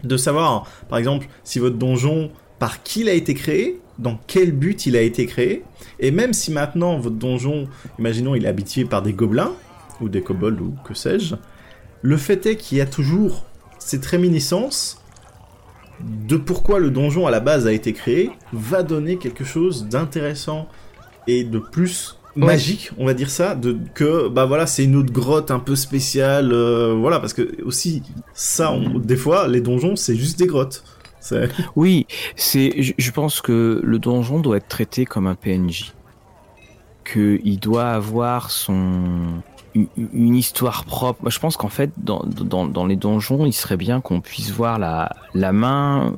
de 0.02 0.16
savoir 0.16 0.66
par 0.88 0.98
exemple 0.98 1.26
si 1.44 1.58
votre 1.58 1.76
donjon, 1.76 2.30
par 2.58 2.82
qui 2.82 3.00
il 3.00 3.08
a 3.08 3.12
été 3.12 3.34
créé, 3.34 3.80
dans 3.98 4.18
quel 4.26 4.52
but 4.52 4.86
il 4.86 4.96
a 4.96 5.00
été 5.00 5.26
créé, 5.26 5.64
et 6.00 6.10
même 6.10 6.32
si 6.32 6.50
maintenant 6.50 6.98
votre 6.98 7.16
donjon, 7.16 7.68
imaginons 7.98 8.34
il 8.34 8.44
est 8.44 8.48
habité 8.48 8.84
par 8.84 9.02
des 9.02 9.12
gobelins, 9.12 9.52
ou 10.00 10.08
des 10.08 10.22
kobolds 10.22 10.60
ou 10.60 10.74
que 10.84 10.94
sais-je, 10.94 11.36
le 12.02 12.16
fait 12.16 12.46
est 12.46 12.56
qu'il 12.56 12.78
y 12.78 12.80
a 12.80 12.86
toujours 12.86 13.44
cette 13.78 14.04
réminiscence 14.04 15.03
de 16.00 16.36
pourquoi 16.36 16.78
le 16.78 16.90
donjon 16.90 17.26
à 17.26 17.30
la 17.30 17.40
base 17.40 17.66
a 17.66 17.72
été 17.72 17.92
créé 17.92 18.30
va 18.52 18.82
donner 18.82 19.16
quelque 19.16 19.44
chose 19.44 19.86
d'intéressant 19.86 20.68
et 21.26 21.44
de 21.44 21.58
plus 21.58 22.18
magique, 22.36 22.90
on 22.98 23.06
va 23.06 23.14
dire 23.14 23.30
ça, 23.30 23.54
de 23.54 23.76
que 23.94 24.28
bah 24.28 24.44
voilà, 24.44 24.66
c'est 24.66 24.84
une 24.84 24.96
autre 24.96 25.12
grotte 25.12 25.50
un 25.50 25.60
peu 25.60 25.76
spéciale, 25.76 26.52
euh, 26.52 26.94
voilà, 26.98 27.20
parce 27.20 27.32
que 27.32 27.62
aussi 27.62 28.02
ça, 28.32 28.74
des 28.96 29.16
fois, 29.16 29.48
les 29.48 29.60
donjons, 29.60 29.96
c'est 29.96 30.16
juste 30.16 30.38
des 30.38 30.46
grottes. 30.46 30.84
Oui, 31.74 32.06
c'est, 32.36 32.94
je 32.98 33.10
pense 33.10 33.40
que 33.40 33.80
le 33.82 33.98
donjon 33.98 34.40
doit 34.40 34.58
être 34.58 34.68
traité 34.68 35.06
comme 35.06 35.26
un 35.26 35.34
PNJ, 35.34 35.94
que 37.02 37.40
il 37.44 37.58
doit 37.58 37.88
avoir 37.88 38.50
son 38.50 39.40
une 39.74 40.36
histoire 40.36 40.84
propre. 40.84 41.28
Je 41.30 41.38
pense 41.40 41.56
qu'en 41.56 41.68
fait, 41.68 41.90
dans, 41.96 42.22
dans, 42.24 42.66
dans, 42.66 42.86
les 42.86 42.96
donjons, 42.96 43.44
il 43.44 43.52
serait 43.52 43.76
bien 43.76 44.00
qu'on 44.00 44.20
puisse 44.20 44.50
voir 44.50 44.78
la, 44.78 45.14
la 45.34 45.52
main 45.52 46.14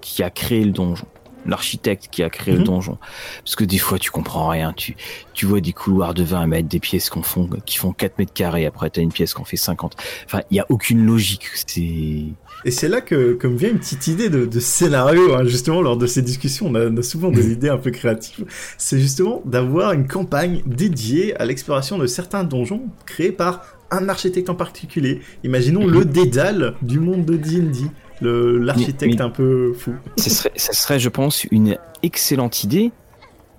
qui 0.00 0.22
a 0.22 0.30
créé 0.30 0.64
le 0.64 0.72
donjon 0.72 1.06
l'architecte 1.46 2.08
qui 2.10 2.22
a 2.22 2.30
créé 2.30 2.54
le 2.54 2.60
mhm. 2.60 2.66
donjon. 2.66 2.98
Parce 3.44 3.56
que 3.56 3.64
des 3.64 3.78
fois, 3.78 3.98
tu 3.98 4.10
comprends 4.10 4.48
rien. 4.48 4.72
Tu, 4.72 4.96
tu 5.32 5.46
vois 5.46 5.60
des 5.60 5.72
couloirs 5.72 6.14
de 6.14 6.22
20 6.22 6.46
mètres, 6.46 6.68
des 6.68 6.80
pièces 6.80 7.10
qu'on 7.10 7.22
font, 7.22 7.48
qui 7.66 7.78
font 7.78 7.92
4 7.92 8.18
mètres 8.18 8.32
carrés. 8.32 8.66
Après, 8.66 8.90
t'as 8.90 9.02
une 9.02 9.12
pièce 9.12 9.34
qu'on 9.34 9.44
fait 9.44 9.56
50. 9.56 9.96
Enfin, 10.26 10.40
il 10.50 10.56
y 10.56 10.60
a 10.60 10.66
aucune 10.68 11.04
logique. 11.04 11.46
C'est... 11.66 12.24
Et 12.64 12.70
c'est 12.70 12.88
là 12.88 13.00
que, 13.00 13.34
comme 13.34 13.56
vient 13.56 13.70
une 13.70 13.78
petite 13.78 14.06
idée 14.06 14.30
de, 14.30 14.46
de 14.46 14.60
scénario, 14.60 15.34
hein, 15.34 15.44
justement, 15.44 15.82
lors 15.82 15.96
de 15.96 16.06
ces 16.06 16.22
discussions, 16.22 16.66
on 16.68 16.74
a, 16.74 16.86
on 16.86 16.96
a 16.96 17.02
souvent 17.02 17.30
des 17.30 17.50
idées 17.52 17.68
un 17.68 17.78
peu 17.78 17.90
créatives. 17.90 18.46
C'est 18.78 18.98
justement 18.98 19.42
d'avoir 19.44 19.92
une 19.92 20.06
campagne 20.06 20.62
dédiée 20.66 21.36
à 21.36 21.44
l'exploration 21.44 21.98
de 21.98 22.06
certains 22.06 22.44
donjons 22.44 22.82
créés 23.06 23.32
par 23.32 23.62
un 23.90 24.08
architecte 24.08 24.50
en 24.50 24.54
particulier. 24.54 25.20
Imaginons 25.44 25.86
le 25.86 26.04
Dédale 26.04 26.74
du 26.82 27.00
monde 27.00 27.24
de 27.24 27.36
D&D 27.36 27.90
l'architecte 28.20 29.20
un 29.20 29.30
peu 29.30 29.72
fou. 29.74 29.94
Ce 30.16 30.30
serait, 30.30 30.52
ça 30.56 30.72
serait, 30.72 30.98
je 30.98 31.08
pense, 31.08 31.44
une 31.44 31.76
excellente 32.02 32.64
idée 32.64 32.92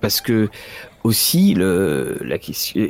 parce 0.02 0.22
que 0.22 0.50
aussi 1.04 1.54
le, 1.54 2.18
la 2.22 2.38
question, 2.38 2.90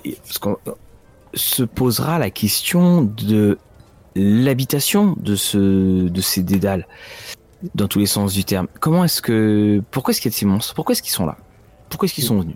se 1.34 1.64
posera 1.64 2.20
la 2.20 2.30
question 2.30 3.02
de 3.02 3.58
l'habitation 4.16 5.16
de 5.20 5.36
ce, 5.36 6.08
de 6.08 6.22
ces 6.22 6.44
dédales 6.44 6.88
dans 7.74 7.88
tous 7.88 8.00
les 8.00 8.06
sens 8.06 8.34
du 8.34 8.44
terme. 8.44 8.68
Comment 8.80 9.04
est-ce 9.04 9.22
que, 9.22 9.82
pourquoi 9.92 10.12
est-ce 10.12 10.22
qu'il 10.22 10.32
y 10.32 10.36
a 10.36 10.38
ces 10.38 10.46
monstres? 10.46 10.74
Pourquoi 10.74 10.94
est-ce 10.94 11.02
qu'ils 11.02 11.12
sont 11.12 11.26
là? 11.26 11.38
Pourquoi 11.90 12.06
est-ce 12.06 12.14
qu'ils 12.14 12.24
sont 12.24 12.40
venus? 12.40 12.56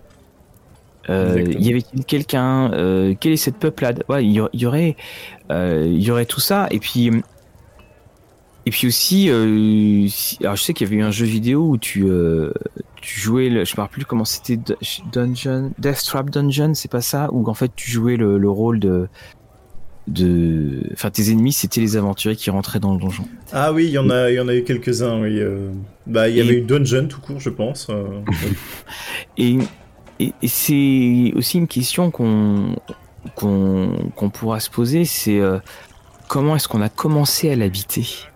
Euh, 1.08 1.44
y 1.58 1.70
avait-il 1.70 2.04
quelqu'un 2.04 2.72
euh, 2.72 3.14
Quelle 3.18 3.32
est 3.32 3.36
cette 3.36 3.56
peuplade? 3.56 4.04
Ouais, 4.08 4.24
il 4.24 4.32
y, 4.32 4.66
aurait, 4.66 4.96
euh, 5.50 5.84
il 5.86 6.02
y 6.02 6.10
aurait 6.10 6.26
tout 6.26 6.40
ça. 6.40 6.68
Et 6.70 6.78
puis 6.78 7.10
et 8.66 8.70
puis 8.70 8.86
aussi, 8.86 9.30
euh, 9.30 10.06
alors 10.40 10.56
je 10.56 10.62
sais 10.62 10.74
qu'il 10.74 10.86
y 10.86 10.90
avait 10.90 11.00
eu 11.00 11.02
un 11.02 11.10
jeu 11.10 11.24
vidéo 11.24 11.66
où 11.66 11.78
tu, 11.78 12.04
euh, 12.04 12.52
tu 13.00 13.18
jouais, 13.18 13.48
le, 13.48 13.64
je 13.64 13.72
ne 13.72 13.76
me 13.76 13.80
rappelle 13.82 13.94
plus 13.94 14.04
comment 14.04 14.26
c'était, 14.26 14.58
Dungeon, 15.12 15.72
Death 15.78 16.04
Trap 16.04 16.30
Dungeon, 16.30 16.74
c'est 16.74 16.90
pas 16.90 17.00
ça? 17.00 17.28
Où 17.32 17.48
en 17.48 17.54
fait 17.54 17.72
tu 17.74 17.90
jouais 17.90 18.16
le, 18.16 18.36
le 18.36 18.50
rôle 18.50 18.78
de, 18.78 19.08
de, 20.08 20.82
enfin 20.92 21.10
tes 21.10 21.30
ennemis 21.30 21.54
c'était 21.54 21.80
les 21.80 21.96
aventuriers 21.96 22.36
qui 22.36 22.50
rentraient 22.50 22.80
dans 22.80 22.92
le 22.92 23.00
donjon. 23.00 23.24
Ah 23.52 23.72
oui, 23.72 23.86
il 23.86 23.92
y 23.92 23.98
en 23.98 24.10
a, 24.10 24.30
il 24.30 24.34
y 24.34 24.40
en 24.40 24.48
a 24.48 24.54
eu 24.54 24.62
quelques-uns. 24.62 25.22
Oui, 25.22 25.40
euh. 25.40 25.70
bah 26.06 26.28
il 26.28 26.36
y 26.36 26.40
avait 26.42 26.58
eu 26.58 26.62
Dungeon 26.62 27.06
tout 27.08 27.20
court, 27.20 27.40
je 27.40 27.50
pense. 27.50 27.88
Et, 29.38 29.56
et, 30.18 30.34
et 30.42 30.48
c'est 30.48 31.32
aussi 31.34 31.56
une 31.56 31.66
question 31.66 32.10
qu'on 32.10 32.76
qu'on 33.34 34.10
qu'on 34.14 34.28
pourra 34.28 34.60
se 34.60 34.68
poser, 34.68 35.06
c'est 35.06 35.40
comment 36.28 36.56
est-ce 36.56 36.68
qu'on 36.68 36.82
a 36.82 36.90
commencé 36.90 37.50
à 37.50 37.56
l'habiter? 37.56 38.29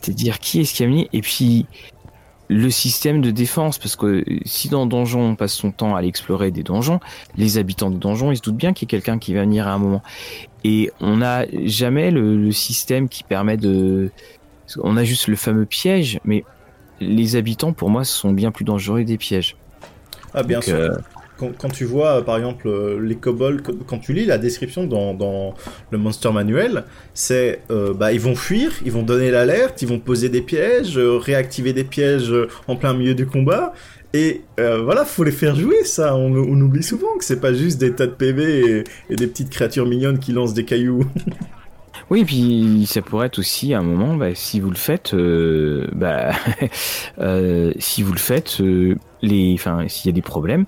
C'est-à-dire 0.00 0.38
qui 0.38 0.60
est-ce 0.60 0.74
qui 0.74 0.84
a 0.84 0.86
mis 0.86 1.08
et 1.12 1.20
puis 1.20 1.66
le 2.48 2.70
système 2.70 3.20
de 3.20 3.30
défense, 3.30 3.78
parce 3.78 3.94
que 3.94 4.24
si 4.46 4.68
dans 4.68 4.86
Donjon 4.86 5.20
on 5.20 5.36
passe 5.36 5.52
son 5.52 5.70
temps 5.70 5.94
à 5.94 5.98
aller 5.98 6.08
explorer 6.08 6.50
des 6.50 6.62
donjons, 6.62 6.98
les 7.36 7.58
habitants 7.58 7.90
de 7.90 7.98
donjons 7.98 8.32
ils 8.32 8.38
se 8.38 8.42
doutent 8.42 8.56
bien 8.56 8.72
qu'il 8.72 8.86
y 8.86 8.88
a 8.88 8.90
quelqu'un 8.90 9.18
qui 9.18 9.34
va 9.34 9.42
venir 9.42 9.68
à 9.68 9.72
un 9.72 9.78
moment. 9.78 10.02
Et 10.64 10.90
on 11.00 11.18
n'a 11.18 11.44
jamais 11.64 12.10
le, 12.10 12.50
système 12.50 13.08
qui 13.08 13.22
permet 13.22 13.56
de... 13.56 14.10
On 14.82 14.96
a 14.96 15.04
juste 15.04 15.28
le 15.28 15.36
fameux 15.36 15.66
piège, 15.66 16.20
mais 16.24 16.44
les 17.00 17.36
habitants 17.36 17.72
pour 17.72 17.90
moi 17.90 18.04
sont 18.04 18.32
bien 18.32 18.50
plus 18.50 18.64
dangereux 18.64 19.04
des 19.04 19.18
pièges. 19.18 19.56
Ah 20.34 20.42
bien 20.42 20.60
sûr. 20.60 20.74
Euh, 20.74 20.90
quand, 21.38 21.68
tu 21.72 21.84
vois, 21.84 22.24
par 22.24 22.36
exemple, 22.36 22.68
euh, 22.68 23.00
les 23.00 23.14
kobolds, 23.14 23.62
quand 23.86 23.98
tu 23.98 24.12
lis 24.12 24.24
la 24.24 24.38
description 24.38 24.84
dans, 24.84 25.54
le 25.90 25.98
Monster 25.98 26.32
Manuel, 26.32 26.84
c'est 27.14 27.62
euh, 27.70 27.94
bah 27.94 28.12
ils 28.12 28.20
vont 28.20 28.34
fuir, 28.34 28.72
ils 28.84 28.92
vont 28.92 29.02
donner 29.02 29.30
l'alerte, 29.30 29.80
ils 29.82 29.88
vont 29.88 30.00
poser 30.00 30.28
des 30.28 30.42
pièges, 30.42 30.98
euh, 30.98 31.16
réactiver 31.16 31.72
des 31.72 31.84
pièges 31.84 32.32
en 32.66 32.76
plein 32.76 32.92
milieu 32.92 33.14
du 33.14 33.26
combat. 33.26 33.72
Et 34.14 34.42
voilà, 34.56 35.04
faut 35.04 35.22
les 35.22 35.30
faire 35.30 35.54
jouer, 35.54 35.84
ça. 35.84 36.16
On, 36.16 36.32
oublie 36.32 36.82
souvent 36.82 37.16
que 37.18 37.24
c'est 37.24 37.40
pas 37.40 37.52
juste 37.52 37.78
des 37.78 37.92
tas 37.92 38.06
de 38.06 38.12
PV 38.12 38.84
et, 39.10 39.16
des 39.16 39.26
petites 39.26 39.50
créatures 39.50 39.86
mignonnes 39.86 40.18
qui 40.18 40.32
lancent 40.32 40.54
des 40.54 40.64
cailloux. 40.64 41.04
Oui, 42.10 42.24
puis 42.24 42.86
ça 42.86 43.02
pourrait 43.02 43.26
être 43.26 43.38
aussi 43.38 43.74
un 43.74 43.82
moment, 43.82 44.16
bah, 44.16 44.34
si 44.34 44.60
vous 44.60 44.70
le 44.70 44.76
faites, 44.76 45.14
bah, 45.94 46.32
si 47.78 48.02
vous 48.02 48.12
le 48.12 48.18
faites, 48.18 48.62
les, 49.20 49.52
enfin, 49.52 49.86
s'il 49.88 50.06
y 50.06 50.08
a 50.08 50.14
des 50.14 50.22
problèmes, 50.22 50.64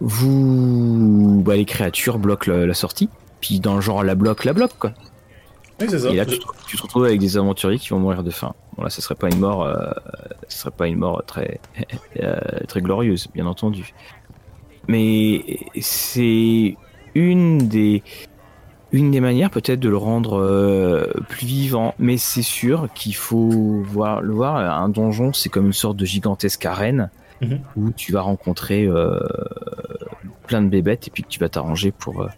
vous, 0.00 1.42
bah, 1.44 1.56
les 1.56 1.64
créatures 1.64 2.18
bloquent 2.18 2.50
la, 2.50 2.74
sortie, 2.74 3.08
puis 3.40 3.60
dans 3.60 3.74
le 3.74 3.80
genre 3.80 4.02
la 4.04 4.14
bloque, 4.14 4.44
la 4.44 4.52
bloque 4.52 4.76
quoi. 4.78 4.92
Oui, 5.80 5.86
c'est 5.90 5.98
ça. 5.98 6.10
Et 6.10 6.16
là, 6.16 6.24
Je- 6.26 6.34
tu, 6.34 6.38
te- 6.38 6.44
tu 6.68 6.76
te 6.76 6.82
retrouves 6.82 7.04
avec 7.04 7.18
des 7.18 7.36
aventuriers 7.36 7.78
qui 7.78 7.88
vont 7.90 7.98
mourir 7.98 8.22
de 8.22 8.30
faim. 8.30 8.54
Bon, 8.76 8.84
là, 8.84 8.90
ce 8.90 9.02
serait 9.02 9.16
pas 9.16 9.28
une 9.28 9.40
mort, 9.40 9.64
euh, 9.64 9.74
ce 10.48 10.58
serait 10.60 10.70
pas 10.70 10.86
une 10.86 10.98
mort 10.98 11.22
très, 11.26 11.58
euh, 12.22 12.36
très 12.68 12.80
glorieuse, 12.80 13.28
bien 13.34 13.46
entendu. 13.46 13.92
Mais 14.86 15.44
c'est 15.80 16.76
une 17.14 17.58
des, 17.68 18.02
une 18.92 19.10
des 19.10 19.20
manières 19.20 19.50
peut-être 19.50 19.80
de 19.80 19.88
le 19.88 19.96
rendre 19.96 20.38
euh, 20.38 21.06
plus 21.28 21.46
vivant. 21.46 21.94
Mais 21.98 22.18
c'est 22.18 22.42
sûr 22.42 22.88
qu'il 22.94 23.14
faut 23.16 23.82
voir, 23.84 24.20
le 24.20 24.32
voir. 24.32 24.56
Un 24.56 24.88
donjon, 24.88 25.32
c'est 25.32 25.48
comme 25.48 25.66
une 25.66 25.72
sorte 25.72 25.96
de 25.96 26.04
gigantesque 26.04 26.64
arène 26.66 27.10
Mhm. 27.44 27.60
où 27.76 27.90
tu 27.92 28.12
vas 28.12 28.22
rencontrer 28.22 28.86
euh, 28.86 29.20
plein 30.46 30.62
de 30.62 30.68
bébêtes 30.68 31.08
et 31.08 31.10
puis 31.10 31.22
que 31.22 31.28
tu 31.28 31.40
vas 31.40 31.48
t'arranger 31.48 31.92
pour, 31.92 32.22
euh, 32.22 32.28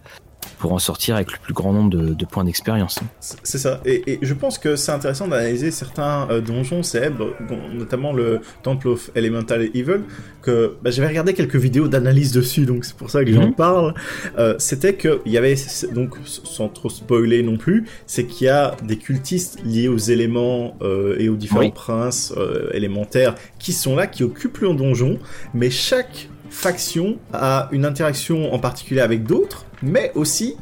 pour 0.59 0.73
en 0.73 0.79
sortir 0.79 1.17
avec 1.17 1.33
le 1.33 1.39
plus 1.39 1.53
grand 1.55 1.73
nombre 1.73 1.91
de, 1.91 2.15
de 2.15 2.25
points 2.25 2.45
d'expérience. 2.45 2.99
C'est 3.21 3.59
ça. 3.59 3.81
Et, 3.85 4.13
et 4.13 4.19
je 4.23 4.33
pense 4.35 4.59
que 4.59 4.75
c'est 4.77 4.93
intéressant 4.93 5.29
d'analyser 5.29 5.71
certains 5.71 6.27
euh, 6.31 6.41
donjons 6.41 6.83
célèbres, 6.83 7.35
notamment 7.75 8.13
le 8.13 8.41
Temple 8.63 8.89
of 8.89 9.11
Elemental 9.15 9.63
Evil, 9.75 10.01
que 10.43 10.77
bah, 10.83 10.91
j'avais 10.91 11.09
regardé 11.09 11.35
quelques 11.35 11.57
vidéos 11.57 11.89
d'analyse 11.89 12.33
dessus, 12.33 12.65
donc 12.65 12.85
c'est 12.85 12.97
pour 12.97 13.11
ça 13.11 13.25
que 13.25 13.33
j'en 13.33 13.49
Mhm. 13.49 13.55
parle. 13.55 13.95
Euh, 14.39 14.55
C'était 14.59 14.95
que 14.95 15.21
il 15.27 15.33
y 15.33 15.39
avait 15.39 15.57
donc 15.93 16.15
sans 16.25 16.69
trop 16.69 16.89
spoiler 16.89 17.43
non 17.43 17.57
plus, 17.59 17.87
c'est 18.07 18.25
qu'il 18.27 18.47
y 18.47 18.51
a 18.51 18.75
des 18.83 18.97
cultistes 18.97 19.59
liés 19.65 19.89
aux 19.89 19.99
éléments 19.99 20.77
euh, 20.83 21.17
et 21.19 21.29
aux 21.29 21.37
différents 21.37 21.61
Oui. 21.61 21.71
princes 21.75 22.33
élémentaires 22.73 23.35
qui 23.59 23.73
sont 23.73 23.95
là, 23.97 24.07
qui 24.07 24.23
occupent 24.25 24.59
le 24.59 24.73
donjon, 24.75 25.19
mais 25.55 25.71
chaque 25.71 26.29
faction 26.49 27.19
a 27.33 27.69
une 27.73 27.85
interaction 27.85 28.53
en 28.55 28.59
particulier 28.59 29.01
avec 29.01 29.25
d'autres, 29.25 29.66
mais 29.83 30.13
aussi 30.15 30.57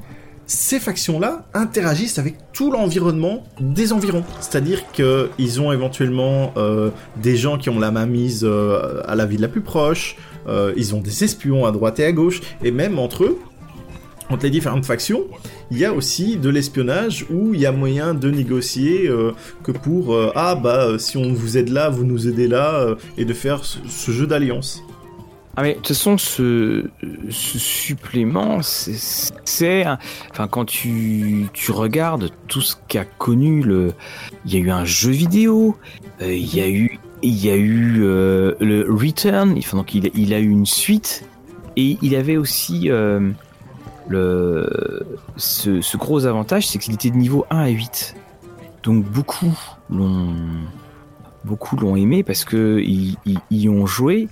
ces 0.46 0.78
factions-là 0.78 1.46
interagissent 1.54 2.18
avec 2.18 2.36
tout 2.52 2.70
l'environnement 2.70 3.44
des 3.60 3.92
environs. 3.92 4.24
C'est-à-dire 4.40 4.82
qu'ils 4.92 5.60
ont 5.60 5.72
éventuellement 5.72 6.52
euh, 6.56 6.90
des 7.16 7.36
gens 7.36 7.56
qui 7.58 7.70
ont 7.70 7.78
la 7.78 7.90
main 7.90 8.06
mise 8.06 8.44
euh, 8.44 9.02
à 9.06 9.14
la 9.14 9.26
ville 9.26 9.40
la 9.40 9.48
plus 9.48 9.62
proche, 9.62 10.16
euh, 10.46 10.72
ils 10.76 10.94
ont 10.94 11.00
des 11.00 11.24
espions 11.24 11.64
à 11.64 11.72
droite 11.72 11.98
et 12.00 12.04
à 12.04 12.12
gauche, 12.12 12.40
et 12.62 12.70
même 12.70 12.98
entre 12.98 13.24
eux, 13.24 13.38
entre 14.28 14.44
les 14.44 14.50
différentes 14.50 14.84
factions, 14.84 15.24
il 15.70 15.78
y 15.78 15.84
a 15.84 15.92
aussi 15.92 16.36
de 16.36 16.48
l'espionnage 16.48 17.26
où 17.30 17.54
il 17.54 17.60
y 17.60 17.66
a 17.66 17.72
moyen 17.72 18.14
de 18.14 18.30
négocier 18.30 19.10
que 19.62 19.70
pour 19.70 20.16
ah 20.34 20.54
bah 20.54 20.98
si 20.98 21.18
on 21.18 21.34
vous 21.34 21.58
aide 21.58 21.68
là, 21.68 21.90
vous 21.90 22.04
nous 22.04 22.26
aidez 22.26 22.48
là, 22.48 22.94
et 23.18 23.26
de 23.26 23.34
faire 23.34 23.64
ce 23.64 24.10
jeu 24.10 24.26
d'alliance. 24.26 24.82
Ah 25.56 25.62
mais 25.62 25.70
de 25.70 25.74
toute 25.76 25.88
façon 25.88 26.18
ce, 26.18 26.90
ce 27.30 27.58
supplément 27.58 28.58
c'est 28.62 29.84
enfin 30.30 30.48
quand 30.48 30.64
tu 30.64 31.46
tu 31.52 31.70
regardes 31.70 32.30
tout 32.48 32.60
ce 32.60 32.74
qu'a 32.88 33.04
connu 33.04 33.62
le 33.62 33.92
il 34.44 34.52
y 34.52 34.56
a 34.56 34.58
eu 34.58 34.70
un 34.70 34.84
jeu 34.84 35.12
vidéo 35.12 35.76
euh, 36.22 36.34
il 36.34 36.52
y 36.56 36.60
a 36.60 36.68
eu 36.68 36.98
il 37.22 37.44
y 37.44 37.50
a 37.50 37.56
eu 37.56 38.02
euh, 38.02 38.54
le 38.58 38.84
Return 38.92 39.54
enfin 39.56 39.76
donc 39.76 39.94
il, 39.94 40.10
il 40.14 40.34
a 40.34 40.40
eu 40.40 40.48
une 40.48 40.66
suite 40.66 41.24
et 41.76 41.98
il 42.02 42.16
avait 42.16 42.36
aussi 42.36 42.90
euh, 42.90 43.30
le 44.08 45.06
ce, 45.36 45.80
ce 45.80 45.96
gros 45.96 46.26
avantage 46.26 46.66
c'est 46.66 46.80
qu'il 46.80 46.94
était 46.94 47.10
de 47.10 47.16
niveau 47.16 47.46
1 47.50 47.58
à 47.58 47.68
8 47.68 48.16
donc 48.82 49.04
beaucoup 49.04 49.56
l'ont 49.88 50.34
beaucoup 51.44 51.76
l'ont 51.76 51.94
aimé 51.94 52.24
parce 52.24 52.44
que 52.44 52.80
ils, 52.80 53.16
ils 53.24 53.40
y 53.50 53.68
ont 53.68 53.86
joué 53.86 54.28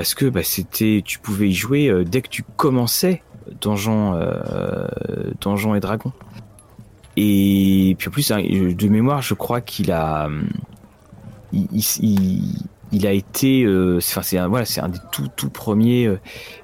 parce 0.00 0.14
que 0.14 0.24
bah, 0.24 0.40
c'était 0.42 1.02
tu 1.04 1.18
pouvais 1.18 1.50
y 1.50 1.52
jouer 1.52 1.88
euh, 1.88 2.04
dès 2.04 2.22
que 2.22 2.28
tu 2.30 2.42
commençais 2.56 3.22
Donjons 3.60 4.14
euh, 4.14 4.86
Donjons 5.42 5.74
et 5.74 5.80
Dragons 5.80 6.14
et 7.18 7.94
puis 7.98 8.08
en 8.08 8.10
plus 8.10 8.30
hein, 8.30 8.40
de 8.42 8.88
mémoire 8.88 9.20
je 9.20 9.34
crois 9.34 9.60
qu'il 9.60 9.92
a 9.92 10.30
il, 11.52 11.66
il- 11.70 11.84
il- 12.00 12.54
il 12.92 13.06
a 13.06 13.12
été 13.12 13.62
euh, 13.64 14.00
c'est- 14.00 14.12
enfin 14.14 14.22
c'est 14.22 14.38
un 14.38 14.48
voilà 14.48 14.64
c'est 14.64 14.80
un 14.80 14.88
des 14.88 14.98
tout 15.12 15.28
tout 15.36 15.50
premiers 15.50 16.06
euh, 16.06 16.18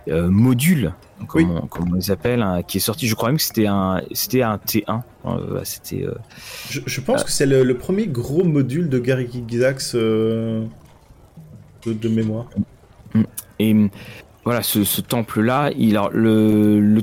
euh, 0.09 0.29
modules 0.31 0.95
comme, 1.29 1.43
Oui. 1.43 1.59
on, 1.63 1.67
comme 1.67 1.91
on 1.93 1.95
les 1.97 2.11
appelle 2.11 2.41
hein, 2.41 2.63
qui 2.63 2.79
est 2.79 2.81
sorti 2.81 3.07
je 3.07 3.15
crois 3.15 3.29
même 3.29 3.37
que 3.37 3.43
c'était 3.43 3.67
un 3.67 4.01
c'était 4.13 4.41
un 4.43 4.57
T1 4.57 5.03
euh, 5.27 5.61
c'était 5.65 6.05
euh, 6.05 6.15
Je, 6.71 6.81
je 6.87 7.01
pense 7.03 7.23
que 7.23 7.31
c'est 7.31 7.45
le, 7.47 7.65
le 7.65 7.77
premier 7.77 8.07
gros 8.07 8.45
module 8.45 8.89
de 8.89 8.99
Gary 8.99 9.29
Gygax 9.31 9.93
euh, 9.95 10.65
de, 11.85 11.93
de 11.93 12.09
mémoire. 12.09 12.47
Et 13.59 13.73
hum, 13.73 13.89
voilà, 14.45 14.63
ce, 14.63 14.85
ce 14.85 15.01
temple-là, 15.01 15.71
il 15.77 15.97
alors, 15.97 16.11
le, 16.13 16.81
le 16.81 17.03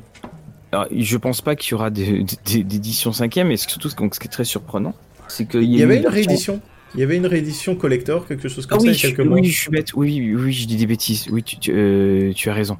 alors, 0.71 0.87
je 0.91 1.17
pense 1.17 1.41
pas 1.41 1.55
qu'il 1.55 1.71
y 1.71 1.73
aura 1.75 1.89
d'édition 1.89 3.11
cinquième, 3.11 3.47
mais 3.49 3.57
surtout 3.57 3.89
ce 3.89 3.95
qui 3.95 4.03
est 4.03 4.31
très 4.31 4.45
surprenant, 4.45 4.95
c'est 5.27 5.47
qu'il 5.47 5.63
Il 5.63 5.75
y 5.77 5.83
avait 5.83 5.97
une 5.97 6.07
réédition. 6.07 6.61
Il 6.95 6.99
y 6.99 7.03
avait 7.03 7.17
une 7.17 7.25
réédition 7.25 7.75
collector, 7.75 8.27
quelque 8.27 8.47
chose 8.47 8.67
Ah 8.69 8.75
comme 8.77 8.83
oui, 8.83 8.85
ça, 8.85 8.91
y 8.91 8.95
a 8.95 8.97
je, 9.09 9.15
quelques 9.15 9.27
mois. 9.27 9.39
oui, 9.39 9.45
je 9.45 9.59
suis 9.61 9.71
bête. 9.71 9.93
Oui, 9.95 10.19
oui, 10.19 10.35
oui, 10.35 10.53
je 10.53 10.67
dis 10.67 10.75
des 10.75 10.85
bêtises. 10.85 11.27
Oui, 11.31 11.41
tu, 11.43 11.57
tu, 11.57 11.71
euh, 11.73 12.33
tu 12.33 12.49
as 12.49 12.53
raison. 12.53 12.77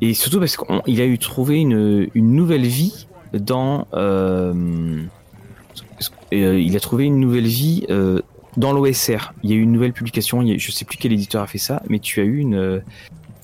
Et 0.00 0.14
surtout 0.14 0.38
parce 0.40 0.56
qu'il 0.56 1.00
a 1.00 1.04
eu 1.04 1.18
trouvé 1.18 1.60
une, 1.60 2.08
une 2.14 2.34
nouvelle 2.34 2.66
vie 2.66 3.06
dans. 3.34 3.86
euh, 3.92 5.02
euh, 6.32 6.58
il 6.60 6.76
a 6.76 6.80
trouvé 6.80 7.04
une 7.04 7.20
nouvelle 7.20 7.46
vie 7.46 7.86
dans 8.56 8.72
l'OSR. 8.72 9.32
Il 9.42 9.50
y 9.50 9.52
a 9.52 9.56
eu 9.56 9.62
une 9.62 9.72
nouvelle 9.72 9.92
publication. 9.92 10.40
A- 10.40 10.56
je 10.58 10.70
sais 10.70 10.84
plus 10.84 10.96
quel 10.98 11.12
éditeur 11.12 11.42
a 11.42 11.46
fait 11.46 11.58
ça, 11.58 11.82
mais 11.88 11.98
tu 11.98 12.20
as 12.20 12.24
eu 12.24 12.38
une 12.38 12.54
euh, 12.54 12.80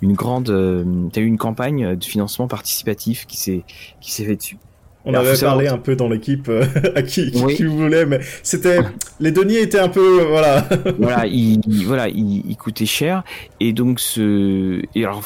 une 0.02 0.12
grande. 0.14 0.50
euh, 0.50 0.84
tu 1.12 1.18
as 1.20 1.22
eu 1.22 1.26
une 1.26 1.38
campagne 1.38 1.96
de 1.96 2.04
financement 2.04 2.46
participatif 2.48 3.26
qui 3.26 3.36
s'est 3.36 3.62
qui 4.00 4.12
s'est 4.12 4.24
fait 4.24 4.36
dessus. 4.36 4.58
On 5.04 5.10
Alors, 5.10 5.22
avait 5.22 5.36
savoir- 5.36 5.54
parlé 5.56 5.68
un 5.68 5.78
peu 5.78 5.96
dans 5.96 6.08
l'équipe 6.08 6.48
euh, 6.48 6.64
à 6.94 7.02
qui, 7.02 7.30
qui, 7.30 7.42
Oui. 7.42 7.54
qui 7.56 7.64
voulait, 7.64 8.04
mais 8.04 8.20
c'était 8.42 8.80
les 9.20 9.32
deniers 9.32 9.62
étaient 9.62 9.78
un 9.78 9.88
peu 9.88 10.22
voilà. 10.24 10.68
voilà, 10.98 11.26
il, 11.26 11.60
il- 11.66 11.86
voilà, 11.86 12.08
il, 12.08 12.42
il 12.46 12.56
coûtait 12.56 12.84
cher 12.84 13.22
et 13.60 13.72
donc 13.72 14.00
ce 14.00 14.82
et 14.94 15.04
alors 15.04 15.22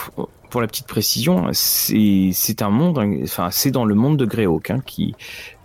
pour 0.50 0.60
la 0.60 0.66
petite 0.68 0.86
précision, 0.86 1.48
c'est 1.52 2.30
c'est 2.34 2.60
un 2.62 2.68
monde, 2.70 2.98
hein, 2.98 3.20
enfin 3.24 3.48
c'est 3.50 3.70
dans 3.72 3.84
le 3.86 3.94
monde 3.94 4.18
de 4.18 4.26
Greyhawk 4.26 4.70
hein, 4.70 4.82
qui 4.86 5.14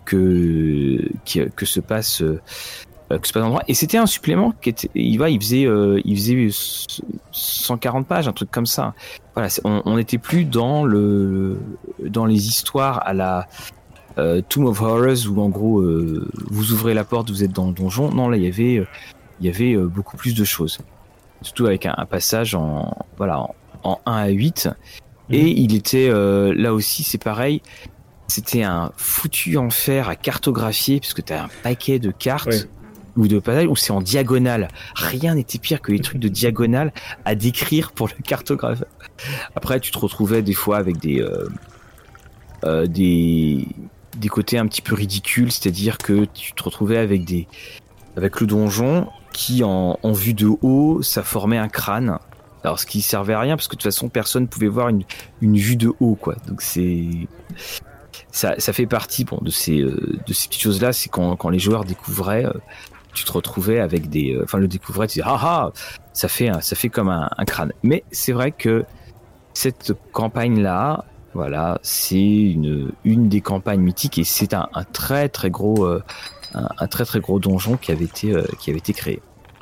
que 0.05 0.97
qui, 1.25 1.41
que 1.55 1.65
se 1.65 1.79
passe 1.81 2.21
euh, 2.21 2.39
que 3.09 3.27
se 3.27 3.33
passe 3.33 3.41
l'endroit 3.41 3.63
et 3.67 3.73
c'était 3.73 3.97
un 3.97 4.05
supplément 4.05 4.53
qui 4.61 4.69
était 4.69 4.89
il 4.95 5.17
va 5.17 5.29
il 5.29 5.39
faisait 5.39 5.65
euh, 5.65 6.01
il 6.03 6.15
faisait 6.17 6.49
140 7.31 8.07
pages 8.07 8.27
un 8.27 8.33
truc 8.33 8.51
comme 8.51 8.65
ça. 8.65 8.93
Voilà 9.33 9.49
c'est- 9.49 9.61
on 9.65 9.81
on 9.85 9.95
n'était 9.97 10.17
plus 10.17 10.45
dans 10.45 10.83
le 10.83 11.57
dans 12.03 12.25
les 12.25 12.47
histoires 12.47 13.05
à 13.07 13.13
la 13.13 13.47
euh, 14.17 14.41
Tomb 14.49 14.65
of 14.65 14.81
Horrors 14.81 15.27
où 15.31 15.41
en 15.41 15.49
gros 15.49 15.79
euh, 15.79 16.27
vous 16.49 16.71
ouvrez 16.73 16.93
la 16.93 17.03
porte 17.03 17.29
vous 17.29 17.43
êtes 17.43 17.51
dans 17.53 17.67
le 17.67 17.73
donjon. 17.73 18.11
Non 18.11 18.29
là 18.29 18.37
il 18.37 18.43
y 18.43 18.47
avait 18.47 18.77
euh, 18.79 18.87
il 19.39 19.45
y 19.45 19.49
avait 19.49 19.73
euh, 19.73 19.85
beaucoup 19.87 20.17
plus 20.17 20.33
de 20.35 20.43
choses. 20.43 20.79
Surtout 21.43 21.67
avec 21.67 21.85
un, 21.85 21.93
un 21.97 22.05
passage 22.05 22.55
en 22.55 22.93
voilà 23.17 23.39
en, 23.39 23.55
en 23.83 23.99
1 24.05 24.11
à 24.13 24.27
8 24.29 24.69
et 25.29 25.41
Mhm. 25.41 25.47
il 25.57 25.75
était 25.75 26.07
euh, 26.09 26.53
là 26.55 26.73
aussi 26.73 27.03
c'est 27.03 27.21
pareil. 27.23 27.61
C'était 28.29 28.63
un 28.63 28.91
foutu 28.97 29.55
enfer 29.57 30.09
à 30.09 30.15
cartographier 30.17 30.99
puisque 30.99 31.23
tu 31.23 31.31
as 31.33 31.43
un 31.45 31.49
paquet 31.63 31.99
de 31.99 32.11
cartes. 32.11 32.67
Ou 33.17 33.27
de 33.27 33.39
passages 33.39 33.67
où 33.67 33.75
c'est 33.75 33.91
en 33.91 34.01
diagonale. 34.01 34.69
Rien 34.95 35.35
n'était 35.35 35.57
pire 35.57 35.81
que 35.81 35.91
les 35.91 35.99
trucs 35.99 36.19
de 36.19 36.29
diagonale 36.29 36.93
à 37.25 37.35
décrire 37.35 37.91
pour 37.91 38.07
le 38.07 38.23
cartographe. 38.23 38.83
Après 39.55 39.79
tu 39.79 39.91
te 39.91 39.97
retrouvais 39.97 40.41
des 40.41 40.53
fois 40.53 40.77
avec 40.77 40.97
des 40.97 41.19
euh, 41.21 41.49
euh, 42.63 42.85
des 42.85 43.67
des 44.17 44.29
côtés 44.29 44.57
un 44.57 44.67
petit 44.67 44.81
peu 44.81 44.95
ridicules 44.95 45.51
c'est-à-dire 45.51 45.97
que 45.97 46.25
tu 46.25 46.53
te 46.53 46.63
retrouvais 46.63 46.97
avec 46.97 47.25
des 47.25 47.47
avec 48.15 48.39
le 48.39 48.47
donjon 48.47 49.07
qui 49.33 49.63
en, 49.63 49.97
vue 50.11 50.33
de 50.33 50.47
haut 50.61 51.01
ça 51.01 51.23
formait 51.23 51.57
un 51.57 51.67
crâne. 51.67 52.17
Alors 52.63 52.79
ce 52.79 52.85
qui 52.85 53.01
servait 53.01 53.33
à 53.33 53.39
rien 53.39 53.55
parce 53.55 53.67
que 53.67 53.75
de 53.75 53.81
toute 53.81 53.91
façon 53.91 54.09
personne 54.09 54.47
pouvait 54.47 54.67
voir 54.67 54.89
une, 54.89 55.03
vue 55.41 55.75
de 55.75 55.93
haut 55.99 56.15
quoi. 56.15 56.35
Donc 56.47 56.61
c'est 56.61 57.05
ça, 58.31 58.55
ça 58.57 58.73
fait 58.73 58.87
partie 58.87 59.23
bon 59.23 59.37
de 59.41 59.51
ces 59.51 59.79
euh, 59.79 60.19
de 60.25 60.33
ces 60.33 60.47
petites 60.47 60.61
choses 60.61 60.81
là 60.81 60.93
c'est 60.93 61.09
quand, 61.09 61.49
les 61.49 61.59
joueurs 61.59 61.85
découvraient 61.85 62.45
tu 63.17 63.25
te 63.25 63.31
retrouvais 63.31 63.79
avec 63.79 64.09
des 64.09 64.33
euh, 64.35 64.43
enfin 64.43 64.57
le 64.59 64.67
découvrais 64.67 65.07
tu 65.07 65.19
dis 65.19 65.23
ah 65.25 65.37
ah 65.41 65.71
ça 66.13 66.27
fait 66.27 66.49
un- 66.49 66.61
ça 66.61 66.75
fait 66.75 66.89
comme 66.89 67.09
un, 67.09 67.29
un 67.37 67.45
crâne 67.45 67.73
mais 67.83 68.03
c'est 68.11 68.31
vrai 68.31 68.51
que 68.51 68.85
cette 69.53 69.93
campagne 70.11 70.61
là 70.61 71.05
voilà 71.33 71.79
c'est 71.81 72.19
une 72.19 72.91
une 73.03 73.27
des 73.29 73.41
campagnes 73.41 73.81
mythiques 73.81 74.17
et 74.19 74.23
c'est 74.23 74.53
un, 74.53 74.67
un 74.73 74.83
très 74.83 75.29
très 75.29 75.49
gros 75.49 75.85
euh, 75.85 76.01
un, 76.53 76.67
un 76.77 76.87
très 76.87 77.05
très 77.05 77.19
gros 77.19 77.39
donjon 77.39 77.75
qui 77.77 77.91
avait 77.91 78.05
été 78.05 78.33
euh, 78.33 78.43
qui 78.59 78.69
avait 78.69 78.79
été 78.79 78.93
créé 78.93 79.19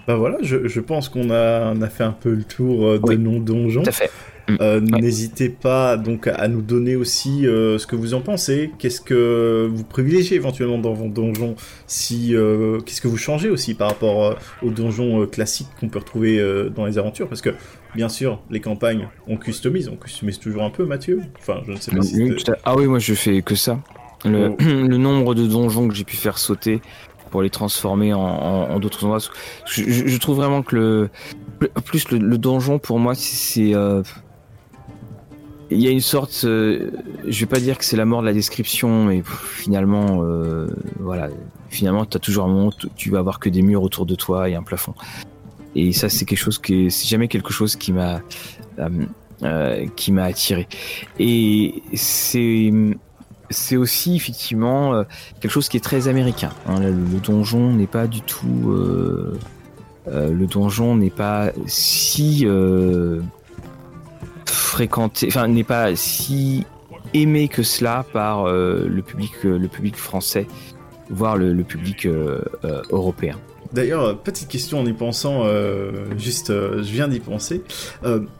Bah 0.07 0.15
voilà, 0.15 0.37
je, 0.41 0.67
je 0.67 0.79
pense 0.81 1.09
qu'on 1.09 1.29
a, 1.31 1.73
on 1.73 1.81
a 1.81 1.89
fait 1.89 2.03
un 2.03 2.11
peu 2.11 2.33
le 2.33 2.43
tour 2.43 2.85
euh, 2.85 2.99
de 2.99 3.07
Oui. 3.09 3.17
nos 3.17 3.39
donjons. 3.39 3.81
tout 3.83 3.89
à 3.89 3.93
fait 3.93 4.11
Euh, 4.61 4.79
Ouais. 4.79 5.01
N'hésitez 5.01 5.49
pas 5.49 5.97
donc 5.97 6.27
à 6.27 6.47
nous 6.47 6.61
donner 6.61 6.95
aussi 6.95 7.47
euh, 7.47 7.79
ce 7.79 7.87
que 7.87 7.95
vous 7.95 8.13
en 8.13 8.21
pensez. 8.21 8.69
Qu'est-ce 8.77 9.01
que 9.01 9.67
vous 9.73 9.83
privilégiez 9.83 10.35
éventuellement 10.37 10.77
dans 10.77 10.93
vos 10.93 11.07
donjons 11.07 11.55
Si 11.87 12.35
euh, 12.35 12.79
qu'est-ce 12.81 13.01
que 13.01 13.07
vous 13.07 13.17
changez 13.17 13.49
aussi 13.49 13.73
par 13.73 13.89
rapport 13.89 14.23
euh, 14.23 14.33
aux 14.61 14.69
donjons 14.69 15.21
euh, 15.21 15.25
classiques 15.25 15.67
qu'on 15.79 15.89
peut 15.89 15.97
retrouver 15.99 16.39
euh, 16.39 16.69
dans 16.69 16.85
les 16.85 16.97
aventures? 16.99 17.27
Parce 17.27 17.41
que 17.41 17.49
bien 17.95 18.07
sûr, 18.09 18.39
les 18.51 18.59
campagnes 18.59 19.07
on 19.27 19.37
customise, 19.37 19.89
on 19.89 19.95
customise 19.95 20.37
toujours 20.39 20.63
un 20.63 20.69
peu, 20.69 20.85
Mathieu. 20.85 21.21
Enfin, 21.39 21.61
je 21.65 21.71
ne 21.71 21.77
sais 21.77 21.91
pas 21.95 22.03
si 22.03 22.21
Oui, 22.21 22.35
ah 22.65 22.75
oui 22.75 22.85
moi 22.85 22.99
je 22.99 23.13
fais 23.15 23.41
que 23.41 23.55
ça 23.55 23.79
Le, 24.25 24.49
Oh. 24.49 24.55
le 24.59 24.97
nombre 24.97 25.33
de 25.33 25.47
donjons 25.47 25.87
que 25.87 25.95
j'ai 25.95 26.03
pu 26.03 26.17
faire 26.17 26.37
sauter 26.37 26.81
pour 27.31 27.41
les 27.41 27.49
transformer 27.49 28.13
en, 28.13 28.19
en- 28.21 28.69
en 28.69 28.79
d'autres 28.79 29.03
endroits. 29.05 29.19
Je, 29.65 29.81
je- 29.89 30.05
je 30.07 30.17
trouve 30.19 30.37
vraiment 30.37 30.61
que 30.61 30.75
le 30.75 31.09
plus 31.83 32.09
le, 32.11 32.19
le 32.19 32.37
donjon 32.37 32.77
pour 32.79 32.99
moi 32.99 33.15
c'est- 33.15 33.35
c'est 33.35 33.73
euh, 33.75 34.03
il 35.75 35.81
y 35.81 35.87
a 35.87 35.91
une 35.91 35.99
sorte 35.99 36.41
euh, 36.45 36.89
je 37.27 37.39
vais 37.41 37.45
pas 37.45 37.59
dire 37.59 37.77
que 37.77 37.85
c'est 37.85 37.97
la 37.97 38.05
mort 38.05 38.21
de 38.21 38.25
la 38.25 38.33
description 38.33 39.05
mais 39.05 39.21
finalement 39.25 40.23
euh, 40.23 40.67
voilà 40.99 41.29
finalement 41.69 42.05
tu 42.05 42.17
as 42.17 42.19
toujours 42.19 42.45
un 42.45 42.47
moment 42.47 42.67
où 42.67 42.87
tu 42.95 43.09
vas 43.11 43.19
avoir 43.19 43.39
que 43.39 43.49
des 43.49 43.61
murs 43.61 43.83
autour 43.83 44.05
de 44.05 44.15
toi 44.15 44.49
et 44.49 44.55
un 44.55 44.63
plafond 44.63 44.93
et 45.75 45.91
ça 45.91 46.09
c'est 46.09 46.25
quelque 46.25 46.39
chose 46.39 46.57
qui 46.59 46.85
est- 46.85 46.89
c'est 46.89 47.07
jamais 47.07 47.27
quelque 47.27 47.51
chose 47.51 47.75
qui 47.75 47.91
m'a 47.93 48.21
euh, 48.79 48.89
euh, 49.43 49.85
qui 49.95 50.11
m'a 50.11 50.23
attiré 50.23 50.67
et 51.19 51.81
c'est 51.93 52.71
c'est 53.51 53.77
aussi 53.77 54.15
effectivement 54.15 54.93
euh, 54.95 55.03
quelque 55.39 55.51
chose 55.51 55.69
qui 55.69 55.77
est 55.77 55.85
très 55.91 56.07
américain. 56.07 56.49
hein. 56.67 56.79
Le, 56.79 57.19
donjon 57.19 57.73
n'est 57.73 57.85
pas 57.85 58.07
du 58.07 58.21
tout. 58.21 58.73
le 60.07 60.45
donjon 60.47 60.95
n'est 60.95 61.11
pas 61.11 61.51
si 61.67 62.45
fréquenté, 64.49 65.27
enfin 65.29 65.47
n'est 65.47 65.63
pas 65.63 65.95
si 65.95 66.65
aimé 67.13 67.47
que 67.47 67.63
cela 67.63 68.05
par 68.13 68.45
euh, 68.47 68.85
le 68.87 69.01
public, 69.01 69.31
euh, 69.45 69.57
le 69.57 69.67
public 69.67 69.95
français, 69.95 70.47
voire 71.09 71.37
le, 71.37 71.53
le 71.53 71.63
public 71.63 72.05
euh, 72.05 72.41
européen. 72.89 73.37
D'ailleurs, 73.73 74.17
petite 74.19 74.47
question 74.47 74.79
en 74.79 74.85
y 74.85 74.93
pensant, 74.93 75.43
juste, 76.17 76.47
je 76.49 76.81
viens 76.91 77.09
d'y 77.09 77.19
penser. 77.19 77.61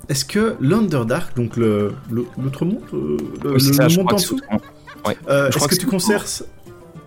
Est-ce 0.08 0.24
que 0.24 0.56
l'Underdark, 0.62 1.36
donc 1.36 1.58
le 1.58 1.92
le- 2.10 2.26
l'autre 2.42 2.64
monde, 2.64 2.80
le, 2.94 3.54
Oui, 3.54 3.60
c'est 3.60 3.68
le 3.70 3.74
ça, 3.74 3.88
je 3.90 3.98
monde 4.00 4.14
en 4.14 4.16
dessous, 4.16 4.40
est-ce 5.28 5.58
que, 5.68 5.76
que 5.76 5.80
tu 5.80 5.88
considères, 5.88 6.24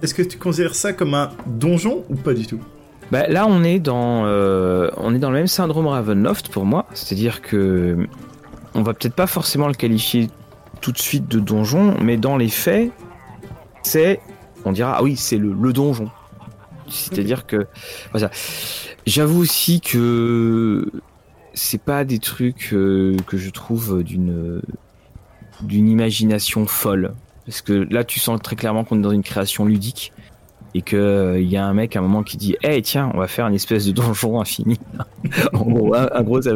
est-ce 0.02 0.12
que 0.14 0.22
tu 0.22 0.36
considères 0.36 0.74
ça 0.74 0.92
comme 0.92 1.14
un 1.14 1.30
donjon 1.46 2.04
ou 2.10 2.16
pas 2.16 2.34
du 2.34 2.46
tout? 2.46 2.60
Bah, 3.10 3.26
là, 3.28 3.46
on 3.48 3.62
est 3.64 3.78
dans, 3.78 4.24
on 4.26 5.14
est 5.14 5.18
dans 5.18 5.30
le 5.30 5.36
même 5.36 5.46
syndrome 5.46 5.86
Ravenloft 5.86 6.48
pour 6.50 6.66
moi, 6.66 6.84
c'est-à-dire 6.92 7.40
que 7.40 7.96
on 8.78 8.82
va 8.82 8.94
peut-être 8.94 9.14
pas 9.14 9.26
forcément 9.26 9.66
le 9.66 9.74
qualifier 9.74 10.30
tout 10.80 10.92
de 10.92 10.98
suite 10.98 11.26
de 11.26 11.40
donjon, 11.40 11.96
mais 12.00 12.16
dans 12.16 12.36
les 12.36 12.48
faits, 12.48 12.92
c'est, 13.82 14.20
on 14.64 14.70
dira, 14.70 14.94
ah 14.96 15.02
oui, 15.02 15.16
c'est 15.16 15.36
le, 15.36 15.72
donjon. 15.72 16.10
C'est-à-dire 16.88 17.44
que. 17.46 17.66
J'avoue 19.04 19.40
aussi 19.40 19.80
que 19.80 20.90
c'est 21.54 21.82
pas 21.82 22.04
des 22.04 22.20
trucs 22.20 22.70
euh, 22.72 23.16
que 23.26 23.36
je 23.36 23.50
trouve 23.50 24.02
d'une 24.02 24.62
d'une 25.62 25.88
imagination 25.88 26.66
folle, 26.68 27.14
parce 27.44 27.62
que 27.62 27.72
là, 27.72 28.04
tu 28.04 28.20
sens 28.20 28.40
très 28.40 28.54
clairement 28.54 28.84
qu'on 28.84 28.98
est 28.98 29.02
dans 29.02 29.10
une 29.10 29.24
création 29.24 29.64
ludique 29.64 30.12
et 30.74 30.82
que 30.82 30.96
euh, 30.96 31.40
il 31.40 31.48
y 31.48 31.56
a 31.56 31.64
un 31.64 31.72
mec 31.72 31.96
à 31.96 31.98
un 31.98 32.02
moment 32.02 32.22
qui 32.22 32.36
dit 32.36 32.56
hey 32.62 32.82
tiens 32.82 33.10
on 33.14 33.18
va 33.18 33.26
faire 33.26 33.46
une 33.46 33.54
espèce 33.54 33.86
de 33.86 33.92
donjon 33.92 34.40
infini. 34.40 34.78
En 35.52 35.62
gros 35.64 35.94
un, 35.94 36.08
un 36.12 36.22
gros 36.22 36.40
ça 36.42 36.52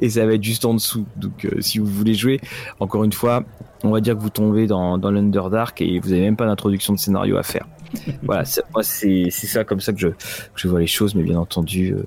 et, 0.00 0.08
ça 0.08 0.24
va 0.26 0.34
être 0.34 0.42
juste 0.42 0.64
en 0.64 0.74
dessous. 0.74 1.04
Donc 1.16 1.44
euh, 1.44 1.60
si 1.60 1.78
vous 1.78 1.86
voulez 1.86 2.14
jouer 2.14 2.40
encore 2.80 3.04
une 3.04 3.12
fois 3.12 3.44
on 3.84 3.90
va 3.90 4.00
dire 4.00 4.16
que 4.16 4.22
vous 4.22 4.30
tombez 4.30 4.66
dans, 4.66 4.96
dans 4.96 5.10
l'Underdark 5.10 5.80
et 5.82 5.98
vous 5.98 6.12
avez 6.12 6.20
même 6.22 6.36
pas 6.36 6.46
d'introduction 6.46 6.92
de 6.92 6.98
scénario 6.98 7.36
à 7.36 7.42
faire. 7.42 7.66
Voilà 8.22 8.44
c'est- 8.44 8.62
moi 8.72 8.82
c'est 8.82 9.30
ça 9.30 9.64
comme 9.64 9.80
ça 9.80 9.92
que 9.92 9.98
je, 9.98 10.08
que 10.08 10.14
je 10.56 10.68
vois 10.68 10.80
les 10.80 10.86
choses. 10.86 11.14
Mais 11.14 11.22
bien 11.22 11.38
entendu 11.38 11.92
euh, 11.92 12.04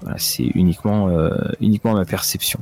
voilà 0.00 0.16
c'est 0.18 0.44
uniquement 0.54 1.10
uniquement 1.60 1.94
ma 1.94 2.04
perception 2.04 2.60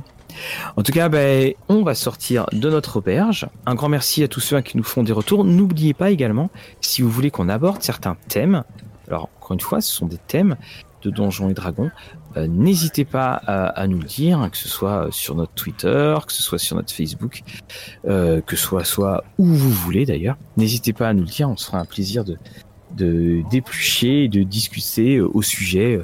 en 0.75 0.83
tout 0.83 0.91
cas, 0.91 1.09
ben, 1.09 1.53
on 1.69 1.83
va 1.83 1.95
sortir 1.95 2.45
de 2.51 2.69
notre 2.69 2.97
auberge. 2.97 3.47
Un 3.65 3.75
grand 3.75 3.89
merci 3.89 4.23
à 4.23 4.27
tous 4.27 4.39
ceux 4.39 4.61
qui 4.61 4.77
nous 4.77 4.83
font 4.83 5.03
des 5.03 5.13
retours. 5.13 5.43
N'oubliez 5.45 5.93
pas 5.93 6.09
également, 6.09 6.49
si 6.81 7.01
vous 7.01 7.09
voulez 7.09 7.31
qu'on 7.31 7.49
aborde 7.49 7.81
certains 7.81 8.17
thèmes, 8.27 8.63
alors 9.07 9.29
encore 9.37 9.53
une 9.53 9.61
fois, 9.61 9.81
ce 9.81 9.93
sont 9.93 10.05
des 10.05 10.17
thèmes 10.17 10.57
de 11.03 11.09
Donjons 11.09 11.49
et 11.49 11.53
Dragons, 11.53 11.91
euh, 12.35 12.47
n'hésitez 12.47 13.05
pas 13.05 13.33
à, 13.33 13.87
nous 13.87 13.99
le 13.99 14.05
dire, 14.05 14.49
que 14.51 14.57
ce 14.57 14.67
soit 14.67 15.07
sur 15.11 15.35
notre 15.35 15.53
Twitter, 15.53 16.15
que 16.25 16.33
ce 16.33 16.43
soit 16.43 16.59
sur 16.59 16.75
notre 16.75 16.91
Facebook, 16.91 17.41
euh, 18.07 18.41
que 18.41 18.55
ce 18.55 18.63
soit, 18.63 18.83
soit 18.83 19.23
où 19.37 19.45
vous 19.45 19.71
voulez 19.71 20.05
d'ailleurs. 20.05 20.37
N'hésitez 20.57 20.93
pas 20.93 21.07
à 21.07 21.13
nous 21.13 21.23
le 21.23 21.29
dire, 21.29 21.49
on 21.49 21.57
se 21.57 21.65
fera 21.65 21.79
un 21.79 21.85
plaisir 21.85 22.23
de, 22.23 22.37
de 22.95 23.41
d'éplucher 23.49 24.25
et 24.25 24.27
de 24.27 24.43
discuter 24.43 25.17
euh, 25.17 25.29
au 25.33 25.41
sujet 25.41 25.99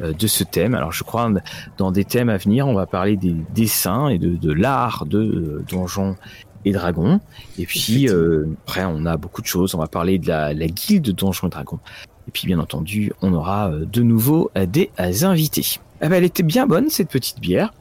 euh, 0.00 0.12
de 0.12 0.26
ce 0.26 0.44
thème. 0.44 0.74
Alors 0.74 0.92
je 0.92 1.04
crois 1.04 1.30
dans 1.76 1.90
des 1.90 2.04
thèmes 2.04 2.28
à 2.28 2.36
venir, 2.36 2.66
on 2.66 2.74
va 2.74 2.86
parler 2.86 3.16
des 3.16 3.34
dessins 3.54 4.08
et 4.08 4.18
de, 4.18 4.30
de 4.30 4.52
l'art 4.52 5.06
de 5.06 5.18
euh, 5.18 5.64
Donjons 5.68 6.16
et 6.64 6.72
Dragons. 6.72 7.20
Et 7.58 7.66
puis 7.66 8.08
euh, 8.08 8.46
après, 8.64 8.84
on 8.84 9.06
a 9.06 9.16
beaucoup 9.16 9.42
de 9.42 9.46
choses. 9.46 9.74
On 9.74 9.78
va 9.78 9.86
parler 9.86 10.18
de 10.18 10.28
la, 10.28 10.54
la 10.54 10.66
guilde 10.66 11.04
de 11.04 11.12
Donjons 11.12 11.48
et 11.48 11.50
Dragons. 11.50 11.80
Et 12.28 12.30
puis 12.30 12.46
bien 12.46 12.58
entendu, 12.58 13.12
on 13.22 13.32
aura 13.32 13.70
euh, 13.70 13.86
de 13.86 14.02
nouveau 14.02 14.50
euh, 14.56 14.66
des 14.66 14.90
euh, 15.00 15.24
invités. 15.24 15.80
Eh 16.02 16.08
ben, 16.08 16.16
elle 16.16 16.24
était 16.24 16.42
bien 16.42 16.66
bonne 16.66 16.90
cette 16.90 17.08
petite 17.08 17.40
bière. 17.40 17.72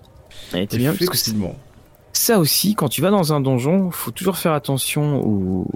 Elle 0.53 0.63
était 0.63 0.77
bien 0.77 0.93
parce 0.93 1.09
que 1.09 1.17
c'est-. 1.17 1.35
Ça 2.17 2.39
aussi, 2.39 2.75
quand 2.75 2.89
tu 2.89 3.01
vas 3.01 3.09
dans 3.09 3.33
un 3.33 3.41
donjon, 3.41 3.91
faut 3.91 4.11
toujours 4.11 4.37
faire 4.37 4.53
attention 4.53 5.21
aux, 5.23 5.67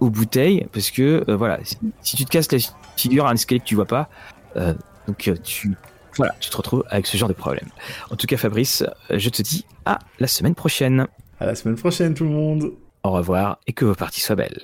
aux 0.00 0.10
bouteilles 0.10 0.66
parce 0.72 0.90
que 0.90 1.24
euh, 1.28 1.36
voilà, 1.36 1.58
si, 2.02 2.16
tu 2.16 2.24
te 2.24 2.30
casses 2.30 2.50
la 2.52 2.58
figure 2.96 3.26
à 3.26 3.30
un 3.30 3.34
escalier 3.34 3.60
que 3.60 3.64
tu 3.64 3.74
vois 3.74 3.86
pas, 3.86 4.08
euh, 4.56 4.74
donc 5.06 5.28
euh, 5.28 5.36
tu 5.42 5.76
voilà, 6.16 6.34
tu 6.40 6.50
te 6.50 6.56
retrouves 6.56 6.84
avec 6.90 7.06
ce 7.06 7.16
genre 7.16 7.28
de 7.28 7.34
problème. 7.34 7.68
En 8.10 8.16
tout 8.16 8.26
cas, 8.26 8.36
Fabrice, 8.36 8.84
je 9.10 9.28
te 9.28 9.40
dis 9.40 9.64
à 9.84 10.00
la 10.18 10.26
semaine 10.26 10.56
prochaine. 10.56 11.06
À 11.38 11.46
la 11.46 11.54
semaine 11.54 11.76
prochaine, 11.76 12.14
tout 12.14 12.24
le 12.24 12.30
monde. 12.30 12.72
Au 13.04 13.12
revoir 13.12 13.60
et 13.68 13.72
que 13.72 13.84
vos 13.84 13.94
parties 13.94 14.20
soient 14.20 14.34
belles. 14.34 14.62